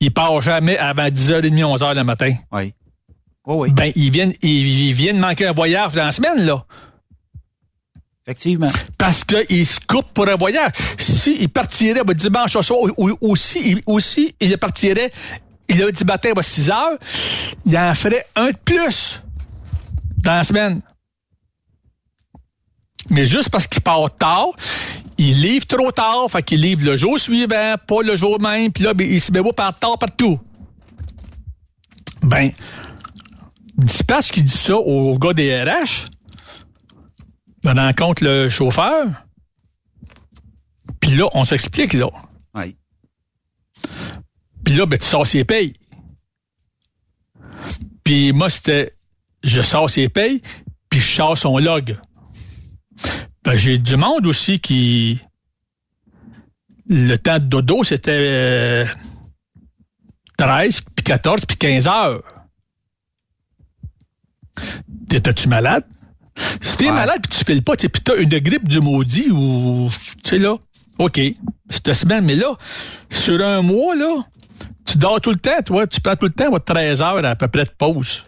[0.00, 2.32] il part jamais avant 10h30, 11h le matin.
[2.52, 2.74] Oui.
[3.46, 3.70] Oui, oui.
[3.70, 6.64] Ben, il vient, il, il vient de manquer un voyage dans la semaine, là.
[8.26, 8.70] Effectivement.
[8.98, 10.72] Parce qu'il se coupe pour un voyage.
[10.98, 15.10] S'il partirait ben, dimanche au soir, ou, aussi, il, aussi, il partirait
[15.68, 16.98] le lundi matin à 6 heures,
[17.66, 19.22] il en ferait un de plus
[20.18, 20.80] dans la semaine.
[23.08, 24.50] Mais juste parce qu'il part tard,
[25.16, 28.84] il livre trop tard, fait qu'il livre le jour suivant, pas le jour même, puis
[28.84, 30.38] là, ben, il se met par tard partout.
[32.22, 32.50] Ben,
[33.78, 36.08] dispatch qui dit ça au gars des RH,
[37.64, 39.06] ben, rencontre le chauffeur,
[41.00, 42.08] puis là, on s'explique, là.
[42.54, 42.76] Oui.
[44.64, 45.74] Puis là, ben, tu sors ses payes.
[48.04, 48.92] Puis moi, c'était,
[49.42, 50.42] je sors ses payes,
[50.88, 51.98] puis je sors son log.
[53.44, 55.20] Ben, j'ai du monde aussi qui,
[56.88, 58.86] le temps de dodo, c'était euh,
[60.36, 62.22] 13, puis 14, puis 15 heures.
[65.08, 65.84] T'étais-tu malade?
[66.36, 69.90] Si t'es malade puis tu files pas, puis t'as une grippe du maudit ou,
[70.22, 70.56] tu sais, là,
[70.98, 71.20] OK,
[71.68, 72.56] cette semaine, mais là,
[73.10, 74.22] sur un mois, là,
[74.84, 77.36] tu dors tout le temps, toi, tu prends tout le temps, ouais, 13 heures à
[77.36, 78.24] peu près de pause.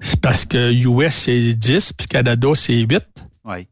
[0.00, 3.02] C'est parce que US, c'est 10, puis Canada, c'est 8.
[3.44, 3.68] Oui.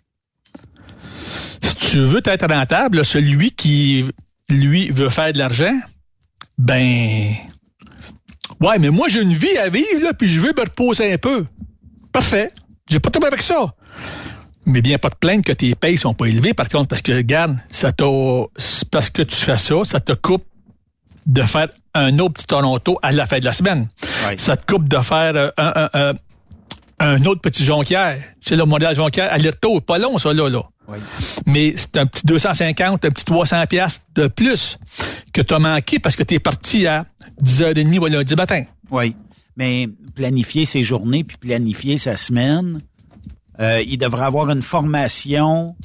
[1.62, 4.04] Si tu veux être rentable, celui qui,
[4.50, 5.74] lui, veut faire de l'argent,
[6.58, 7.32] ben,
[8.60, 11.18] ouais, mais moi, j'ai une vie à vivre, là, puis je veux me reposer un
[11.18, 11.46] peu.
[12.12, 12.52] Parfait.
[12.90, 13.74] J'ai pas de problème avec ça.
[14.66, 17.12] Mais bien pas de plaindre que tes payes sont pas élevées, par contre, parce que,
[17.12, 18.04] regarde, ça t'a,
[18.56, 20.44] c'est parce que tu fais ça, ça te coupe
[21.28, 23.86] de faire un autre petit Toronto à la fin de la semaine.
[24.38, 26.14] Ça te coupe de faire euh, un, un- un-
[27.00, 28.18] un autre petit Jonquière.
[28.40, 29.82] C'est le modèle Jonquière, aller-retour.
[29.82, 30.60] Pas long, ça, là, là.
[30.88, 30.98] Oui.
[31.46, 34.78] Mais c'est un petit 250, un petit 300 pièces de plus
[35.32, 37.04] que tu as manqué parce que tu es parti à
[37.42, 38.64] 10h30 ou lundi matin.
[38.90, 39.14] Oui.
[39.56, 42.80] Mais planifier ses journées puis planifier sa semaine,
[43.60, 45.76] euh, il devrait avoir une formation,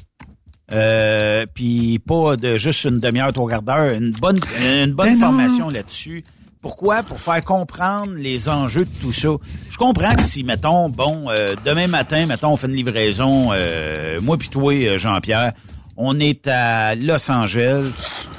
[0.72, 5.18] euh, puis pas de juste une demi-heure, trois quarts d'heure, une bonne, une bonne Ben
[5.18, 6.24] formation là-dessus.
[6.62, 7.02] Pourquoi?
[7.02, 9.28] Pour faire comprendre les enjeux de tout ça.
[9.70, 14.18] Je comprends que si, mettons, bon, euh, demain matin, mettons, on fait une livraison, euh,
[14.22, 15.52] moi puis toi, Jean-Pierre,
[15.98, 17.92] on est à Los Angeles,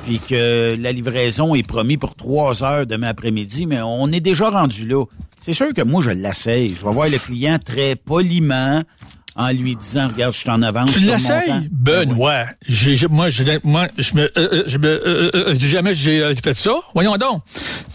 [0.06, 4.50] puis que la livraison est promise pour trois heures demain après-midi, mais on est déjà
[4.50, 5.06] rendu là.
[5.40, 6.70] C'est sûr que moi, je l'essaye.
[6.70, 8.82] Je vais voir le client très poliment
[9.36, 10.94] en lui disant, regarde, je suis en avance.
[10.94, 11.68] Tu l'essayes?
[11.72, 12.46] Benoît.
[12.68, 16.22] J'ai, j'ai- moi, je, moi, je me, euh, euh, je me, euh, euh, jamais j'ai
[16.22, 16.72] euh, fait ça.
[16.94, 17.44] Voyons donc.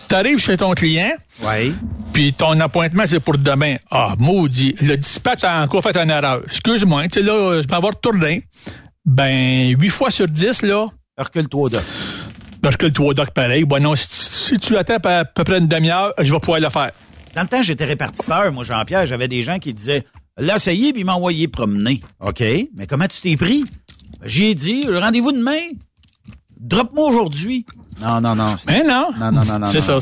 [0.08, 1.12] T'arrives chez ton client.
[1.44, 1.74] Oui.
[2.12, 3.76] Puis ton appointement, c'est pour demain.
[3.90, 4.74] Ah, maudit.
[4.82, 6.42] Le dispatch a encore fait une erreur.
[6.46, 8.44] Excuse-moi, tu sais, là, je m'en vais retourner.
[9.06, 10.86] Ben, huit fois sur dix, là.
[11.16, 11.82] Recule-toi, Doc.
[12.62, 13.64] Recule-toi, Doc, pareil.
[13.64, 16.68] Bon, non, si, si tu attends à peu près une demi-heure, je vais pouvoir le
[16.68, 16.90] faire.
[17.34, 19.06] Dans le temps, j'étais répartiteur, moi, Jean-Pierre.
[19.06, 20.04] J'avais des gens qui disaient,
[20.38, 22.00] l'essayer, puis m'envoyer promener.
[22.20, 23.62] OK, mais comment tu t'es pris?
[24.20, 25.58] Ben, J'ai dit, rendez-vous demain?
[26.58, 27.64] Drop-moi aujourd'hui.
[28.00, 28.54] Non, non, non.
[28.66, 29.10] Mais non.
[29.18, 29.66] Non, non, non, non.
[29.66, 29.98] C'est ça.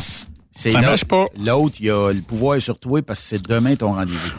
[0.51, 1.27] C'est Ça marche pas.
[1.45, 4.33] L'autre, il a le pouvoir sur toi parce que c'est demain ton rendez-vous.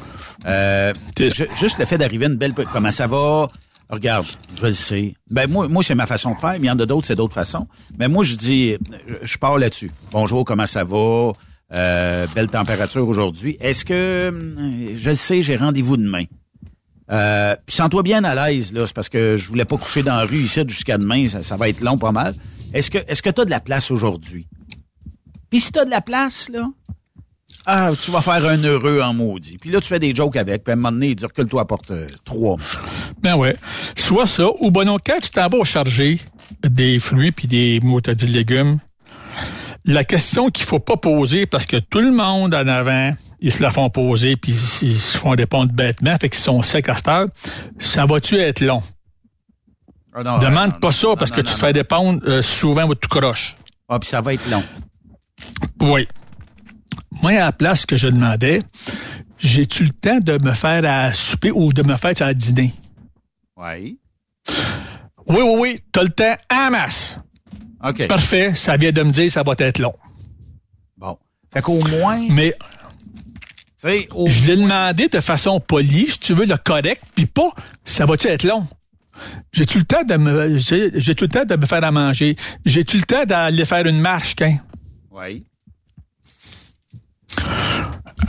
[0.45, 2.53] Euh, ju- juste le fait d'arriver une belle...
[2.73, 3.47] Comment ça va?
[3.89, 4.25] Regarde,
[4.55, 5.13] je le sais.
[5.31, 6.51] Ben moi, moi c'est ma façon de faire.
[6.53, 7.67] mais Il y en a d'autres, c'est d'autres façons.
[7.97, 8.75] Mais moi, je dis,
[9.23, 9.89] je pars là-dessus.
[10.11, 11.31] Bonjour, comment ça va?
[11.71, 13.57] Euh, belle température aujourd'hui.
[13.59, 16.23] Est-ce que, hum, je sais, j'ai rendez-vous demain.
[17.11, 18.85] Euh, sens-toi bien à l'aise, là.
[18.85, 21.27] C'est parce que je voulais pas coucher dans la rue ici jusqu'à demain.
[21.27, 22.33] Ça, va être long pas mal.
[22.73, 24.47] Est-ce que, est-ce que t'as de la place aujourd'hui?
[25.49, 26.65] Puis si t'as de la place, là,
[27.65, 29.57] ah, tu vas faire un heureux en maudit.
[29.59, 30.63] Puis là, tu fais des jokes avec.
[30.63, 32.57] Puis à un moment donné, dit que toi apporte euh, trois.
[33.21, 33.55] Ben ouais.
[33.95, 36.19] Soit ça, ou bon, non, quand tu t'en vas charger
[36.63, 38.79] des fruits puis des mots, t'as dit légumes,
[39.85, 43.61] la question qu'il faut pas poser, parce que tout le monde en avant, ils se
[43.61, 44.51] la font poser puis
[44.81, 47.27] ils se font répondre bêtement, fait qu'ils sont secs à cette heure,
[47.79, 48.81] ça va-tu être long?
[50.13, 52.95] Ah non, Demande non, pas ça parce que tu te fais répondre euh, souvent ou
[52.95, 53.55] tout croche.
[53.87, 54.63] Ah, puis ça va être long.
[55.81, 56.07] Oui.
[57.21, 58.61] Moi, à la place que je demandais,
[59.39, 62.73] j'ai-tu le temps de me faire à souper ou de me faire à dîner?
[63.55, 63.99] Oui.
[65.27, 67.19] Oui, oui, oui, t'as le temps en masse.
[67.83, 68.07] OK.
[68.07, 69.93] Parfait, ça vient de me dire ça va être long.
[70.97, 71.17] Bon.
[71.53, 72.53] Fait qu'au moins, Mais
[73.81, 77.25] tu sais, au- je l'ai demandé de façon polie, si tu veux, le correct, puis
[77.25, 77.49] pas
[77.85, 78.65] ça va-tu être long?
[79.51, 82.35] J'ai-tu le temps de me, j'ai, j'ai tout le temps de me faire à manger?
[82.65, 84.57] J'ai-tu le temps d'aller faire une marche, quand?
[85.11, 85.43] Oui.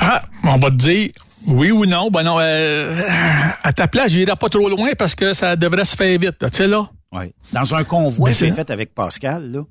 [0.00, 1.10] Ah, on va te dire
[1.46, 2.10] oui ou non?
[2.10, 2.94] Ben non, euh,
[3.62, 6.46] à ta place, j'irai pas trop loin parce que ça devrait se faire vite, tu
[6.52, 6.90] sais, là.
[7.12, 7.32] Oui.
[7.52, 9.64] Dans un convoi que j'ai fait avec Pascal, là,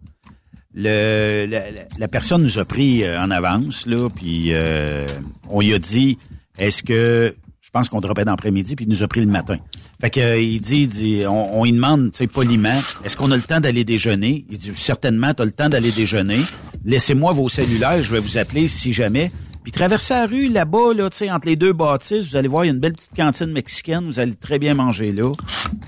[0.76, 5.06] le, la, la- la personne nous a pris euh, en avance, là, puis euh,
[5.50, 6.18] on lui a dit,
[6.58, 9.58] est-ce que, je pense qu'on dropait d'après-midi, puis il nous a pris le matin.
[10.02, 13.18] Fait que euh, il dit, il dit on, on lui demande, tu sais, poliment, est-ce
[13.18, 14.46] qu'on a le temps d'aller déjeuner?
[14.50, 16.40] Il dit, certainement, tu as le temps d'aller déjeuner.
[16.86, 19.32] Laissez-moi vos cellulaires, je vais vous appeler si jamais.
[19.72, 22.72] Puis traversez la rue là-bas, là, entre les deux bâtisses, vous allez voir, il y
[22.72, 25.32] a une belle petite cantine mexicaine, vous allez très bien manger là.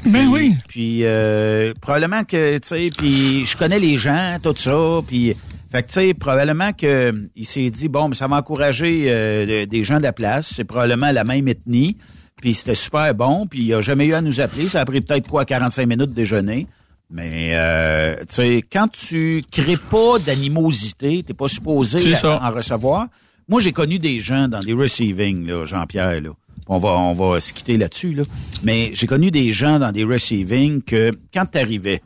[0.05, 0.53] Ben oui.
[0.67, 5.34] Puis euh, probablement que, tu sais, puis je connais les gens, tout ça, puis
[5.71, 9.65] fait que, tu sais, probablement que il s'est dit, bon, mais ça va encourager euh,
[9.65, 11.97] des gens de la place, c'est probablement la même ethnie,
[12.39, 15.01] puis c'était super bon, puis il a jamais eu à nous appeler, ça a pris
[15.01, 16.67] peut-être quoi, 45 minutes de déjeuner.
[17.09, 23.07] Mais, euh, tu sais, quand tu crées pas d'animosité, t'es pas supposé à- en recevoir.
[23.52, 26.30] Moi, j'ai connu des gens dans des receiving, là, Jean-Pierre, là.
[26.68, 28.24] On va, on va se quitter là-dessus, là.
[28.64, 32.02] Mais j'ai connu des gens dans des receiving que, quand t'arrivais,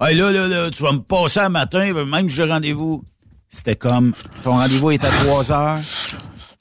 [0.00, 3.04] hey, là, là, là, tu vas me passer un matin, même que j'ai rendez-vous.
[3.50, 4.14] C'était comme,
[4.44, 5.80] ton rendez-vous est à 3 heures.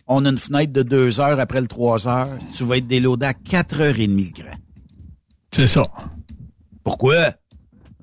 [0.07, 2.27] On a une fenêtre de 2 heures après le 3 heures.
[2.53, 4.57] Tu vas être déloadé à 4h30 le grand.
[5.51, 5.83] C'est ça.
[6.83, 7.31] Pourquoi?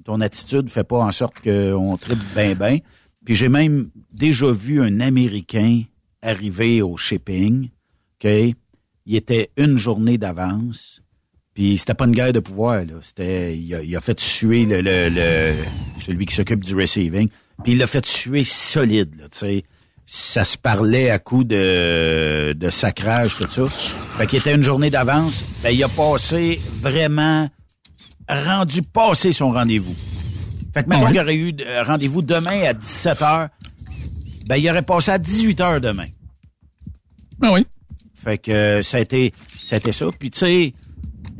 [0.07, 2.79] Ton attitude fait pas en sorte qu'on tripe bien, bien.
[3.27, 5.83] Puis j'ai même déjà vu un Américain
[6.25, 7.69] arriver au shipping,
[8.25, 8.31] OK?
[9.07, 11.01] Il était une journée d'avance.
[11.55, 12.95] Puis c'était pas une guerre de pouvoir, là.
[13.01, 17.29] C'était, il a, il a fait suer le, le, le- celui qui s'occupe du receiving.
[17.63, 19.63] Puis il l'a fait suer solide, là, tu sais.
[20.07, 23.65] Ça se parlait à coup de, de sacrage, tout ça.
[24.19, 25.61] Fait qu'il était une journée d'avance.
[25.63, 27.49] Ben, il a passé vraiment
[28.29, 29.95] rendu passer son rendez-vous.
[30.75, 31.13] Fait que mettons Ouais.
[31.13, 31.55] qu'il aurait eu
[31.87, 33.49] rendez-vous demain à 17h,
[34.47, 36.07] ben il aurait passé à 18h demain.
[37.39, 37.67] Ben oui.
[38.23, 39.33] Fait que euh, ça a été
[39.63, 40.07] ça a été ça.
[40.19, 40.75] Puis tu sais,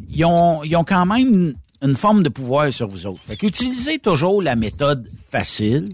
[0.09, 3.21] ils ont, ils ont quand même une, forme de pouvoir sur vous autres.
[3.23, 5.85] Fait qu'utilisez toujours la méthode facile.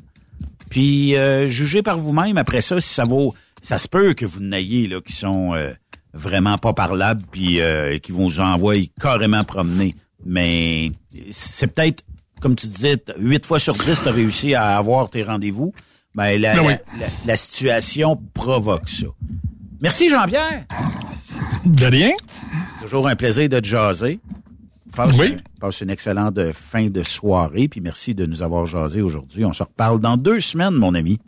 [0.68, 3.34] Puis euh, jugez par vous-même après ça si ça vaut.
[3.62, 5.72] Ça se peut que vous n'ayez là qui sont euh,
[6.14, 9.94] vraiment pas parlables puis euh, qui vont vous envoyer carrément promener.
[10.24, 10.90] Mais
[11.30, 12.04] c'est peut-être,
[12.40, 15.72] comme tu disais, huit fois sur dix, tu as réussi à avoir tes rendez-vous.
[16.14, 16.72] Ben, la, Ben oui.
[16.98, 19.06] la- la- la situation provoque ça.
[19.82, 20.64] Merci Jean-Pierre.
[21.64, 22.12] De rien.
[22.82, 24.20] Toujours un plaisir de te jaser.
[24.94, 25.36] Passe, Oui.
[25.60, 29.44] passe une excellente fin de soirée, puis merci de nous avoir jasé aujourd'hui.
[29.44, 31.18] On se reparle dans deux semaines, mon ami.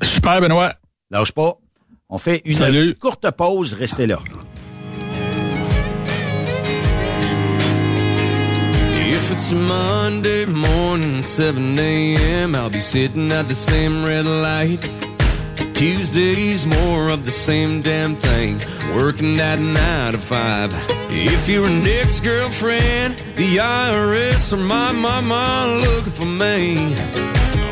[0.00, 0.74] Super, Benoît.
[1.10, 1.58] Lâche pas.
[2.08, 2.94] On fait une Salut.
[2.94, 3.74] courte pause.
[3.74, 4.18] Restez là.
[9.08, 14.80] If it's a Monday morning, 7 a.m., I'll be sitting at the same red light.
[15.82, 18.60] Tuesday's more of the same damn thing,
[18.94, 20.70] working that nine to five.
[21.10, 26.94] If you're an ex-girlfriend, the IRS or my mama looking for me.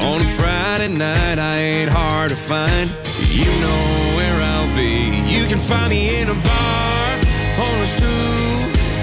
[0.01, 2.91] On a Friday night, I ain't hard to find.
[3.31, 3.83] You know
[4.17, 5.23] where I'll be.
[5.33, 7.13] You can find me in a bar,
[7.63, 8.40] on a stool,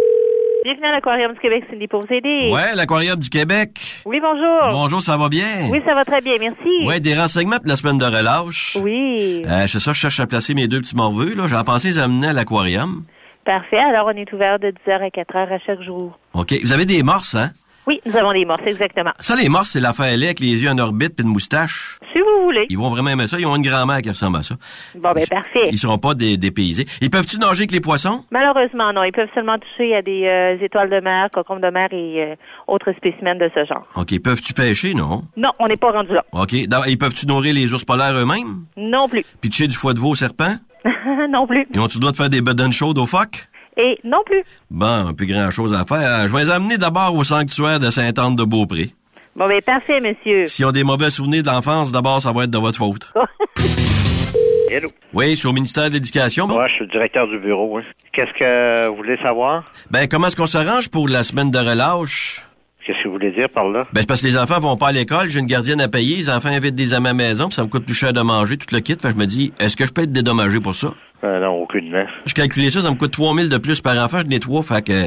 [0.71, 2.49] Bienvenue à l'Aquarium du Québec, Cindy, pour vous aider.
[2.53, 3.71] Ouais, l'Aquarium du Québec.
[4.05, 4.71] Oui, bonjour.
[4.71, 5.69] Bonjour, ça va bien?
[5.69, 6.87] Oui, ça va très bien, merci.
[6.87, 8.77] Ouais, des renseignements pour la semaine de relâche.
[8.81, 9.43] Oui.
[9.49, 11.49] Euh, c'est ça, je cherche à placer mes deux petits morveux, là.
[11.49, 13.03] J'en pensais les amener à l'aquarium.
[13.45, 13.79] Parfait.
[13.81, 16.17] Alors, on est ouvert de 10h à 4h à chaque jour.
[16.35, 16.55] OK.
[16.63, 17.51] Vous avez des morses, hein?
[17.87, 19.11] Oui, nous avons des morses, exactement.
[19.21, 21.99] Ça, les morses, c'est l'affaire là avec les yeux en orbite puis une moustache.
[22.13, 22.67] Si vous voulez.
[22.69, 23.39] Ils vont vraiment aimer ça.
[23.39, 24.55] Ils ont une grand-mère qui ressemble à ça.
[24.97, 25.69] Bon, ben, parfait.
[25.73, 26.87] Ils seront pas dé- dépaysés.
[27.01, 28.25] Ils peuvent-tu nager avec les poissons?
[28.31, 29.03] Malheureusement, non.
[29.05, 32.35] Ils peuvent seulement toucher à des euh, étoiles de mer, cocombes de mer et euh,
[32.67, 33.87] autres spécimens de ce genre.
[33.97, 34.21] OK.
[34.23, 35.23] Peuvent-tu pêcher, non?
[35.37, 36.25] Non, on n'est pas rendu là.
[36.33, 36.53] OK.
[36.53, 38.65] Ils peuvent-tu nourrir les ours polaires eux-mêmes?
[38.77, 39.25] Non plus.
[39.41, 40.55] Pitcher du foie de veau au serpent?
[41.31, 41.67] non plus.
[41.73, 43.47] Ils ont-tu le droit de faire des bedaines chaudes aux phoques?
[43.83, 44.43] Et non plus.
[44.71, 46.27] Bon, plus grand-chose à faire.
[46.29, 48.91] Je vais les amener d'abord au sanctuaire de Sainte-Anne-de-Beaupré.
[49.37, 50.47] Bon, ben, parfait, monsieur.
[50.47, 53.11] S'ils ont des mauvais souvenirs d'enfance, d'abord, ça va être de votre faute.
[54.71, 54.91] Hello.
[55.13, 56.47] Oui, je suis au ministère de l'Éducation.
[56.47, 57.79] Moi, je suis le directeur du bureau.
[57.79, 57.83] oui.
[58.13, 59.65] Qu'est-ce que vous voulez savoir?
[59.91, 62.43] Ben, comment est-ce qu'on s'arrange pour la semaine de relâche?
[62.91, 63.87] Qu'est-ce que vous voulez dire par là?
[63.93, 66.17] Ben, c'est parce que les enfants vont pas à l'école, j'ai une gardienne à payer,
[66.17, 68.21] les enfants invitent des amis à la maison, puis ça me coûte plus cher de
[68.21, 68.95] manger, tout le kit.
[68.95, 70.89] Fait que je me dis, est-ce que je peux être dédommagé pour ça?
[71.23, 72.05] Euh, non, aucunement.
[72.27, 74.85] Je calculais ça, ça me coûte 3000 de plus par enfant, je n'ai trois, fait
[74.85, 75.07] que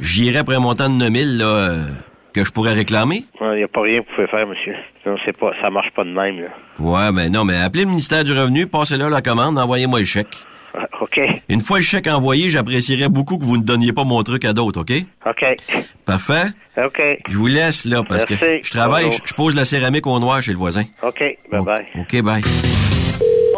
[0.00, 1.84] j'irais après un montant de 9000, là, euh,
[2.32, 3.24] que je pourrais réclamer.
[3.38, 4.74] Il n'y a pas rien que vous pouvez faire, monsieur.
[5.04, 6.48] Non, c'est pas, ça marche pas de même, là.
[6.78, 10.38] Ouais, ben non, mais appelez le ministère du Revenu, passez-leur la commande, envoyez-moi le chèque.
[11.00, 11.20] OK.
[11.48, 14.52] Une fois le chèque envoyé, j'apprécierais beaucoup que vous ne donniez pas mon truc à
[14.52, 14.92] d'autres, OK?
[15.26, 15.56] OK.
[16.04, 16.44] Parfait?
[16.76, 17.00] OK.
[17.28, 18.36] Je vous laisse, là, parce Merci.
[18.44, 20.84] que je travaille, je, je pose la céramique au noir chez le voisin.
[21.02, 21.22] OK.
[21.52, 21.84] Bye-bye.
[22.00, 22.42] OK, bye.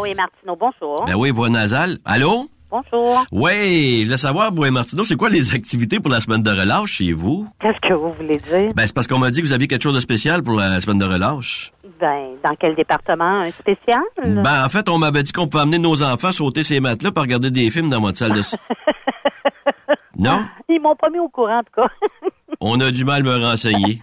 [0.00, 1.04] Oui, Martineau, bonjour.
[1.06, 1.98] Ben oui, voix nasale.
[2.04, 2.48] Allô?
[2.72, 3.22] Bonjour.
[3.30, 6.92] Oui, je voulais savoir, Bois Martineau, c'est quoi les activités pour la semaine de relâche
[6.92, 7.46] chez vous?
[7.60, 8.72] Qu'est-ce que vous voulez dire?
[8.74, 10.80] Ben, c'est parce qu'on m'a dit que vous aviez quelque chose de spécial pour la
[10.80, 11.70] semaine de relâche.
[12.00, 13.42] Ben, dans quel département?
[13.42, 14.00] Un spécial?
[14.24, 17.24] Ben, en fait, on m'avait dit qu'on pouvait amener nos enfants sauter ces matelas pour
[17.24, 18.40] regarder des films dans votre salle de...
[20.16, 20.42] non?
[20.70, 21.88] Ils m'ont pas mis au courant, en tout cas.
[22.62, 24.00] On a du mal à me renseigner.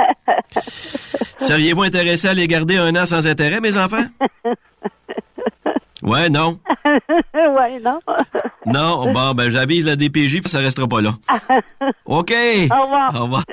[1.40, 4.06] Seriez-vous intéressé à les garder un an sans intérêt, mes enfants?
[6.10, 6.58] Ouais, non.
[7.36, 8.00] ouais, non.
[8.66, 11.14] Non, bon, ben, j'avise la DPJ, ça restera pas là.
[12.06, 12.32] OK.
[12.72, 13.16] Au revoir.
[13.16, 13.44] Au revoir.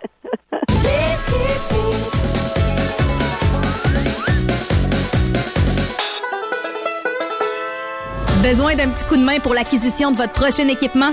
[8.42, 11.12] Besoin d'un petit coup de main pour l'acquisition de votre prochain équipement?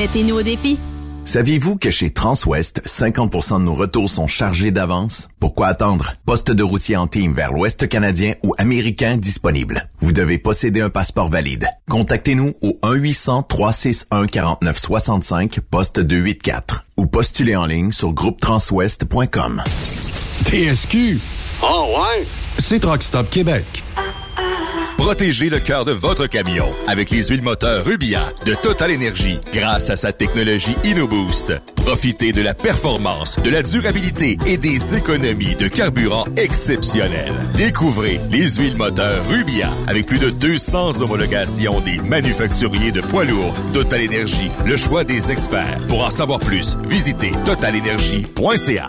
[0.00, 0.78] mettez-nous au défi.
[1.26, 5.28] Saviez-vous que chez Transwest, 50% de nos retours sont chargés d'avance?
[5.38, 6.14] Pourquoi attendre?
[6.24, 9.90] Poste de routier en team vers l'Ouest canadien ou américain disponible.
[9.98, 11.68] Vous devez posséder un passeport valide.
[11.90, 19.62] Contactez-nous au 1-800-361-4965, poste 284 ou postulez en ligne sur groupetranswest.com.
[20.46, 21.18] TSQ.
[21.62, 22.26] Oh ouais?
[22.56, 23.84] C'est Truck Stop Québec.
[25.00, 29.88] Protégez le cœur de votre camion avec les huiles moteurs Rubia de Total Energy grâce
[29.88, 31.54] à sa technologie InnoBoost.
[31.74, 37.32] Profitez de la performance, de la durabilité et des économies de carburant exceptionnelles.
[37.54, 43.56] Découvrez les huiles moteurs Rubia avec plus de 200 homologations des manufacturiers de poids lourds.
[43.72, 45.80] Total Energy, le choix des experts.
[45.88, 48.88] Pour en savoir plus, visitez totalenergy.ca.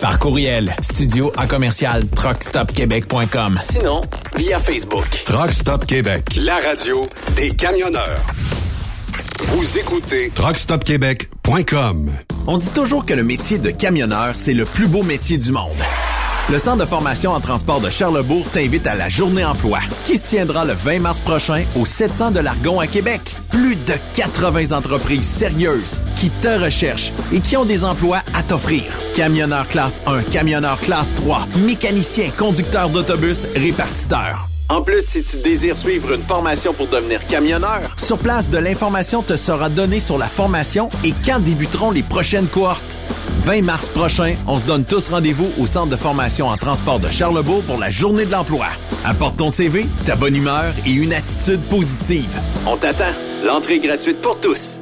[0.00, 3.60] Par courriel, studio à commercial truckstopquebec.com.
[3.62, 4.00] Sinon,
[4.36, 5.06] via Facebook.
[5.24, 8.20] Truck Stop Québec, la radio des camionneurs.
[9.38, 12.10] Vous écoutez truckstopquebec.com.
[12.46, 15.78] On dit toujours que le métier de camionneur, c'est le plus beau métier du monde.
[16.50, 20.28] Le Centre de formation en transport de Charlebourg t'invite à la Journée emploi, qui se
[20.28, 23.20] tiendra le 20 mars prochain au 700 de l'Argon à Québec.
[23.50, 28.82] Plus de 80 entreprises sérieuses qui te recherchent et qui ont des emplois à t'offrir.
[29.14, 34.48] Camionneur classe 1, camionneur classe 3, mécanicien, conducteur d'autobus, répartiteur.
[34.68, 39.22] En plus, si tu désires suivre une formation pour devenir camionneur, sur place, de l'information
[39.22, 42.98] te sera donnée sur la formation et quand débuteront les prochaines cohortes.
[43.44, 47.10] 20 mars prochain, on se donne tous rendez-vous au Centre de formation en transport de
[47.10, 48.66] Charlebourg pour la Journée de l'emploi.
[49.04, 52.30] Apporte ton CV, ta bonne humeur et une attitude positive.
[52.66, 53.12] On t'attend.
[53.44, 54.81] L'entrée gratuite pour tous.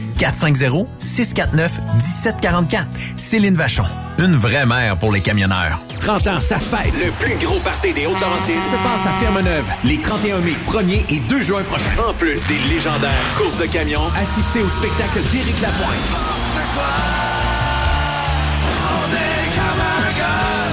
[0.21, 2.85] 450-649-1744.
[3.15, 3.85] Céline Vachon.
[4.19, 5.79] Une vraie mère pour les camionneurs.
[5.99, 6.93] 30 ans, ça se fête.
[6.93, 11.19] Le plus gros party des Hautes-Laurentides se passe à Ferme-Neuve les 31 mai, 1er et
[11.19, 11.97] 2 juin prochains.
[12.07, 16.11] En plus des légendaires courses de camions, assistez au spectacle d'Éric Lapointe.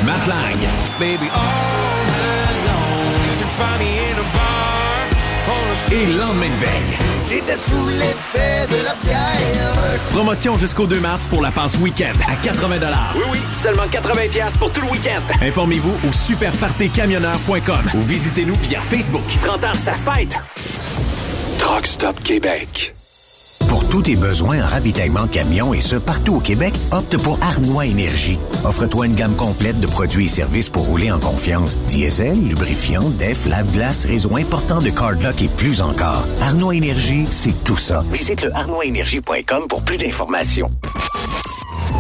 [0.05, 0.59] Matt Lang.
[0.99, 5.07] Baby, all night long, you can find me in a bar
[5.49, 7.18] on a Et lendemain de veille.
[7.29, 9.75] J'étais sous l'effet de la bière.
[10.13, 12.77] Promotion jusqu'au 2 mars pour la passe week-end à 80
[13.17, 14.23] Oui, oui, seulement 80
[14.59, 15.21] pour tout le week-end.
[15.43, 19.23] Informez-vous au superpartycamionneur.com ou visitez-nous via Facebook.
[19.43, 20.39] 30 ans, ça se fête.
[21.59, 22.95] Truck Stop Québec.
[23.69, 27.87] Pour tous tes besoins en ravitaillement camion et ce, partout au Québec, opte pour Arnois
[27.87, 28.39] Énergie.
[28.65, 31.77] Offre-toi une gamme complète de produits et services pour rouler en confiance.
[31.87, 36.27] Diesel, lubrifiant, def, lave-glace, réseau important de cardlock et plus encore.
[36.41, 38.03] Arnois Énergie, c'est tout ça.
[38.11, 40.71] Visite le arnoisénergie.com pour plus d'informations.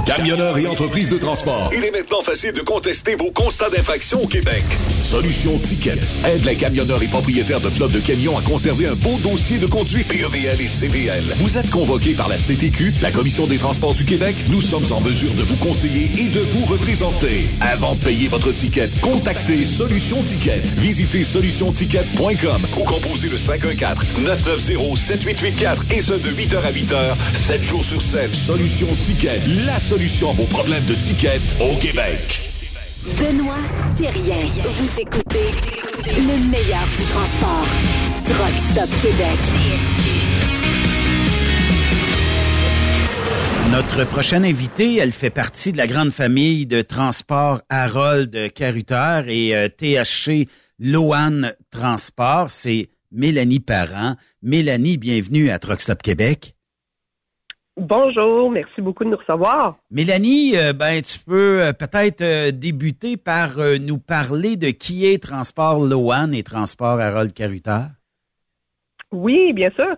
[0.09, 1.71] Camionneurs et entreprises de transport.
[1.77, 4.65] Il est maintenant facile de contester vos constats d'infraction au Québec.
[5.03, 9.19] Solution Ticket aide les camionneurs et propriétaires de flottes de camions à conserver un beau
[9.23, 11.25] dossier de conduite PEVL et CVL.
[11.37, 14.37] Vous convoqué par la CTQ, la Commission des transports du Québec.
[14.51, 17.49] Nous sommes en mesure de vous conseiller et de vous représenter.
[17.61, 20.63] Avant de payer votre ticket, contactez Solution Ticket.
[20.77, 28.01] Visitez solutionticket.com ou composez le 514-990-7884 et ce de 8h à 8h, 7 jours sur
[28.01, 28.35] 7.
[28.35, 32.43] Solution Ticket, la solution à vos problèmes de ticket au Québec.
[33.19, 33.57] Benoît
[33.97, 34.47] Thérien.
[34.79, 35.51] Vous écoutez
[36.07, 37.67] le meilleur du transport.
[38.27, 39.39] Truck Stop Québec.
[43.71, 49.55] Notre prochaine invitée, elle fait partie de la grande famille de transport Harold Caruteur et
[49.55, 52.49] euh, THC Loan Transport.
[52.49, 54.15] C'est Mélanie Parent.
[54.43, 56.55] Mélanie, bienvenue à Truck Stop Québec.
[57.77, 59.77] Bonjour, merci beaucoup de nous recevoir.
[59.91, 63.51] Mélanie, euh, ben tu peux euh, peut-être débuter par
[63.81, 67.89] nous parler de qui est Transport Loan et Transport Harold Caruteur.
[69.13, 69.95] Oui, bien sûr.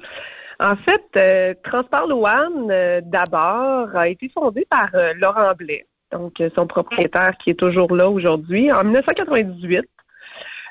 [0.60, 6.42] En fait, euh, Transport Loan, euh, d'abord, a été fondé par euh, Laurent Blais, donc
[6.54, 9.88] son propriétaire qui est toujours là aujourd'hui, en 1998.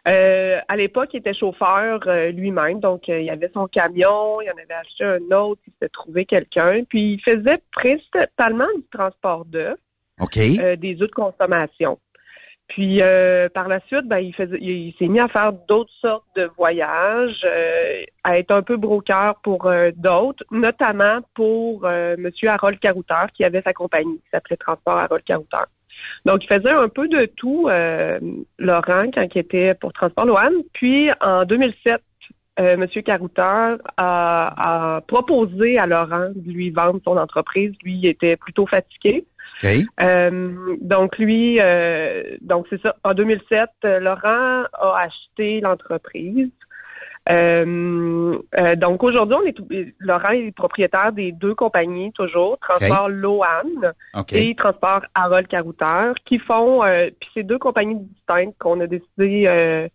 [0.08, 2.02] Euh, à l'époque, il était chauffeur
[2.32, 6.26] lui-même, donc il avait son camion, il en avait acheté un autre, il s'était trouvé
[6.26, 9.76] quelqu'un, puis il faisait principalement du transport d'œufs,
[10.78, 11.98] des œufs de consommation.
[12.70, 16.26] Puis euh, par la suite, ben, il, faisait, il, s'est mis à faire d'autres sortes
[16.36, 22.50] de voyages, euh, à être un peu broker pour euh, d'autres, notamment pour euh, Monsieur
[22.50, 25.66] Harold Carouteur, qui avait sa compagnie, qui s'appelait Transport Harold Carouteur.
[26.26, 28.20] Donc, il faisait un peu de tout, euh,
[28.60, 30.52] Laurent, quand il était pour Transport Loan.
[30.74, 32.02] Puis, en 2007,
[32.60, 37.72] euh, Monsieur Carouteur a, a proposé à Laurent de lui vendre son entreprise.
[37.84, 39.26] Lui, il était plutôt fatigué.
[40.02, 42.96] Euh, donc lui, euh, donc c'est ça.
[43.04, 46.50] En 2007, euh, Laurent a acheté l'entreprise.
[47.28, 54.34] Donc aujourd'hui, on est Laurent est propriétaire des deux compagnies toujours, Transport Loan OK.
[54.34, 56.82] et Transport Harold Carouteur, qui font
[57.20, 59.90] puis c'est deux compagnies distinctes qu'on a décidé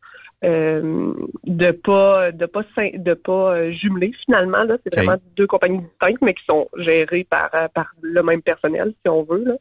[0.45, 1.13] euh,
[1.45, 2.63] de pas de pas
[2.95, 7.27] de pas euh, jumeler finalement là, c'est vraiment deux compagnies distinctes mais qui sont gérées
[7.29, 9.55] par euh, par le même personnel si on veut là,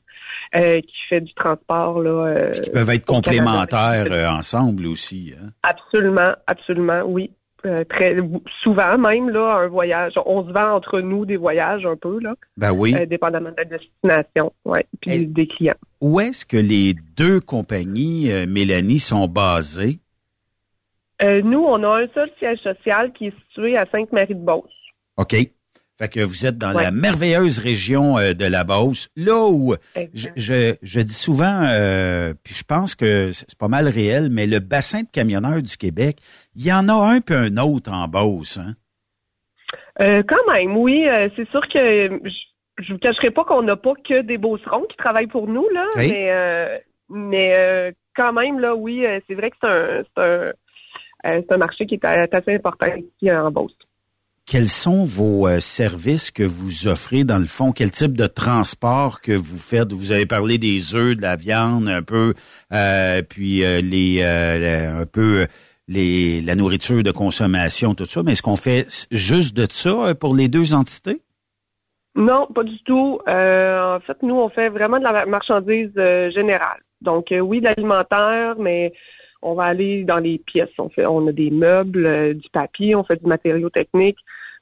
[0.55, 2.51] euh, qui fait du transport là.
[2.51, 3.13] Qui peuvent être Canada.
[3.29, 5.33] complémentaires ensemble aussi.
[5.41, 5.49] hein.
[5.63, 7.31] Absolument, absolument, oui.
[7.65, 8.17] Euh, très
[8.61, 12.35] souvent même là un voyage on se vend entre nous des voyages un peu là
[12.57, 12.93] Ben oui.
[12.93, 18.33] euh, dépendamment de la destination ouais puis des clients Où est-ce que les deux compagnies,
[18.33, 19.99] euh, Mélanie, sont basées?
[21.23, 24.69] Euh, nous on a un seul siège social qui est situé à Sainte-Marie-de-Beauce
[25.17, 25.35] OK.
[25.99, 26.83] Fait que vous êtes dans Ouais.
[26.83, 29.75] la merveilleuse région euh, de la Beauce, là où
[30.15, 34.47] je, je, je dis souvent, euh, puis je pense que c'est pas mal réel, mais
[34.47, 36.17] le bassin de camionneurs du Québec,
[36.55, 38.57] il y en a un puis un autre en Beauce.
[38.57, 38.73] Hein?
[40.01, 41.05] Euh, quand même oui
[41.35, 44.97] c'est sûr que je, je vous cacherai pas qu'on n'a pas que des beaucerons qui
[44.97, 46.79] travaillent pour nous là mais euh,
[47.09, 50.51] mais quand même là oui c'est vrai que c'est un
[51.23, 53.75] c'est un euh, c'est un marché qui est assez important ici en Beauce
[54.45, 57.71] Quels sont vos euh, services que vous offrez dans le fond?
[57.71, 59.93] Quel type de transport que vous faites?
[59.93, 62.33] Vous avez parlé des œufs, de la viande, un peu,
[62.73, 65.47] euh, puis euh, les, euh, le- un peu
[65.87, 68.21] les, la nourriture de consommation, tout ça.
[68.23, 71.21] Mais est-ce qu'on fait juste de ça pour les deux entités?
[72.15, 73.19] Non, pas du tout.
[73.27, 75.91] En fait, nous, on fait vraiment de la marchandise
[76.33, 76.81] générale.
[77.01, 78.93] Donc, oui, de l'alimentaire, mais
[79.43, 80.69] on va aller dans les pièces.
[80.79, 84.17] On fait, on a des meubles, euh, du papier, on fait du matériau technique,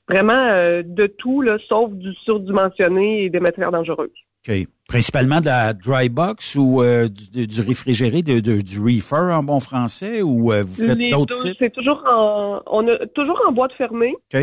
[0.10, 4.10] vraiment euh, de tout, là, sauf du surdimensionné et des matières dangereuses.
[4.48, 4.56] OK.
[4.88, 9.44] Principalement de la dry box ou euh, du, du réfrigéré, de, de- du reefer en
[9.44, 11.56] bon français, ou vous faites d'autres types?
[11.60, 14.16] c'est toujours en, on a toujours en boîte fermée.
[14.34, 14.42] OK.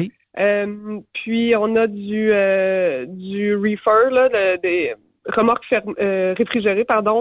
[1.15, 2.31] Puis on a du
[3.09, 4.94] du reefer, là, de- des
[5.27, 5.65] remorques
[6.39, 7.20] réfrigérées, pardon,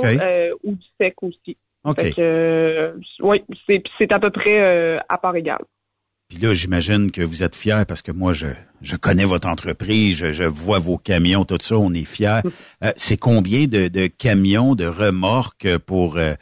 [0.64, 1.57] ou du sec aussi.
[1.88, 2.14] OK.
[2.19, 3.43] Euh, oui,
[3.97, 5.64] c'est à peu près euh, à part égale.
[6.30, 8.47] Puis là, j'imagine que vous êtes fiers parce que moi, je,
[8.81, 12.41] je connais votre entreprise, je, je vois vos camions, tout ça, on est fiers.
[12.84, 16.34] Euh, c'est combien de, de camions, de remorques pour euh,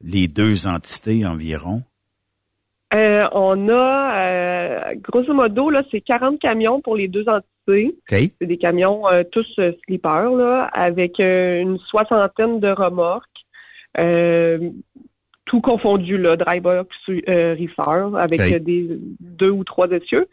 [0.00, 1.82] les deux entités environ?
[2.94, 7.96] Euh, on a, euh, grosso modo, là, c'est 40 camions pour les deux entités.
[8.10, 8.30] OK.
[8.40, 13.43] C'est des camions euh, tous sleepers, là, avec une soixantaine de remorques.
[13.98, 14.70] Euh,
[15.44, 20.26] tout confondu, là, dry box, euh, reefer, avec euh, des deux ou trois essieux.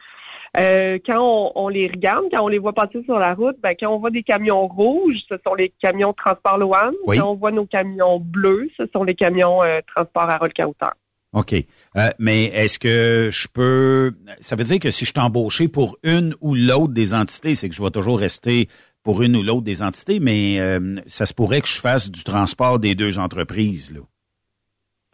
[0.57, 3.73] Euh, quand on, on les regarde, quand on les voit passer sur la route, ben,
[3.79, 6.91] quand on voit des camions rouges, ce sont les camions Transport Loan.
[7.07, 7.17] Oui.
[7.17, 10.93] Quand on voit nos camions bleus, ce sont les camions euh, Transport Harold Carouteur.
[11.33, 11.53] OK.
[11.53, 14.11] Euh, mais est-ce que je peux...
[14.41, 17.69] Ça veut dire que si je suis embauché pour une ou l'autre des entités, c'est
[17.69, 18.67] que je vais toujours rester
[19.03, 22.23] pour une ou l'autre des entités, mais euh, ça se pourrait que je fasse du
[22.23, 23.94] transport des deux entreprises.
[23.94, 24.02] Là.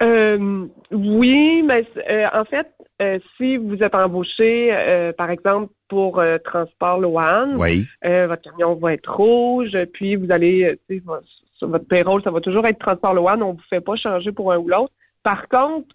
[0.02, 2.68] Euh, oui, mais euh, en fait,
[3.02, 7.88] euh, si vous êtes embauché, par exemple, pour Transport Loan, Oui.
[8.04, 10.78] votre camion va être rouge, puis vous allez,
[11.58, 14.52] sur votre payroll, ça va toujours être Transport Loan, on vous fait pas changer pour
[14.52, 14.94] un ou l'autre.
[15.24, 15.88] Par contre,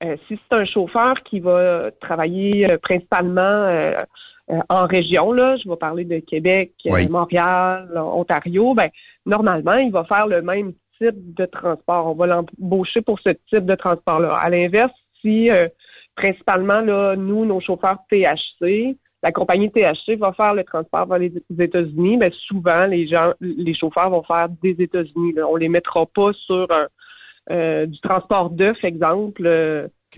[0.00, 3.66] si c'est un chauffeur qui va travailler principalement
[4.68, 7.08] en région, là, je vais parler de Québec, euh, Oui.
[7.08, 8.90] Montréal, Ontario, ben
[9.26, 12.06] normalement, il va faire le même type de transport.
[12.06, 14.34] On va l'embaucher pour ce type de transport-là.
[14.34, 15.68] À l'inverse, si euh,
[16.16, 21.32] principalement là, nous, nos chauffeurs THC, la compagnie THC va faire le transport vers les
[21.58, 25.34] États-Unis, mais souvent les gens, les chauffeurs vont faire des États-Unis.
[25.46, 26.88] On les mettra pas sur un,
[27.50, 29.42] euh, du transport d'œufs, exemple,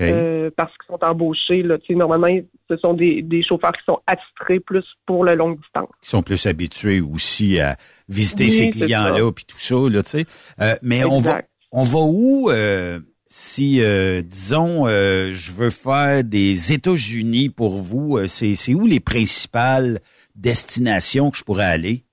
[0.01, 1.63] euh, euh, parce qu'ils sont embauchés.
[1.63, 1.79] Là.
[1.79, 2.29] Tu sais, normalement,
[2.71, 5.89] ce sont des, des chauffeurs qui sont attitrés plus pour le longue distance.
[6.03, 7.77] qui sont plus habitués aussi à
[8.09, 10.25] visiter Oui, ces clients-là puis tout ça là, tu sais.
[10.61, 16.23] Euh, mais on va on va où euh, si euh, disons euh, je veux faire
[16.25, 20.01] des États-Unis pour vous, euh, c'est c'est où les principales
[20.35, 22.05] destinations que je pourrais aller?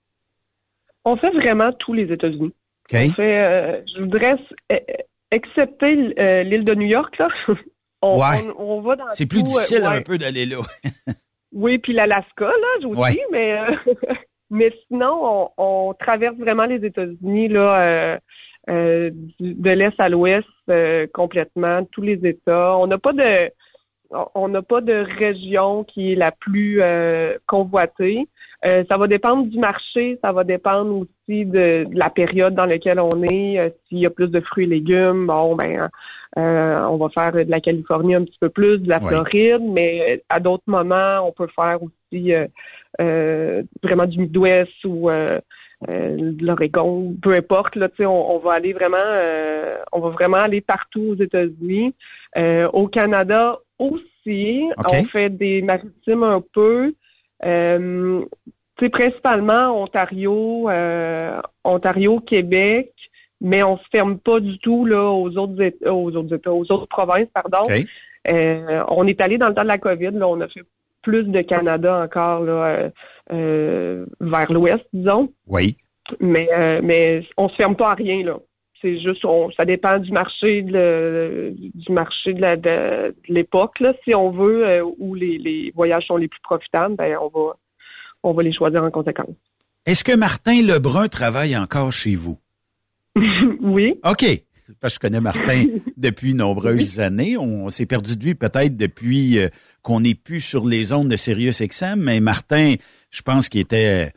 [1.06, 2.54] On fait vraiment tous les États-Unis.
[2.92, 4.36] OK On fait, euh, je voudrais,
[4.72, 4.78] euh,
[5.32, 7.28] excepté euh, l'île de New York, là,
[8.02, 8.46] on, Ouais.
[8.58, 9.88] on, on va dans C'est plus euh, difficile ouais.
[9.98, 10.58] un peu d'aller là.
[11.52, 13.26] Oui, puis l'Alaska, là, aussi, Ouais.
[13.32, 13.76] mais euh,
[14.52, 18.18] mais sinon, on, on traverse vraiment les États-Unis, là, euh,
[18.70, 22.78] euh, de l'est à l'ouest, euh, complètement, tous les États.
[22.78, 23.50] On n'a pas de
[24.36, 28.28] on n'a pas de région qui est la plus euh, convoitée.
[28.66, 32.66] Euh, ça va dépendre du marché, ça va dépendre aussi de, de la période dans
[32.66, 33.60] laquelle on est.
[33.60, 35.90] Euh, S'il y a plus de fruits et légumes, bon ben
[36.38, 39.08] Euh, on va faire de la Californie un petit peu plus, de la Oui.
[39.08, 42.46] Floride, mais à d'autres moments, on peut faire aussi euh,
[43.02, 45.40] euh, vraiment du Midwest ou euh,
[45.90, 47.76] euh, de l'Oregon, peu importe.
[47.76, 51.16] Là, tu sais, on, on va aller vraiment, euh, on va vraiment aller partout aux
[51.16, 51.94] États-Unis,
[52.38, 54.64] Euh, au Canada aussi.
[54.78, 56.94] On fait des maritimes un peu.
[57.46, 58.26] Euh,
[58.88, 62.94] principalement Ontario, euh, Ontario, Québec,
[63.42, 66.72] mais on se ferme pas du tout là aux autres États, aux autres États, aux
[66.72, 67.68] autres provinces, pardon.
[68.28, 70.64] Euh, on est allé dans le temps de la COVID, là, on a fait
[71.02, 72.90] plus de Canada encore là, euh,
[73.32, 75.30] euh, vers l'ouest, disons.
[75.48, 75.78] Oui.
[76.20, 78.38] Mais euh, mais on se ferme pas à rien là.
[78.82, 83.80] C'est juste on, ça dépend du marché de du marché de la- de, de l'époque
[83.80, 87.28] là, si on veut euh, où les, les voyages sont les plus profitables, ben on
[87.28, 87.56] va
[88.24, 89.36] on va les choisir en conséquence.
[89.86, 92.38] Est-ce que Martin Lebrun travaille encore chez vous?
[93.62, 93.96] oui.
[94.06, 94.26] OK.
[94.80, 95.66] Parce que je connais Martin
[95.98, 97.38] depuis nombreuses années.
[97.38, 99.48] On, s'est perdu de vue peut-être depuis euh,
[99.82, 102.76] qu'on n'est plus sur les ondes de Sirius XM, mais Martin,
[103.10, 104.12] je pense qu'il était...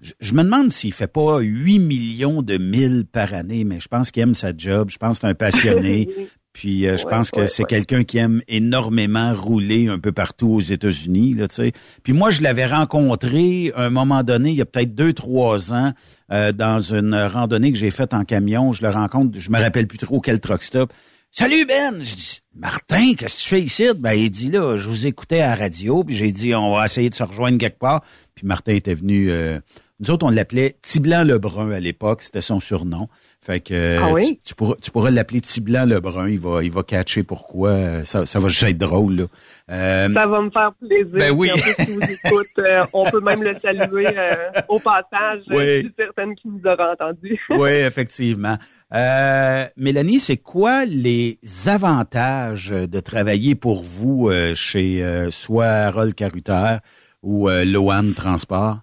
[0.00, 3.88] Je, je me demande s'il fait pas 8 millions de mille par année, mais je
[3.88, 4.90] pense qu'il aime sa job.
[4.90, 6.08] Je pense que c'est un passionné.
[6.52, 7.68] Puis euh, je pense que ouais, c'est ouais.
[7.68, 11.46] quelqu'un qui aime énormément rouler un peu partout aux États-Unis, là.
[12.02, 15.72] Puis moi, je l'avais rencontré à un moment donné, il y a peut-être deux, trois
[15.72, 15.92] ans,
[16.32, 18.72] euh, dans une randonnée que j'ai faite en camion.
[18.72, 20.92] Je le rencontre, je me rappelle plus trop quel truck stop.
[21.30, 22.02] Salut Ben!
[22.02, 23.84] Je dis Martin, qu'est-ce que tu fais ici?
[23.96, 26.86] Ben, il dit là, je vous écoutais à la radio, puis j'ai dit on va
[26.86, 28.02] essayer de se rejoindre quelque part.
[28.34, 29.30] Puis Martin était venu.
[29.30, 29.60] euh,
[30.00, 33.08] nous autres, on l'appelait Tiblan Lebrun à l'époque, c'était son surnom.
[33.40, 34.38] Fait que Ah oui?
[34.44, 38.04] tu, tu pourras, tu pourras l'appeler Tiblan Lebrun, il va, il va catcher pourquoi.
[38.04, 39.16] Ça, ça va juste être drôle.
[39.16, 39.24] Là.
[39.70, 41.06] Euh, Ça va me faire plaisir.
[41.12, 41.50] Ben oui.
[41.52, 44.34] Puis en plus, s'il vous écoute, euh, on peut même le saluer euh,
[44.68, 45.42] au passage.
[45.50, 45.56] Oui.
[45.76, 47.40] Je suis certaine qu'il nous aura entendu.
[47.50, 48.56] oui, effectivement.
[48.94, 56.76] Euh, Mélanie, c'est quoi les avantages de travailler pour vous chez soit Harold Caruter
[57.22, 58.78] ou Loan Transport?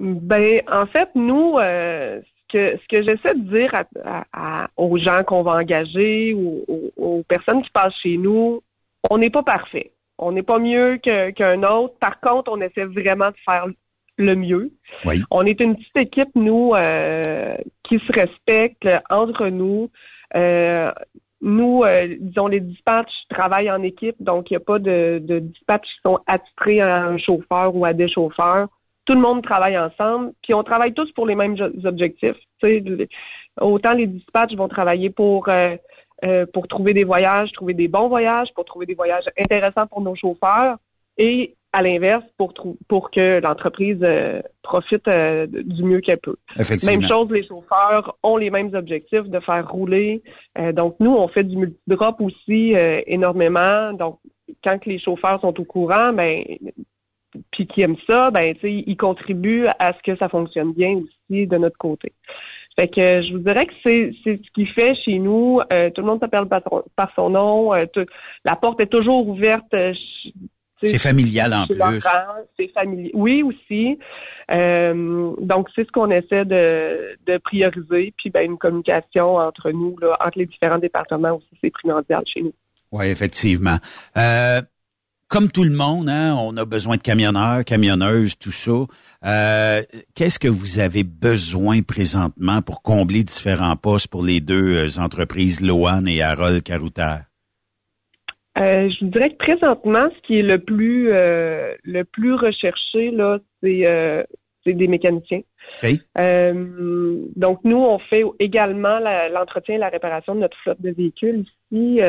[0.00, 4.24] Ben, en fait, nous, euh, ce que, ce que j'essaie de dire à- à-
[4.64, 8.62] à- aux gens qu'on va engager ou aux, aux personnes qui passent chez nous,
[9.10, 9.92] on n'est pas parfait.
[10.18, 11.94] On n'est pas mieux qu'un autre.
[11.98, 13.66] Par contre, on essaie vraiment de faire
[14.16, 14.70] le mieux.
[15.04, 15.22] Oui.
[15.30, 19.90] On est une petite équipe, nous, euh, qui se respecte euh, entre nous.
[20.34, 20.92] Euh,
[21.42, 25.38] nous, euh, disons, les dispatchs travaillent en équipe, donc il n'y a pas de, de
[25.38, 28.68] dispatchs qui sont attitrés à un chauffeur ou à des chauffeurs.
[29.10, 32.36] Tout le monde travaille ensemble, puis on travaille tous pour les mêmes objectifs.
[33.60, 35.74] Autant les dispatchs vont travailler pour euh,
[36.24, 40.00] euh, pour trouver des voyages, trouver des bons voyages, pour trouver des voyages intéressants pour
[40.00, 40.76] nos chauffeurs,
[41.18, 42.54] et à l'inverse, pour
[42.86, 46.36] pour que l'entreprise euh, profite euh, du mieux qu'elle peut.
[46.86, 50.22] Même chose, les chauffeurs ont les mêmes objectifs de faire rouler.
[50.56, 52.76] Euh, donc, nous, on fait du multidrop aussi
[53.08, 53.92] énormément.
[53.92, 54.20] Donc,
[54.62, 56.44] quand les chauffeurs sont au courant, ben,
[57.50, 60.96] puis qui aiment ça, ben, tu sais, ils contribuent à ce que ça fonctionne bien
[60.96, 62.12] aussi de notre côté.
[62.76, 65.60] Fait que euh, je vous dirais que c'est c'est ce qui fait chez nous.
[65.72, 67.74] euh, tout le monde s'appelle par, son- par son nom.
[67.74, 68.06] euh, tout-
[68.44, 69.72] la porte est toujours ouverte.
[69.74, 69.92] euh,
[70.82, 71.76] C'est familial en plus.
[72.58, 73.10] C'est familial.
[73.12, 73.98] Oui, aussi.
[74.50, 78.14] Euh, donc, c'est ce qu'on essaie de, de prioriser.
[78.16, 82.42] Puis, ben, une communication entre nous, là, entre les différents départements aussi, c'est primordial chez
[82.42, 82.54] nous.
[82.92, 83.76] Oui, effectivement.
[85.30, 88.72] Comme tout le monde, hein, on a besoin de camionneurs, camionneuses, tout ça.
[89.24, 89.80] Euh,
[90.16, 95.60] Qu'est-ce que vous avez besoin présentement pour combler différents postes pour les deux euh, entreprises,
[95.60, 97.18] Loan et Harold Caruter?
[98.58, 103.12] Euh, je vous dirais que présentement, ce qui est le plus euh, le plus recherché
[103.12, 104.24] là, c'est euh,
[104.66, 105.42] des mécaniciens.
[107.36, 108.98] Donc nous, on fait également
[109.32, 112.00] l'entretien et la réparation de notre flotte de véhicules ici,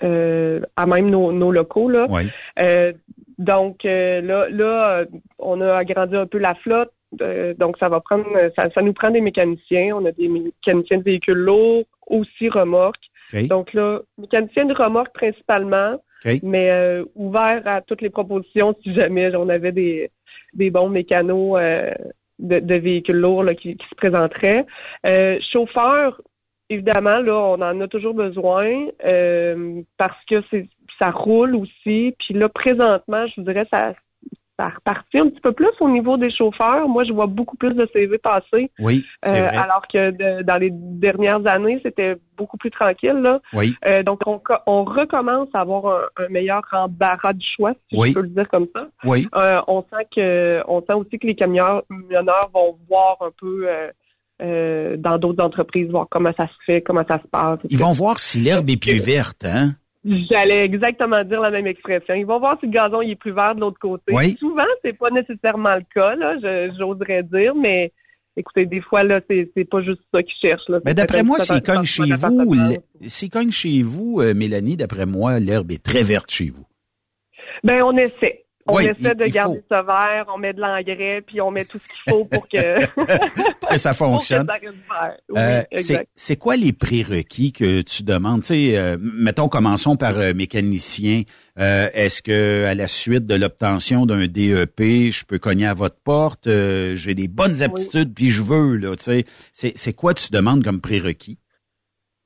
[0.00, 2.06] à même nos, nos locaux là.
[2.08, 2.22] Oui.
[2.58, 2.92] Euh,
[3.38, 5.04] donc euh, là, là, euh,
[5.38, 6.92] on a agrandi un peu la flotte.
[7.20, 9.96] euh, donc ça va prendre, ça, ça nous prend des mécaniciens.
[9.96, 13.06] On a des mécaniciens de véhicules lourds, aussi remorques.
[13.48, 16.02] Donc là, mécaniciens de remorques principalement,
[16.42, 20.10] mais euh, ouvert à toutes les propositions si jamais on avait des,
[20.52, 21.90] des bons mécanos euh,
[22.38, 24.66] de, de véhicules lourds là, qui, qui se présenteraient.
[25.06, 26.20] Euh, chauffeur,
[26.72, 30.68] évidemment, là, on en a toujours besoin euh, parce que c'est
[30.98, 32.14] ça roule aussi.
[32.18, 33.92] Puis là, présentement, je vous dirais, ça,
[34.58, 36.86] ça repartit un petit peu plus au niveau des chauffeurs.
[36.86, 38.70] Moi, je vois beaucoup plus de CV passer.
[38.78, 39.56] Oui, Euh, vrai.
[39.56, 43.14] alors que de- dans les dernières années, c'était beaucoup plus tranquille.
[43.22, 43.40] Là.
[43.54, 43.74] Oui.
[43.86, 45.86] Euh, donc, on, on recommence à avoir
[46.18, 48.10] un, un meilleur embarras de choix, si Oui.
[48.10, 48.86] je peux le dire comme ça.
[49.04, 49.26] Oui.
[49.34, 51.82] Euh, on sent que, on sent aussi que les camionneurs
[52.52, 53.66] vont voir un peu
[54.42, 57.58] euh, dans d'autres entreprises, voir comment ça se fait, comment ça se passe.
[57.70, 59.72] Ils vont voir si l'herbe est plus verte, hein?
[60.04, 62.14] J'allais exactement dire la même expression.
[62.14, 64.12] Ils vont voir si le gazon il est plus vert de l'autre côté.
[64.12, 64.36] Oui.
[64.40, 66.34] Souvent, c'est pas nécessairement le cas, là,
[66.76, 67.92] j'oserais dire, mais
[68.36, 70.68] écoutez, des fois, là, c'est pas juste ça qu'ils cherchent.
[70.68, 70.80] Là.
[70.84, 72.54] Mais d'après moi, s'ils cognent chez vous,
[73.06, 76.66] s'ils cognent chez vous, Mélanie, d'après moi, l'herbe est très verte chez vous.
[77.62, 78.41] Ben, on essaie.
[78.66, 79.64] On essaie de il garder faut.
[79.68, 82.86] ça vert, on met de l'engrais, puis on met tout ce qu'il faut pour que,
[83.60, 84.46] Pour que ça fonctionne.
[85.28, 85.62] Oui, Euh,
[86.14, 88.42] c'est quoi les prérequis que tu demandes?
[88.42, 91.22] Tu sais, euh, mettons, commençons par euh, mécanicien.
[91.56, 96.48] Est-ce que à la suite de l'obtention d'un DEP, je peux cogner à votre porte?
[96.48, 99.72] J'ai des bonnes aptitudes, puis je veux, là, tu sais.
[99.74, 101.38] C'est quoi tu demandes comme prérequis?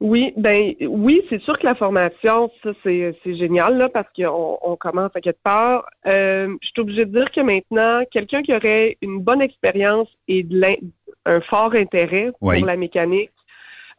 [0.01, 4.59] Oui, ben oui, c'est sûr que la formation, ça c'est c'est génial là parce qu'on
[4.63, 5.87] on commence à quelque part.
[6.07, 10.43] Euh, je suis obligée de dire que maintenant, quelqu'un qui aurait une bonne expérience et
[10.43, 10.75] de l'in-
[11.25, 13.31] un fort intérêt pour la mécanique,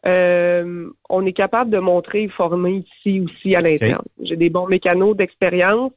[0.06, 4.04] euh, on est capable de montrer et former ici aussi à l'interne.
[4.22, 5.90] J'ai des bons mécanos d'expérience.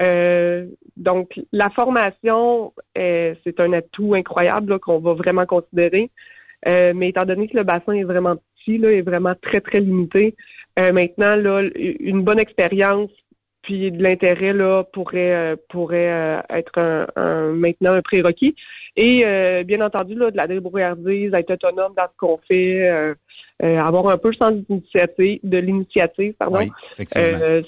[0.00, 0.66] Euh,
[0.96, 6.10] donc, la formation, euh, c'est un atout incroyable là, qu'on va vraiment considérer.
[6.66, 8.34] Euh, mais étant donné que le bassin est vraiment
[8.66, 10.34] là, est vraiment très, très limité,
[10.78, 13.10] euh, maintenant, là, une bonne expérience
[13.62, 18.54] puis de l'intérêt là pourrait euh, pourrait euh, être un, un- maintenant un prérequis.
[18.96, 22.88] Et euh, bien entendu, là, de la débrouillardise, être autonome dans ce qu'on fait,
[23.60, 26.58] avoir un peu le sens d'initiative, de l'initiative, pardon.
[26.60, 26.70] Oui,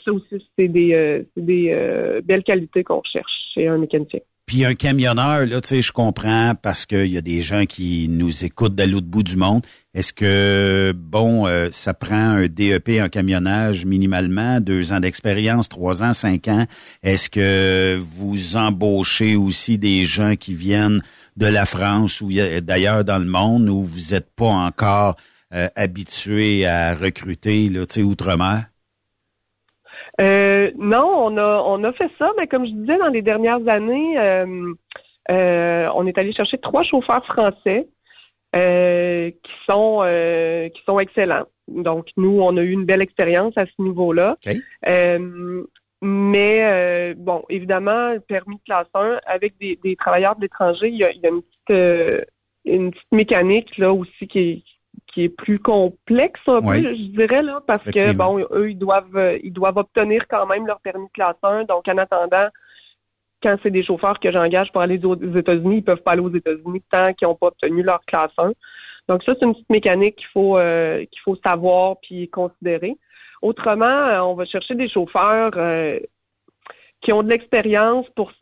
[0.04, 4.20] ça aussi, c'est des, c'est des belles qualités qu'on recherche chez un mécanicien.
[4.48, 8.08] Puis un camionneur, là, tu sais, je comprends parce qu'il y a des gens qui
[8.08, 9.60] nous écoutent de l'autre bout du monde.
[9.92, 16.02] Est-ce que, bon, euh, ça prend un DEP en camionnage minimalement, deux ans d'expérience, trois
[16.02, 16.64] ans, cinq ans?
[17.02, 21.02] Est-ce que vous embauchez aussi des gens qui viennent
[21.36, 22.30] de la France ou
[22.62, 25.16] d'ailleurs dans le monde où vous n'êtes pas encore
[25.52, 28.64] euh, habitué à recruter, là, tu sais, outre-mer?
[30.20, 33.66] Euh, non, on a on a fait ça, mais comme je disais dans les dernières
[33.68, 34.72] années, euh,
[35.30, 37.88] euh, on est allé chercher trois chauffeurs français
[38.56, 41.46] euh, qui sont euh, qui sont excellents.
[41.68, 44.36] Donc nous, on a eu une belle expérience à ce niveau-là.
[44.86, 45.62] Euh,
[46.00, 50.88] mais euh, bon, évidemment, le permis de classe 1 avec des, des travailleurs de l'étranger,
[50.88, 52.24] il y a, il y a une petite euh,
[52.64, 54.64] une petite mécanique là aussi qui
[55.18, 56.80] qui est plus complexe un Oui.
[56.80, 60.46] peu, je dirais là, parce que bon, eux ils doivent euh, ils doivent obtenir quand
[60.46, 61.64] même leur permis de classe 1.
[61.64, 62.46] Donc en attendant,
[63.42, 66.32] quand c'est des chauffeurs que j'engage pour aller aux États-Unis, ils peuvent pas aller aux
[66.32, 68.52] États-Unis tant qu'ils n'ont pas obtenu leur classe 1.
[69.08, 72.96] Donc ça, c'est une petite mécanique qu'il faut euh, qu'il faut savoir puis considérer.
[73.42, 75.98] Autrement, euh, on va chercher des chauffeurs euh,
[77.00, 78.32] qui ont de l'expérience pour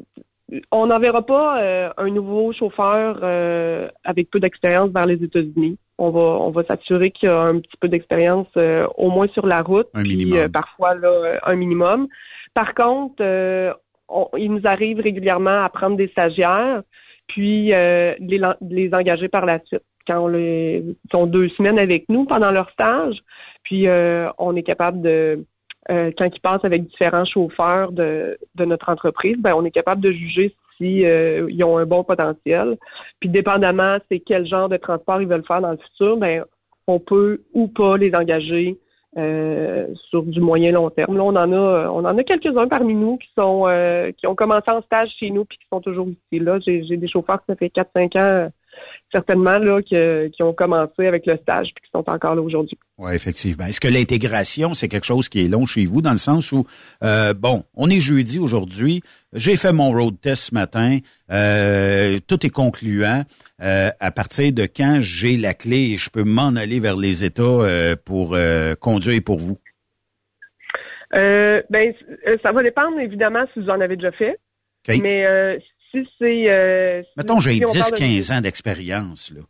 [0.71, 5.77] on n'enverra pas euh, un nouveau chauffeur euh, avec peu d'expérience vers les États-Unis.
[5.99, 9.29] On va on va s'assurer qu'il y a un petit peu d'expérience euh, au moins
[9.29, 12.07] sur la route, Un puis euh, parfois là euh, un minimum.
[12.55, 13.73] Par contre, euh,
[14.09, 16.83] on- il nous arrive régulièrement à prendre des stagiaires,
[17.27, 18.41] puis euh, de les,
[18.87, 19.83] les engager par la suite.
[20.07, 23.17] Quand on les ils sont deux semaines avec nous pendant leur stage,
[23.65, 25.45] puis euh, on est capable de
[25.91, 30.01] euh, quand ils passent avec différents chauffeurs de, de notre entreprise, ben on est capable
[30.01, 32.77] de juger si euh, ils ont un bon potentiel.
[33.21, 36.45] Puis dépendamment c'est quel genre de transport ils veulent faire dans le futur, ben
[36.87, 38.79] on peut ou pas les engager
[39.17, 41.17] euh, sur du moyen long terme.
[41.17, 44.35] Là, on en a on en a quelques-uns parmi nous qui sont euh, qui ont
[44.35, 46.39] commencé en stage chez nous puis qui sont toujours ici.
[46.39, 48.51] Là, j'ai des chauffeurs qui ça fait 4-5 ans
[49.13, 52.77] certainement là que- qui ont commencé avec le stage puis qui sont encore là aujourd'hui.
[52.99, 53.67] Oui, effectivement.
[53.67, 56.67] Est-ce que l'intégration, c'est quelque chose qui est long chez vous, dans le sens où,
[57.05, 59.03] euh, bon, on est jeudi aujourd'hui,
[59.33, 60.99] j'ai fait mon road test ce matin,
[61.31, 63.23] euh, tout est concluant.
[63.63, 67.25] Euh, à partir de quand j'ai la clé et je peux m'en aller vers les
[67.25, 68.37] États pour
[68.81, 69.57] conduire pour vous?
[71.13, 71.95] Ben,
[72.43, 74.39] ça va dépendre évidemment si vous en avez déjà fait.
[74.89, 74.99] OK.
[75.03, 75.59] Mais euh,
[76.05, 76.45] si c'est.
[76.49, 79.43] Euh, Mettons, j'ai si on parle de- 10-15 ans d'expérience, là.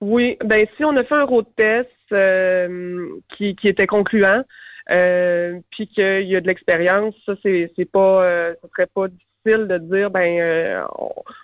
[0.00, 4.42] Oui, ben si on a fait un road test euh, qui, qui était concluant,
[4.90, 9.66] euh, puis qu'il y a de l'expérience, ça c'est pas, euh, ce serait pas difficile
[9.66, 10.84] de dire ben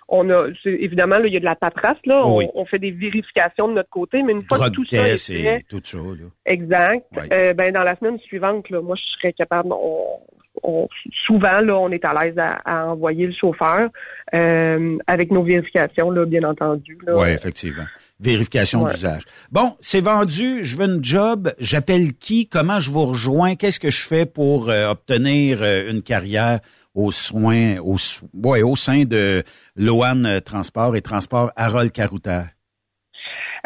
[0.07, 2.47] on, a, évidemment là il y a de la paperasse là, on, Oui.
[2.55, 5.57] on fait des vérifications de notre côté, mais une fois que tout ça est fait,
[5.59, 6.25] et tout ça, là.
[6.45, 7.05] Exact.
[7.15, 7.53] Ouais.
[7.53, 9.73] Ben dans la semaine suivante, là, moi je serais capable.
[9.73, 10.05] On,
[10.63, 10.87] on-
[11.25, 13.89] souvent là, on est à l'aise à, à envoyer le chauffeur
[14.33, 16.97] euh, avec nos vérifications là, bien entendu.
[17.07, 17.85] Oui, effectivement.
[18.19, 18.91] Vérification Ouais.
[18.93, 19.23] d'usage.
[19.51, 23.89] Bon, c'est vendu, je veux une job, j'appelle qui, comment je vous rejoins, qu'est-ce que
[23.91, 26.59] je fais pour euh, obtenir euh, une carrière
[26.93, 29.43] aux soins, au, so- ouais, au sein de
[29.75, 32.43] Loan Transport et Transport Harold Carouter?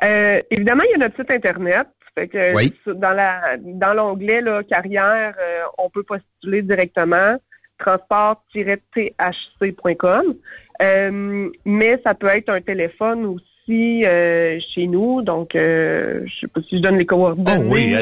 [0.04, 1.86] Euh, évidemment, il y a notre site internet.
[2.20, 2.74] Fait que Oui.
[2.86, 7.38] dans la dans l'onglet là, carrière, euh, on peut postuler directement
[7.78, 10.36] transport-thc.com.
[10.82, 15.22] Euh, mais ça peut être un téléphone aussi euh, chez nous.
[15.22, 17.52] Donc, je sais pas si je donne les coordonnées.
[17.58, 17.94] Oh oui,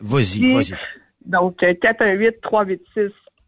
[0.00, 0.74] vas-y, vas-y.
[1.24, 1.72] Donc, euh,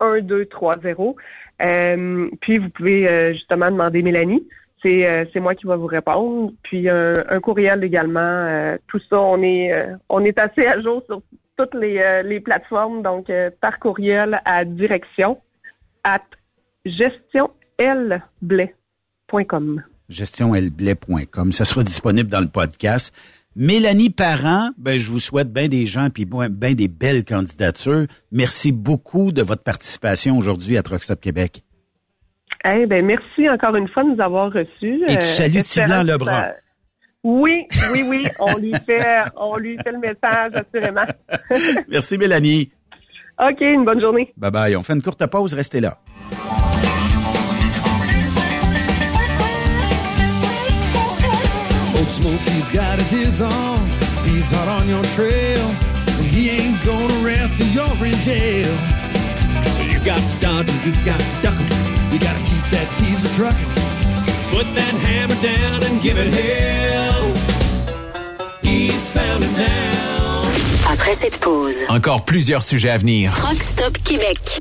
[0.00, 1.14] 418-386-1230.
[1.62, 4.46] Euh, puis, vous pouvez justement demander Mélanie.
[4.84, 6.52] C'est euh, c'est moi qui va vous répondre.
[6.62, 8.20] Puis, un, un courriel également.
[8.20, 11.22] Euh, tout ça, on est euh, on est assez à jour sur
[11.56, 13.02] toutes les, euh, les plateformes.
[13.02, 15.38] Donc, euh, par courriel à direction
[16.04, 16.22] at
[16.84, 19.82] gestionlblais.com.
[20.08, 21.52] gestionlblais.com.
[21.52, 23.14] Ça sera disponible dans le podcast.
[23.56, 28.06] Mélanie Parent, ben, je vous souhaite bien des gens puis bien des belles candidatures.
[28.32, 31.62] Merci beaucoup de votre participation aujourd'hui à Truck Stop Québec.
[32.66, 35.02] Eh ben, merci encore une fois de nous avoir reçus.
[35.06, 36.32] Et tu Euh, salues Tiblan Lebrun.
[36.32, 36.54] ça-
[37.22, 41.06] Oui, oui, oui, on lui fait, on lui fait le message assurément.
[41.88, 42.70] Merci Mélanie.
[43.40, 44.32] ok, une bonne journée.
[44.36, 44.76] Bye bye.
[44.76, 45.98] On fait une courte pause, restez là.
[51.96, 53.78] Old Smokey's got his ears on.
[54.26, 55.64] He's hot on your trail.
[56.18, 58.72] And he ain't gonna rest till you're in jail.
[59.76, 61.83] So you got to dodge and you got to duck 'em.
[62.14, 63.66] You gotta keep that diesel trucking.
[64.52, 67.24] Put that hammer down and give it hell.
[68.62, 70.52] Eastbound and down.
[70.88, 73.34] Après cette pause, Encore plusieurs sujets à venir.
[73.34, 74.60] Truck Stop Québec.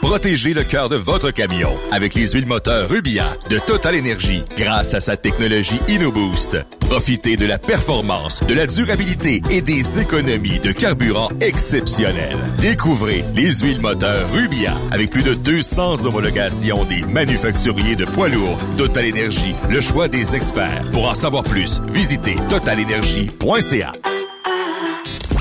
[0.00, 4.94] Protégez le cœur de votre camion avec les huiles moteurs Rubia de Total Energy grâce
[4.94, 6.56] à sa technologie InnoBoost.
[6.80, 12.38] Profitez de la performance, de la durabilité et des économies de carburant exceptionnelles.
[12.58, 18.58] Découvrez les huiles moteurs Rubia avec plus de 200 homologations des manufacturiers de poids lourds.
[18.76, 20.84] Total Energy, le choix des experts.
[20.92, 23.92] Pour en savoir plus, visitez totalenergy.ca.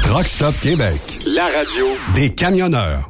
[0.04, 1.00] Truck Stop Québec.
[1.28, 1.86] La radio
[2.16, 3.10] Des camionneurs.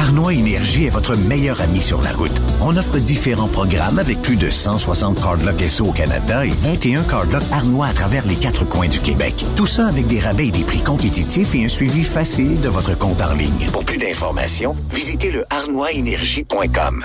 [0.00, 2.32] Arnois Énergie est votre meilleur ami sur la route.
[2.62, 7.42] On offre différents programmes avec plus de 160 cardlocks SO au Canada et 21 cardlocks
[7.52, 9.44] Arnois à travers les quatre coins du Québec.
[9.56, 12.96] Tout ça avec des rabais et des prix compétitifs et un suivi facile de votre
[12.96, 13.68] compte en ligne.
[13.72, 17.04] Pour plus d'informations, visitez le arnoisénergie.com.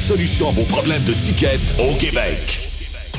[0.01, 2.59] solution à vos problèmes de ticket au Québec.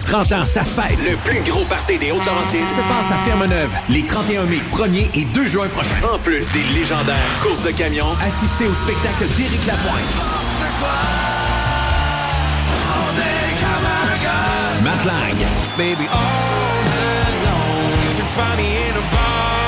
[0.04, 0.98] 30 ans, ça se fête.
[1.08, 5.24] Le plus gros party des Hautes-Laurentides se passe à Ferme-Neuve, les 31 mai, 1er et
[5.26, 6.02] 2 juin prochains.
[6.12, 10.12] En plus des légendaires courses de camions, assistez au spectacle d'Éric Lapointe.
[14.82, 15.38] Matt Lang.
[15.78, 19.62] Baby, all night long, you can find me in a bar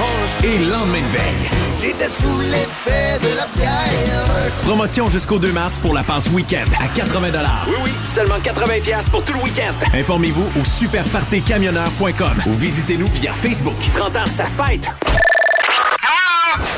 [0.00, 1.50] on a Et lendemain de veille.
[1.80, 2.38] J'étais sous
[2.86, 4.22] l'effet de la bière.
[4.62, 7.28] Promotion jusqu'au 2 mars pour la passe week-end à 80
[7.68, 8.74] Oui, oui, seulement 80
[9.10, 9.72] pour tout le week-end.
[9.94, 13.74] Informez-vous au superpartycamionneur.com ou visitez-nous via Facebook.
[13.94, 14.88] 30 ans, ça se fête!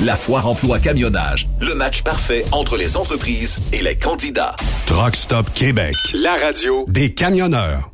[0.00, 4.56] La foire emploi camionnage, le match parfait entre les entreprises et les candidats.
[4.86, 7.93] Truck Stop Québec, la radio des camionneurs.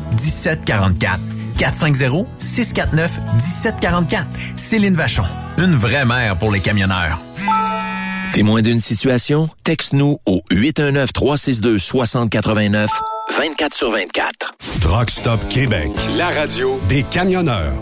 [0.13, 1.19] 1744.
[1.57, 4.25] 450-649-1744.
[4.55, 5.23] Céline Vachon.
[5.57, 7.19] Une vraie mère pour les camionneurs.
[8.33, 9.49] Témoin d'une situation?
[9.65, 12.87] Texte-nous au 819-362-6089,
[13.37, 14.53] 24 sur 24.
[14.79, 17.73] Truck Stop Québec, la radio des camionneurs.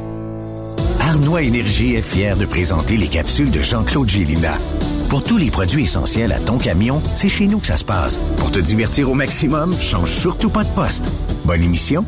[1.00, 4.58] Arnois Énergie est fier de présenter les capsules de Jean-Claude Gélina.
[5.10, 8.20] Pour tous les produits essentiels à ton camion, c'est chez nous que ça se passe.
[8.38, 11.06] Pour te divertir au maximum, change surtout pas de poste.
[11.46, 12.04] Bonne émission.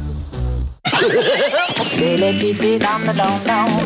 [0.85, 2.83] C'est les petites vites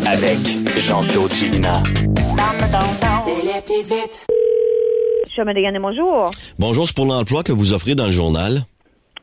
[0.06, 0.40] Avec
[0.78, 1.84] Jean-Claude Chilina.
[2.16, 4.26] Dans le don C'est les petites vites.
[5.36, 6.32] Chemin des Gagné, bonjour.
[6.58, 8.60] Bonjour, c'est pour l'emploi que vous offrez dans le journal.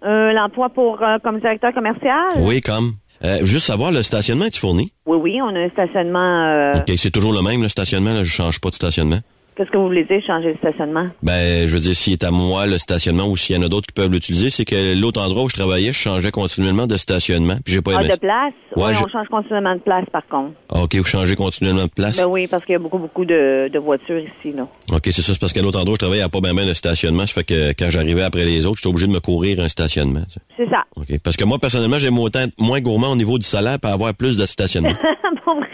[0.04, 2.28] Euh, L'emploi pour euh, comme directeur commercial?
[2.40, 2.92] Oui, comme.
[3.24, 4.92] Euh, juste savoir, le stationnement est fourni?
[5.06, 6.44] Oui, oui, on a un stationnement.
[6.44, 8.12] euh, OK, c'est toujours le même, le stationnement.
[8.12, 9.20] Là, je change pas de stationnement.
[9.54, 11.08] Qu'est-ce que vous voulez dire, changer de stationnement?
[11.22, 13.68] Ben, je veux dire, s'il est à moi, le stationnement, ou s'il y en a
[13.68, 16.96] d'autres qui peuvent l'utiliser, c'est que l'autre endroit où je travaillais, je changeais continuellement de
[16.96, 17.56] stationnement.
[17.62, 18.54] Puis j'ai pas Ah, aimé de place?
[18.76, 20.52] Ouais, oui, je- on change continuellement de place, par contre.
[20.70, 22.16] OK, vous changez continuellement de place?
[22.16, 24.66] Ben oui, parce qu'il y a beaucoup, beaucoup de, de voitures ici, là.
[24.90, 26.40] OK, c'est ça, c'est parce qu'à l'autre endroit où je travaillais, il n'y a pas
[26.40, 27.26] bien ben de stationnement.
[27.26, 30.22] Ça fait que quand j'arrivais après les autres, j'étais obligé de me courir un stationnement.
[30.28, 30.40] tu sais.
[30.56, 30.84] C'est ça.
[30.96, 31.18] OK.
[31.22, 34.14] Parce que moi, personnellement, j'aime autant être moins gourmand au niveau du salaire pour avoir
[34.14, 34.94] plus de stationnement.
[35.44, 35.66] Pour vrai?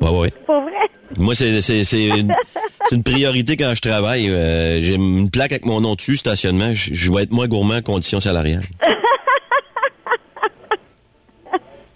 [0.00, 0.30] Ouais, ouais.
[0.46, 0.72] Pour vrai?
[1.16, 2.32] Moi, c'est c'est c'est une,
[2.88, 4.28] c'est une priorité quand je travaille.
[4.30, 6.72] Euh, J'ai une plaque avec mon nom dessus, stationnement.
[6.74, 8.62] Je, je vais être moins gourmand en conditions salariales.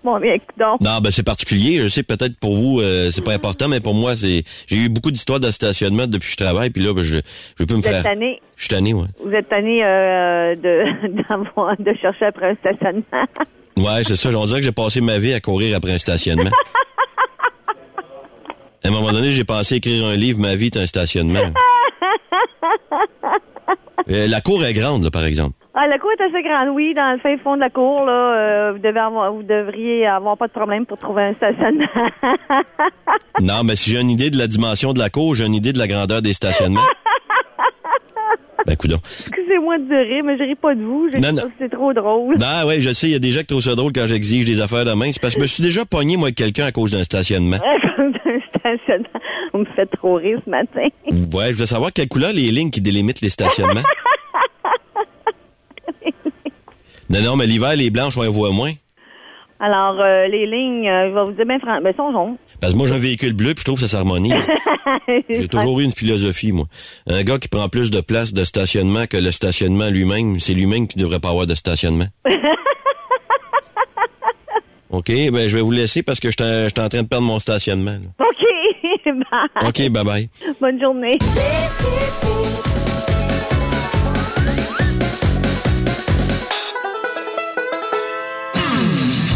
[0.05, 0.81] Bon, bien, donc.
[0.81, 1.79] Non, ben c'est particulier.
[1.81, 4.89] Je sais peut-être pour vous, euh, c'est pas important, mais pour moi, c'est j'ai eu
[4.89, 6.71] beaucoup d'histoires de stationnement depuis que je travaille.
[6.71, 7.21] Puis là, ben, je
[7.57, 8.03] je peux me Vous êtes faire.
[8.03, 9.07] tanné, Je suis tanné, ouais.
[9.25, 13.05] vous êtes tanné euh, de, d'avoir- de chercher après un stationnement.
[13.77, 14.31] Ouais, c'est ça.
[14.37, 16.51] On dirait que j'ai passé ma vie à courir après un stationnement.
[18.85, 21.41] À un moment donné, j'ai pensé écrire un livre, Ma vie est un stationnement.
[24.11, 25.55] Euh, la cour est grande, là, par exemple.
[25.75, 26.93] Ah, la cour est assez grande, oui.
[26.93, 30.37] Dans le fin fond de la cour, là, euh, vous, devez avoir, vous devriez avoir
[30.37, 31.87] pas de problème pour trouver un stationnement.
[33.41, 35.73] Non, mais si j'ai une idée de la dimension de la cour, j'ai une idée
[35.73, 36.81] de la grandeur des stationnements.
[38.65, 38.99] Ben, coudonc.
[39.27, 41.09] Excusez-moi de rire, mais je ris pas de vous.
[41.13, 41.43] Je Non, non.
[41.59, 42.37] C'est trop drôle.
[42.39, 44.45] Non, ouais, je sais, il y a des gens qui trouvent ça drôle quand j'exige
[44.45, 45.11] des affaires de main.
[45.13, 47.59] C'est parce que je me suis déjà pogné, moi, avec quelqu'un à cause d'un stationnement.
[48.03, 49.21] Comme un stationnement.
[49.53, 50.89] Vous me faites trop rire ce matin.
[51.33, 53.83] Ouais, je voulais savoir quelle couleur les lignes qui délimitent les stationnements.
[57.11, 58.73] Non, non, mais l'hiver, les blanches, on les voit moins.
[59.61, 62.37] Alors, euh, les lignes, euh, je vais vous dire, ben, fran- ben, sont jaunes.
[62.61, 64.35] Parce que moi, j'ai un véhicule bleu, puis je trouve que ça s'harmonise.
[65.29, 66.67] J'ai toujours eu une philosophie, moi.
[67.09, 70.89] Un gars qui prend plus de place de stationnement que le stationnement lui-même, c'est lui-même
[70.89, 72.07] qui ne devrait pas avoir de stationnement.
[74.93, 77.41] OK, ben je vais vous laisser parce que je suis en- train de perdre mon
[77.41, 77.93] stationnement.
[77.93, 78.27] là.
[78.27, 78.45] OK.
[79.05, 79.69] Bye.
[79.69, 80.29] OK, bye-bye.
[80.61, 81.19] Bonne journée.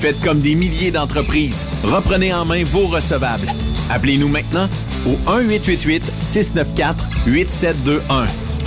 [0.00, 1.66] Faites comme des milliers d'entreprises.
[1.84, 3.52] Reprenez en main vos recevables.
[3.90, 4.66] Appelez-nous maintenant
[5.06, 8.00] au 1-888-694-8721.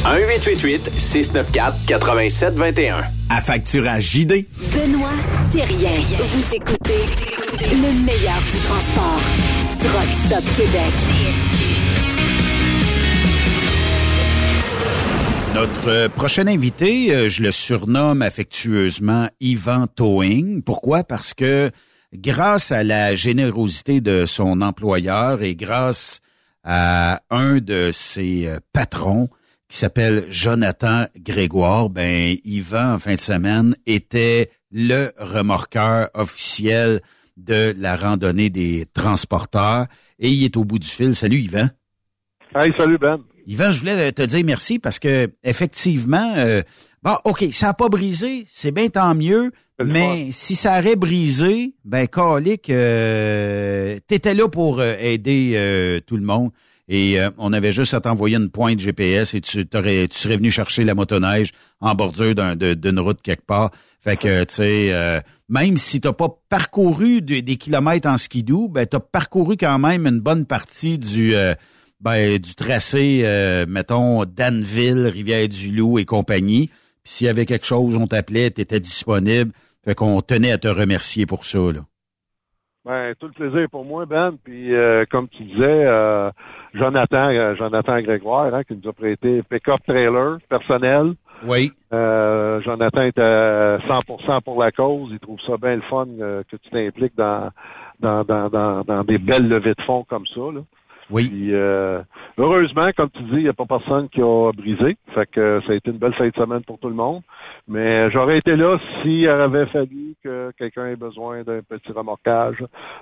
[0.05, 3.05] 1-888-694-8721.
[3.31, 4.45] Affacturage JD.
[4.76, 5.10] Benoît
[5.51, 5.89] Thérien.
[6.19, 7.01] Vous écoutez
[7.72, 9.22] le meilleur du transport.
[9.80, 10.93] Truck Stop Québec.
[15.55, 20.63] Notre euh, prochain invité, euh, je le surnomme affectueusement Yvan Towing.
[20.63, 21.03] Pourquoi?
[21.03, 21.69] Parce que
[22.11, 26.21] grâce à la générosité de son employeur et grâce
[26.63, 29.30] à un de ses euh, patrons
[29.69, 36.99] qui s'appelle Jonathan Grégoire, ben Yvan en fin de semaine était le remorqueur officiel
[37.38, 39.85] de la randonnée des transporteurs
[40.17, 41.13] et il est au bout du fil.
[41.13, 41.69] Salut Yvan.
[42.55, 43.19] Hey, salut Ben.
[43.45, 46.61] Yvan, je voulais te dire merci parce que effectivement, euh,
[47.03, 49.52] bon, ok, ça n'a pas brisé, c'est bien tant mieux,
[49.91, 56.15] mais si ça aurait brisé, ben calique, euh, t'étais là pour euh, aider euh, tout
[56.18, 56.52] le monde.
[56.90, 60.36] Et euh, on avait juste à t'envoyer une pointe GPS et tu, t'aurais, tu serais
[60.36, 63.72] venu chercher la motoneige en bordure d'un, de- d'une route quelque part.
[64.02, 68.68] Fait que, tu sais, euh, même si t'as pas parcouru de- des kilomètres en skidoo,
[68.68, 71.53] ben t'as parcouru quand même une bonne partie du, euh,
[72.03, 76.67] ben, du tracé, euh, mettons, Danville, Rivière-du-Loup et compagnie.
[76.67, 79.51] Puis s'il y avait quelque chose, on t'appelait, t'étais disponible.
[79.85, 81.80] Fait qu'on tenait à te remercier pour ça, là.
[82.85, 84.35] Ben, tout le plaisir pour moi, Ben.
[84.43, 86.30] Puis, euh, comme tu disais, euh,
[86.73, 91.13] Jonathan, Jonathan Grégoire, hein, qui nous a prêté pick-up trailer personnel.
[91.47, 91.71] Oui.
[91.93, 95.09] Euh, Jonathan est à 100% pour la cause.
[95.13, 97.49] Il trouve ça bien le fun que tu t'impliques dans,
[98.01, 100.41] dans, dans, dans, dans des belles levées de fonds comme ça.
[100.53, 100.61] Là.
[101.14, 101.30] Oui.
[101.30, 102.02] Puis, euh,
[102.38, 104.98] heureusement, comme tu dis, il n'y a pas personne qui a brisé.
[105.14, 107.22] Fait que ça a été une belle fin de semaine pour tout le monde.
[107.68, 112.57] Mais j'aurais été là s'il avait fallu que quelqu'un ait besoin d'un petit remorquage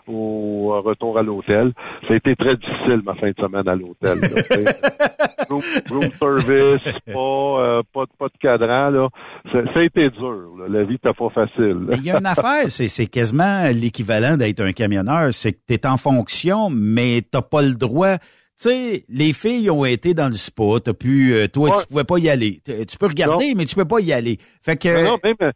[0.07, 1.73] au retour à l'hôtel.
[2.07, 4.19] Ça a été très difficile, ma fin de semaine à l'hôtel.
[4.21, 7.19] tu room, room service, pas,
[7.59, 8.89] euh, pas, de- pas de cadran.
[8.91, 9.09] Là.
[9.51, 10.51] Ça, ça a été dur.
[10.59, 10.65] là.
[10.69, 11.87] La vie n'était pas facile.
[11.93, 15.33] Il y a une affaire, c'est, quasiment l'équivalent d'être un camionneur.
[15.33, 18.17] C'est que tu es en fonction, mais t'as pas le droit.
[18.61, 22.03] Tu sais, les filles ont été dans le spa, t'as pu, euh, toi, tu pouvais
[22.03, 22.61] pas y aller.
[22.63, 24.37] Tu peux regarder, mais tu peux pas y aller.
[24.61, 25.51] Fait que, Non, non, même,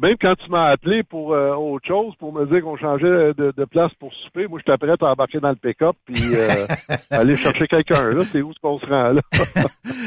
[0.00, 3.52] même quand tu m'as appelé pour euh, autre chose, pour me dire qu'on changeait de,
[3.56, 6.66] de place pour souper, moi, j'étais prêt à embarquer dans le pick-up puis euh,
[7.10, 8.10] aller chercher quelqu'un.
[8.10, 9.20] Là, c'est où ce qu'on se rend là?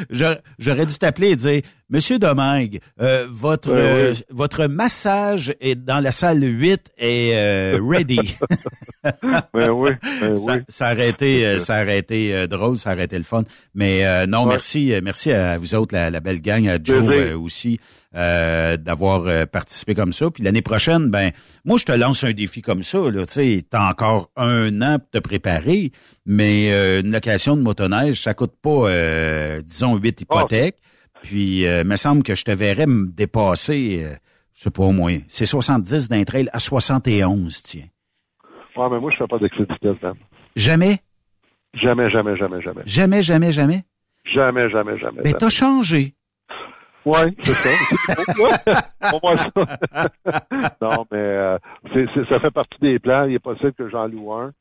[0.59, 3.79] J'aurais- dû t'appeler et dire, Monsieur Domingue, euh, votre ouais.
[3.79, 8.37] euh, votre massage est dans la salle 8 est euh, ready.
[9.53, 9.89] ben oui,
[10.21, 10.53] ben ça, oui.
[10.69, 13.43] ça aurait été, euh, ça aurait été euh, drôle, ça aurait été le fun.
[13.75, 14.51] Mais euh, non, Ouais.
[14.53, 17.79] merci, euh, merci à vous autres, la, la belle gang, à Joe euh, aussi,
[18.15, 20.29] euh, d'avoir euh, participé comme ça.
[20.31, 21.31] Puis l'année prochaine, ben,
[21.65, 22.99] moi je te lance un défi comme ça.
[23.11, 25.91] Là, tu sais, t'as encore un an pour te préparer,
[26.25, 30.77] mais euh, une location de motoneige, ça coûte pas, euh, disons, huit hypothèques.
[31.23, 34.15] Puis, euh, me semble que je te verrais me dépasser, euh,
[34.55, 37.83] je sais pas au moins, c'est 70 d'un trail à 71, tiens.
[38.75, 40.13] Ouais, mais moi, je fais pas d'excès de vitesse, Ben.
[40.55, 40.97] Jamais,
[41.73, 42.81] Jamais, jamais, jamais, jamais.
[42.85, 43.83] jamais, jamais, jamais?
[44.25, 45.21] Jamais, jamais, jamais.
[45.23, 45.37] Mais jamais.
[45.39, 46.13] t'as changé.
[47.05, 47.69] Ouais, c'est ça.
[49.13, 49.51] On voit ça.
[50.81, 51.57] non, mais euh,
[52.29, 53.25] ça fait partie des plans.
[53.25, 54.51] Il est possible que j'en loue un,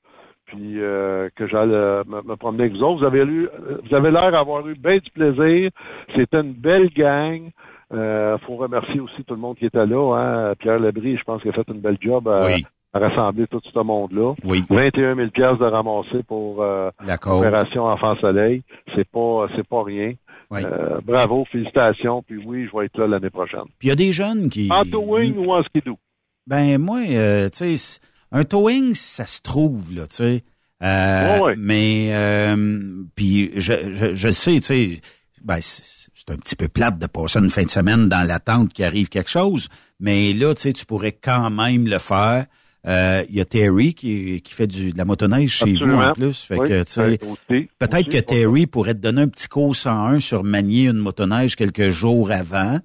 [0.47, 3.01] puis euh, que j'aille euh, me, me promener avec vous autres.
[3.01, 5.71] Vous avez, lu, euh, vous avez l'air d'avoir eu bien du plaisir.
[6.17, 7.51] C'était une belle gang.
[7.93, 10.15] Euh, faut remercier aussi tout le monde qui était là.
[10.17, 10.55] Hein.
[10.59, 12.65] Pierre Lebris, je pense qu'il a fait une belle job à, Oui.
[12.95, 14.35] à rassembler tout ce monde-là.
[14.45, 14.65] Oui.
[14.71, 17.41] 21 000 piastres de ramasser pour euh, La cause.
[17.41, 18.63] Opération Enfant Soleil.
[18.95, 20.13] C'est pas c'est pas rien.
[20.51, 20.63] Oui.
[20.65, 22.23] Euh, bravo, félicitations.
[22.23, 23.67] Puis oui, je vais être là l'année prochaine.
[23.79, 24.69] Puis il y a des jeunes qui...
[24.71, 25.99] En towing ou en skidoo?
[26.47, 28.01] Ben moi, euh, tu sais,
[28.33, 30.45] un towing, ça se trouve, là, tu sais.
[30.83, 31.55] Euh, ouais.
[31.59, 35.01] Mais, euh, puis je, je, je sais, tu sais,
[35.43, 38.75] ben, c'est c'est un petit peu plate de passer une fin de semaine dans l'attente
[38.75, 39.69] qu'il arrive quelque chose,
[40.01, 42.45] mais là, tu sais, tu pourrais quand même le faire.
[42.87, 46.13] Euh, Il y a Terry qui, qui fait du, de la motoneige chez vous en
[46.13, 46.43] plus.
[46.45, 50.45] Fait Oui, que, aussi, peut-être que Terry pourrait te donner un petit cours 101 sur
[50.45, 52.79] manier une motoneige quelques jours avant.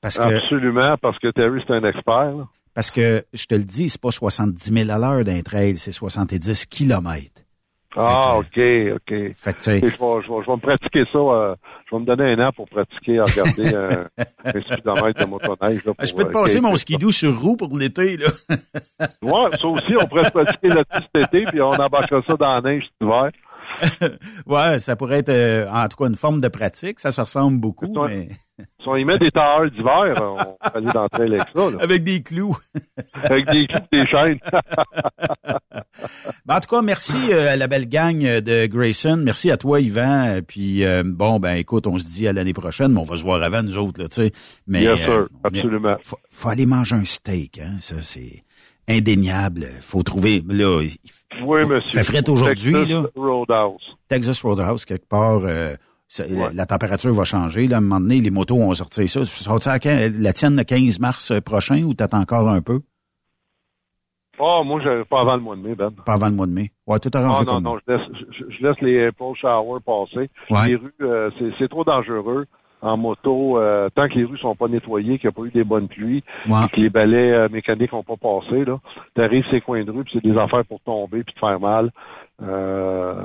[0.00, 2.36] Parce que, Absolument, parce que Terry, c'est un expert.
[2.36, 2.48] là.
[2.74, 5.92] parce que, je te le dis, c'est pas 70 000 à l'heure d'un trail, c'est
[5.92, 7.42] 70 kilomètres.
[7.96, 8.46] Ah, OK,
[8.94, 9.08] OK.
[9.36, 11.18] Fait que, je, vais, je, vais, je vais me pratiquer ça.
[11.18, 11.54] euh,
[11.90, 14.06] je vais me donner un an pour pratiquer à regarder un,
[14.44, 15.84] un speedomètre de motoneige.
[15.84, 18.26] là, Ah, je peux te euh, passer mon skidoo sur roue pour l'été, là.
[19.22, 22.50] Ouais, ça aussi, on pourrait se pratiquer là-dessus cet été, puis on embarquera ça dans
[22.52, 23.30] la neige cet hiver.
[24.46, 27.00] ouais, ça pourrait être, euh, en tout cas, une forme de pratique.
[27.00, 28.28] Ça se ressemble beaucoup, mais
[28.86, 31.70] on y met des tailleurs d'hiver, on le trail avec ça.
[31.70, 31.76] Là.
[31.80, 32.56] avec des clous.
[33.22, 34.38] Avec des clous des chaînes.
[36.46, 39.18] Ben, en tout cas, merci euh, à la belle gang euh, de Grayson.
[39.22, 40.40] Merci à toi, Yvan.
[40.46, 43.22] Puis, euh, bon, ben écoute, on se dit à l'année prochaine, mais on va se
[43.22, 44.32] voir avant, nous autres, là, tu sais.
[44.66, 45.96] Mais, Bien sûr, euh, absolument.
[46.02, 47.76] Faut, faut aller manger un steak, hein.
[47.80, 48.44] Ça, c'est
[48.88, 49.66] indéniable.
[49.80, 50.78] Faut trouver, là,
[51.42, 52.00] Oui, monsieur.
[52.00, 53.02] fait fret aujourd'hui, Texas là.
[53.16, 53.82] Roadhouse.
[54.08, 55.42] Texas Roadhouse, quelque part,
[56.54, 57.66] la, température va changer.
[57.66, 59.24] Là, à un moment donné, les motos ont sorti ça.
[59.24, 59.78] Sorti à?
[60.18, 62.80] La tienne le 15 mars euh, prochain ou t'attends encore un peu?
[64.38, 65.90] Ah, moi, je, pas avant le mois de mai, Ben.
[66.04, 66.70] Pas avant le mois de mai.
[66.86, 68.06] Ouais, tout Ah arrangé non, comme non, je laisse,
[68.38, 70.30] je, je laisse les April Showers passer.
[70.50, 70.68] Ouais.
[70.68, 72.46] Les rues, euh, c'est, c'est trop dangereux
[72.82, 73.58] en moto.
[73.58, 75.88] euh, tant que les rues sont pas nettoyées, qu'il n'y a pas eu des bonnes
[75.88, 76.66] pluies, Ouais.
[76.66, 78.78] et que les balais euh, mécaniques n'ont pas passé, là,
[79.14, 81.90] t'arrives ces coins de rue, puis c'est des affaires pour tomber puis te faire mal.
[82.42, 83.22] Euh,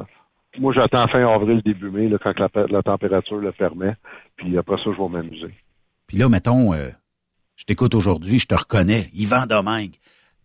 [0.59, 3.93] moi, j'attends fin avril, début mai, là, quand la, la température le permet.
[4.35, 5.53] Puis après ça, je vais m'amuser.
[6.07, 6.89] Puis là, mettons, euh,
[7.55, 9.95] je t'écoute aujourd'hui, je te reconnais, Yvan Domingue.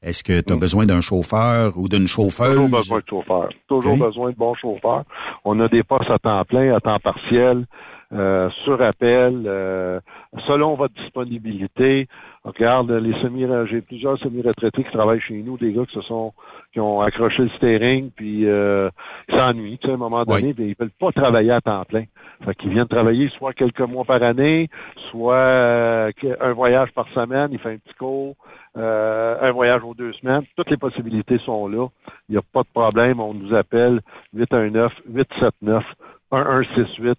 [0.02, 2.54] Est-ce que tu as besoin d'un chauffeur ou d'une chauffeuse?
[2.54, 3.48] Toujours besoin de chauffeur.
[3.66, 3.98] Toujours Ok.
[4.00, 5.04] besoin de bons chauffeurs.
[5.44, 7.64] On a des postes à temps plein, à temps partiel,
[8.12, 9.98] euh, sur appel, euh,
[10.46, 12.06] selon votre disponibilité.
[12.44, 16.32] Regarde, les semi j'ai plusieurs semi-retraités qui travaillent chez nous, des gars qui se sont
[16.76, 18.90] qui ont accroché le steering puis euh,
[19.30, 21.86] qui s'ennuient, tu sais, à un moment donné, puis ils veulent pas travailler à temps
[21.86, 22.04] plein.
[22.44, 24.68] Fait qu'ils viennent travailler soit quelques mois par année,
[25.10, 28.36] soit euh, un voyage par semaine, il fait un petit cours,
[28.76, 30.42] euh, un voyage aux deux semaines.
[30.54, 31.86] Toutes les possibilités sont là.
[32.28, 33.20] Il n'y a pas de problème.
[33.20, 34.02] On nous appelle
[34.36, 37.14] 819-879-1168,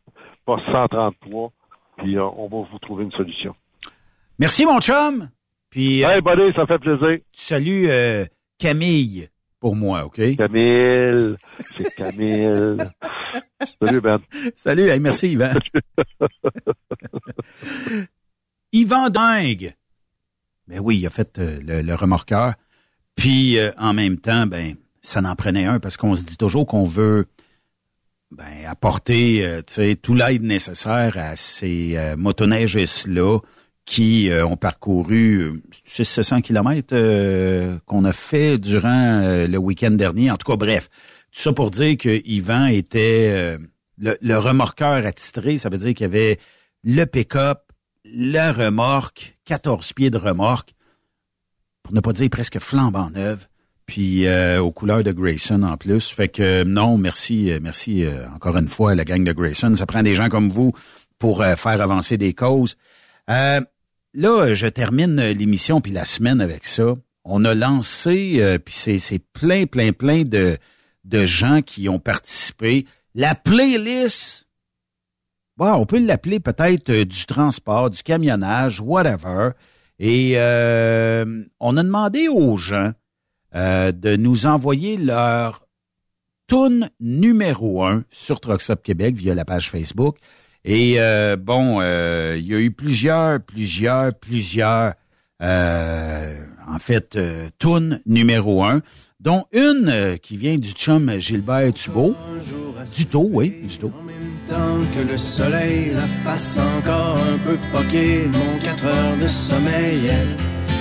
[0.45, 1.51] poste 133,
[1.97, 3.55] puis on va vous trouver une solution.
[4.38, 5.29] Merci, mon chum.
[5.71, 7.17] Puis, Hey, buddy, ça fait plaisir.
[7.34, 7.89] tu salues
[8.59, 9.29] Camille
[9.59, 10.35] pour moi, OK?
[10.35, 11.35] Camille,
[11.75, 12.77] c'est Camille.
[13.81, 14.19] Salut, Ben.
[14.55, 15.53] Salut, hey, merci, Yvan.
[18.71, 19.73] Yvan Dingue.
[20.67, 22.53] Ben oui, il a fait euh, le, le remorqueur.
[23.15, 26.67] Puis, euh, en même temps, ben, ça n'en prenait un parce qu'on se dit toujours
[26.67, 27.25] qu'on veut
[28.31, 33.39] ben, apporter euh, tu sais, tout l'aide nécessaire à ces euh, motoneigistes-là
[33.88, 39.91] qui euh, ont parcouru euh, 600 kilomètres euh, qu'on a fait durant euh, le week-end
[39.91, 40.30] dernier.
[40.30, 40.89] En tout cas, bref,
[41.31, 43.57] tout ça pour dire que Yvan était euh,
[43.97, 45.57] le, le remorqueur attitré.
[45.57, 46.38] Ça veut dire qu'il y avait
[46.84, 47.59] le pick-up,
[48.03, 50.73] la remorque, 14 pieds de remorque,
[51.81, 53.47] pour ne pas dire presque flambant neuve,
[53.85, 56.09] puis euh, aux couleurs de Grayson en plus.
[56.09, 59.31] Fait que euh, non, merci, euh, merci euh, encore une fois à la gang de
[59.31, 59.73] Grayson.
[59.76, 60.73] Ça prend des gens comme vous
[61.19, 62.76] pour euh, faire avancer des causes.
[63.30, 63.61] Euh,
[64.13, 66.95] là, je termine euh, l'émission puis la semaine avec ça.
[67.23, 70.57] On a lancé, euh, puis c'est, plein, plein, plein de,
[71.25, 72.85] gens qui ont participé.
[73.15, 74.47] La playlist,
[75.57, 79.51] bon, on peut l'appeler peut-être euh, du transport, du camionnage, whatever.
[79.99, 82.91] Et euh, on a demandé aux gens
[83.55, 85.65] euh, de nous envoyer leur
[86.47, 90.17] tune numéro un sur Truckstop Québec via la page Facebook.
[90.69, 94.95] Et euh, bon, euh, il y a eu plusieurs, plusieurs, plusieurs,
[95.41, 96.35] euh,
[96.68, 98.81] en fait, euh, tunes numéro un,
[99.22, 102.15] dont une euh, qui vient du chum Gilbert Thubault.
[102.98, 103.94] Duto, oui, Duto.
[104.49, 110.11] Tant que le soleil la fasse encore un peu poquer mon 4 heures de sommeil.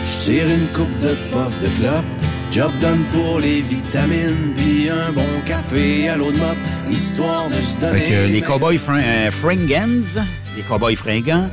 [0.05, 2.05] Je tire une coupe de puff de clope,
[2.51, 6.57] job done pour les vitamines, puis un bon café à l'eau de mop,
[6.91, 7.99] histoire de se donner.
[8.01, 10.23] Fait que les Cowboys Fring- euh, Fringans,
[10.57, 11.51] les Cowboys fringants,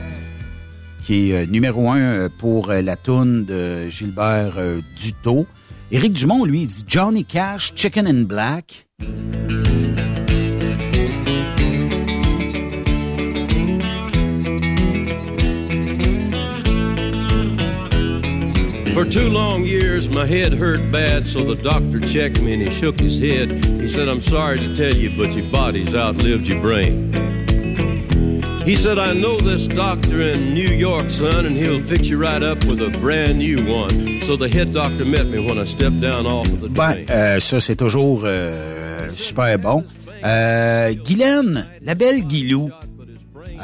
[1.06, 5.46] qui est euh, numéro un euh, pour euh, la toune de Gilbert euh, Duto.
[5.92, 8.88] Éric Dumont, lui, il dit Johnny Cash, Chicken in Black.
[18.94, 22.72] For two long years, my head hurt bad, so the doctor checked me and he
[22.72, 23.66] shook his head.
[23.66, 27.12] He said, I'm sorry to tell you, but your body's outlived your brain.
[28.66, 32.44] He said, I know this doctor in New York, son, and he'll fix you right
[32.44, 34.22] up with a brand new one.
[34.22, 37.08] So the head doctor met me when I stepped down off of the train.
[37.10, 39.84] Euh, ça, c'est toujours euh, super bon.
[40.24, 42.70] Euh, Guylaine, la belle Guilou,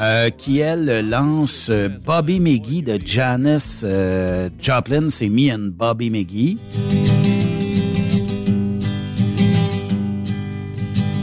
[0.01, 5.09] euh, qui, elle, lance euh, Bobby McGee de Janis euh, Joplin.
[5.09, 6.57] C'est Me and Bobby McGee.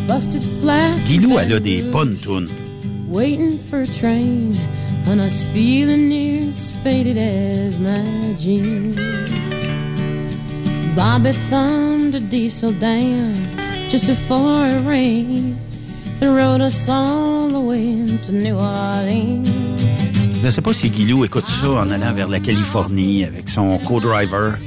[0.07, 0.95] busted flat.
[1.07, 2.49] Guilou, elle a des bonnes tunes.
[3.09, 4.55] Waiting for a train,
[5.07, 8.97] and us feeling near as faded as my jeans.
[10.95, 13.35] Bobby thumbed a diesel down
[13.89, 15.57] just before it rained
[20.41, 23.79] Je ne sais pas si Guilou écoute ça en allant vers la Californie avec son
[23.79, 24.59] co-driver.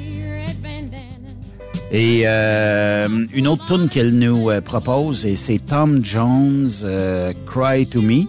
[1.91, 7.87] Et euh, une autre tune qu'elle nous euh, propose, et c'est Tom Jones, euh, Cry
[7.87, 8.25] to Me.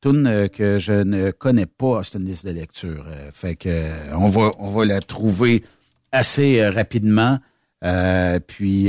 [0.00, 3.04] Tune euh, que je ne connais pas, c'est une liste de lecture.
[3.34, 5.62] Fait que on va on va la trouver
[6.10, 7.38] assez rapidement.
[7.84, 8.88] Euh, puis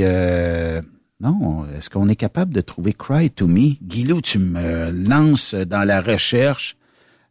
[1.20, 3.74] non, est-ce qu'on est capable de trouver Cry to Me?
[3.82, 6.76] Guilou, tu me lances dans la recherche.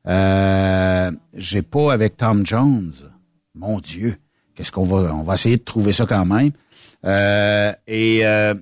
[0.05, 2.93] Euh, J'ai pas avec Tom Jones.
[3.55, 4.17] Mon Dieu,
[4.55, 5.13] qu'est-ce qu'on va...
[5.15, 6.51] On va essayer de trouver ça quand même.
[7.05, 8.53] Euh, et euh,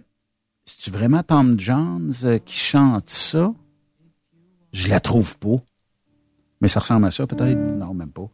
[0.65, 3.53] c'est-tu vraiment Tom Jones euh, qui chante ça?
[4.73, 5.57] Je la trouve pas.
[6.61, 7.57] Mais ça ressemble à ça, peut-être?
[7.57, 8.29] Non, même pas.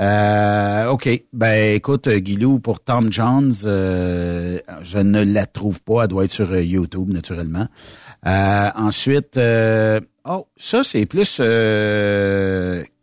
[0.00, 1.08] Euh, OK.
[1.32, 6.04] Ben, écoute, euh, Guilou, pour Tom Jones, euh, je ne la trouve pas.
[6.04, 7.68] Elle doit être sur euh, YouTube, naturellement.
[8.26, 11.36] Euh, ensuite, euh, oh, ça, c'est plus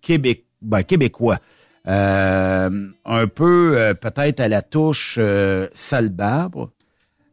[0.02, 1.40] Québec, ben, québécois.
[1.86, 6.72] Un peu, peut-être à la touche euh, Salbabre.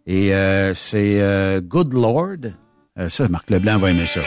[0.07, 0.33] Et
[0.75, 2.53] c'est Good Lord.
[3.09, 4.21] Ça, Marc Leblanc va aimer ça.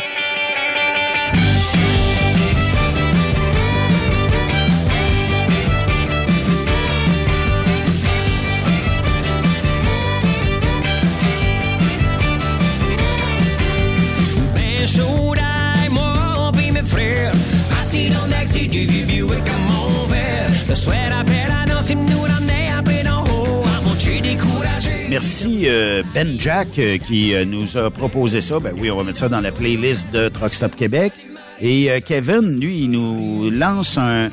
[25.20, 28.60] Merci euh, Ben Jack euh, qui euh, nous a proposé ça.
[28.60, 31.12] Ben oui, on va mettre ça dans la playlist de Truck Stop Québec.
[31.60, 34.30] Et Kevin, lui, il nous lance un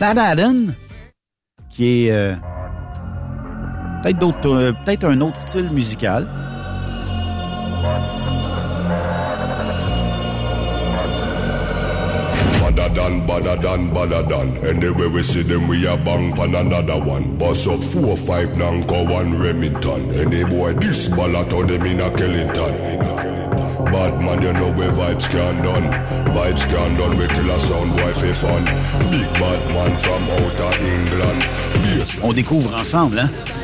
[0.00, 0.72] Bad Adam
[1.70, 2.36] qui est
[4.02, 6.26] peut-être d'autres, peut-être un autre style musical.
[12.98, 14.48] Than, badder than, badder than.
[14.66, 17.36] Anyway we see them, we a bang pan another one.
[17.38, 20.10] Bust up four, five, Nanko, one Remington.
[20.14, 22.74] Any boy this ballot on them in a Kellington.
[23.92, 25.86] Bad man, you know where vibes can done.
[26.34, 28.64] Vibes can done, we kill a sound boy for fun.
[29.10, 31.44] Big bad man from outer England.
[32.22, 33.57] On découvre ensemble, hein?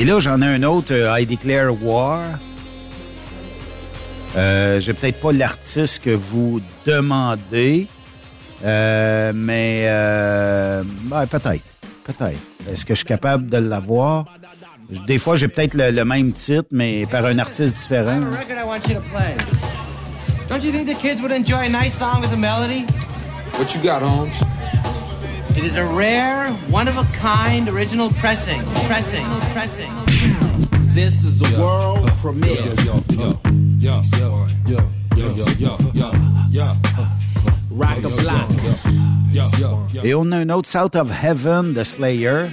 [0.00, 2.22] Et là, j'en ai un autre, euh, I Declare War.
[4.34, 7.86] Euh, J'ai peut-être pas l'artiste que vous demandez,
[8.64, 11.64] euh, mais euh, ben, peut-être,
[12.04, 12.40] peut-être.
[12.72, 14.24] Est-ce que je suis capable de l'avoir?
[15.06, 18.22] Des fois, j'ai peut-être le, le même titre, mais par un artiste différent.
[18.22, 19.36] a record I want you to play.
[20.48, 22.86] Don't you think the kids would enjoy a nice song with a melody?
[23.58, 24.32] What you got, Holmes?
[25.56, 28.62] It is a rare, one of a kind original pressing.
[28.86, 29.26] Pressing.
[29.52, 29.92] Pressing.
[30.94, 32.54] This is a world premiere.
[32.84, 33.40] Yo, yo,
[33.78, 34.78] yo, yo, yo,
[35.16, 36.12] yo, yo, yo, yo,
[36.50, 36.74] yo.
[37.70, 38.50] Rock a block.
[39.32, 40.02] Yo, yo, yo.
[40.04, 42.50] Et on a un autre South of Heaven de Slayer.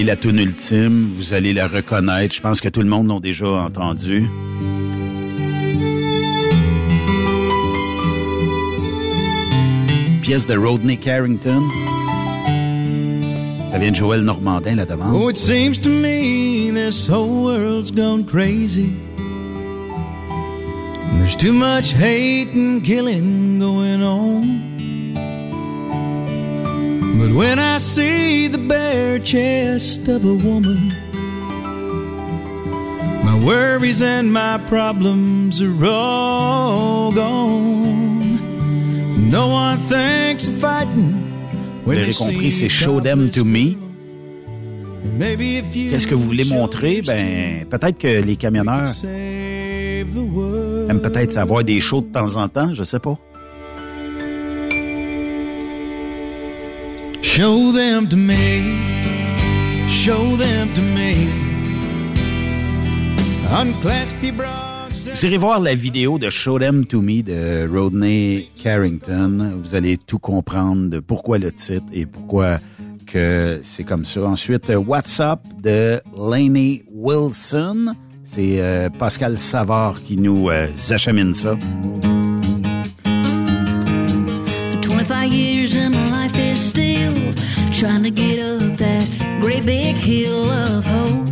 [0.00, 2.34] Et la tune ultime, vous allez la reconnaître.
[2.34, 4.24] Je pense que tout le monde l'a déjà entendu.
[10.22, 11.62] Pièce de Rodney Carrington.
[13.70, 15.14] Ça vient de Joël Normandin, la demande.
[15.14, 18.94] Oh, it seems to me this whole world's gone crazy.
[21.18, 24.69] There's too much hate and killing going on.
[27.20, 30.90] But when I see the bare chest of a woman,
[33.22, 38.38] my worries and my problems are all gone.
[39.30, 41.12] No one thinks of fighting
[41.84, 43.76] Vous when l'avez compris, c'est Show Them to Me.
[45.18, 47.02] Qu'est-ce que vous voulez montrer?
[47.02, 48.88] Ben, peut-être que les camionneurs
[50.88, 53.18] aiment peut-être savoir des shows de temps en temps, je sais pas.
[57.40, 58.36] Show them to me.
[59.88, 61.14] Show them to me.
[65.10, 69.54] Vous irez voir la vidéo de Show Them To Me de Rodney Carrington.
[69.62, 72.58] Vous allez tout comprendre de pourquoi le titre et pourquoi
[73.06, 74.20] que c'est comme ça.
[74.22, 77.94] Ensuite, WhatsApp de Laney Wilson.
[78.22, 81.56] C'est euh, Pascal Savard qui nous euh, achemine ça.
[84.82, 86.09] 25 years and
[87.80, 89.08] trying to get up that
[89.40, 91.28] great big hill of hope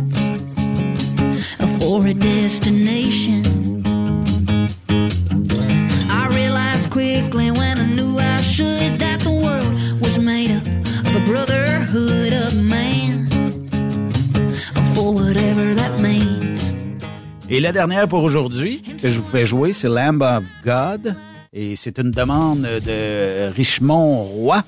[1.79, 3.43] for a destination.
[6.09, 10.65] I realized quickly when I knew I should that the world was made up
[11.05, 13.29] of a brotherhood of man.
[14.95, 16.59] For whatever that means.
[17.47, 21.15] Et la dernière pour aujourd'hui que je vous fais jouer, c'est Lamb of God.
[21.53, 24.63] Et c'est une demande de Richemont Roy.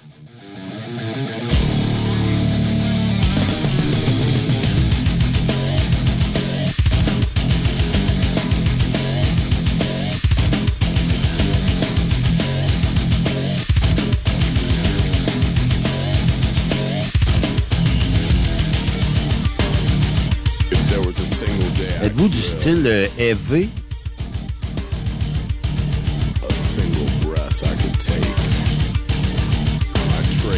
[22.30, 23.68] Du style euh, EV?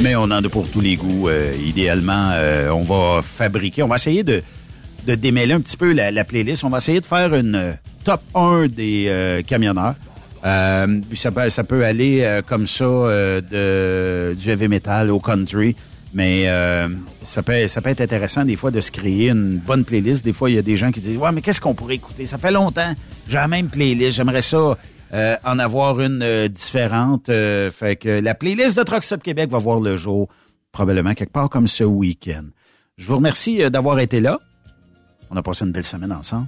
[0.02, 1.30] Mais on en a pour tous les goûts.
[1.30, 4.44] Euh, idéalement, euh, on va fabriquer, on va essayer de,
[5.06, 6.66] démêler un petit peu la, la playlist.
[6.66, 7.72] On va essayer de faire une euh,
[8.04, 9.96] top 1 des camionneurs.
[10.44, 15.78] Ça, peut, aller comme ça du heavy metal au country.
[16.14, 16.88] Mais euh,
[17.24, 20.24] ça, peut, ça peut être intéressant des fois de se créer une bonne playlist.
[20.24, 22.26] Des fois, il y a des gens qui disent Ouais, mais qu'est-ce qu'on pourrait écouter?
[22.26, 22.94] Ça fait longtemps.
[23.28, 24.18] J'ai la même playlist.
[24.18, 24.78] J'aimerais ça
[25.14, 27.30] euh, en avoir une euh, différente.
[27.30, 30.28] Euh, fait que la playlist de Truck Stop Québec va voir le jour
[30.72, 32.46] probablement quelque part comme ce week-end.
[32.98, 34.40] Je vous remercie euh, d'avoir été là.
[35.32, 36.48] On a passé une belle semaine ensemble.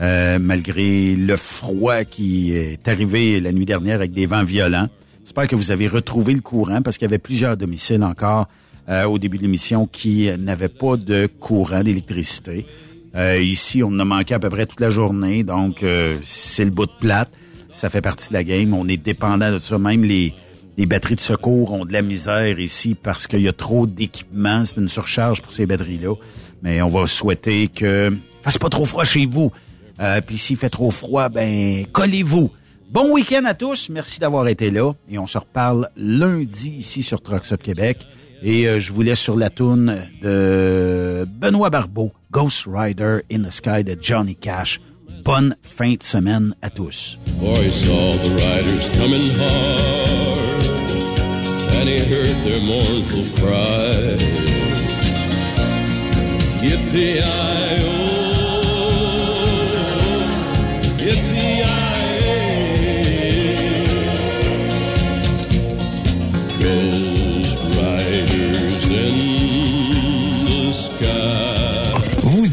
[0.00, 4.88] Euh, malgré le froid qui est arrivé la nuit dernière avec des vents violents.
[5.22, 8.48] J'espère que vous avez retrouvé le courant parce qu'il y avait plusieurs domiciles encore
[8.88, 12.66] euh, au début de l'émission qui n'avaient pas de courant d'électricité.
[13.16, 16.64] Euh, ici, on en a manqué à peu près toute la journée, donc euh, c'est
[16.64, 17.30] le bout de plate.
[17.72, 18.72] Ça fait partie de la game.
[18.74, 19.76] On est dépendant de ça.
[19.76, 20.34] Même les,
[20.78, 24.64] batteries de secours ont de la misère ici parce qu'il y a trop d'équipements.
[24.64, 26.14] C'est une surcharge pour ces batteries-là.
[26.62, 29.50] Mais on va souhaiter que fasse pas trop froid chez vous.
[30.26, 32.50] Puis s'il fait trop froid, ben collez-vous.
[32.90, 33.88] Bon week-end à tous.
[33.90, 34.92] Merci d'avoir été là.
[35.10, 38.06] Et on se reparle lundi ici sur Trucks Up Québec.
[38.42, 43.50] Et euh, je vous laisse sur la toune de Benoît Barbeau, Ghost Rider in the
[43.50, 44.80] Sky de Johnny Cash.
[45.24, 47.18] Bonne fin de semaine à tous.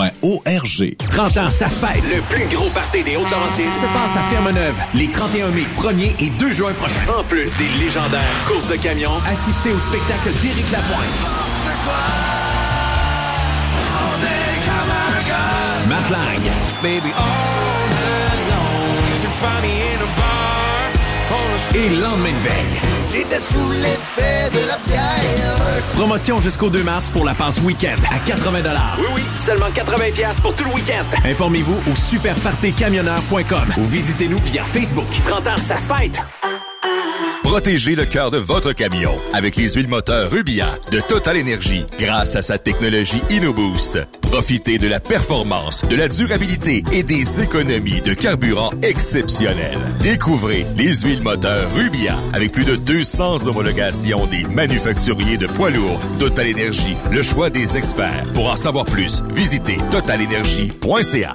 [0.00, 0.96] arpq.org.
[1.10, 2.02] 30 ans, ça se fête.
[2.04, 6.30] Le plus gros party des Hautes-Laurentides se passe à Ferme-Neuve les 31 mai, 1er et
[6.30, 7.18] 2 juin prochains.
[7.18, 11.44] En plus des légendaires courses de camions, assistez au spectacle d'Éric Lapointe.
[15.88, 16.40] Matt Lang.
[16.82, 20.54] Baby, all night long, you can find me in a bar
[21.30, 22.80] on a Et lendemain de veille.
[23.12, 23.70] J'étais sous
[24.16, 25.56] l'effet de la bière.
[25.94, 28.60] Promotion jusqu'au 2 mars pour la passe week-end à 80
[28.98, 31.04] Oui, oui, seulement 80 pièces pour tout le week-end.
[31.24, 35.06] Informez-vous au superpartycamionneur.com ou visitez-nous via Facebook.
[35.24, 36.20] 30 ans, ça se fête.
[37.44, 42.36] Protégez le cœur de votre camion avec les huiles moteurs Rubia de Total Energy grâce
[42.36, 43.98] à sa technologie InnoBoost.
[44.22, 49.78] Profitez de la performance, de la durabilité et des économies de carburant exceptionnelles.
[50.00, 56.00] Découvrez les huiles moteurs Rubia avec plus de 200 homologations des manufacturiers de poids lourds.
[56.18, 58.24] Total Energy, le choix des experts.
[58.32, 61.34] Pour en savoir plus, visitez totalenergy.ca.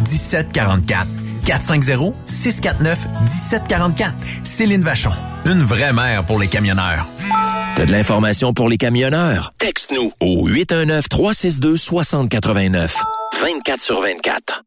[0.00, 1.06] 1744.
[1.46, 4.12] 450-649-1744.
[4.42, 5.12] Céline Vachon.
[5.44, 7.06] Une vraie mère pour les camionneurs.
[7.76, 9.52] T'as de l'information pour les camionneurs?
[9.58, 12.90] Texte-nous au 819-362-6089.
[13.40, 14.62] 24 sur 24.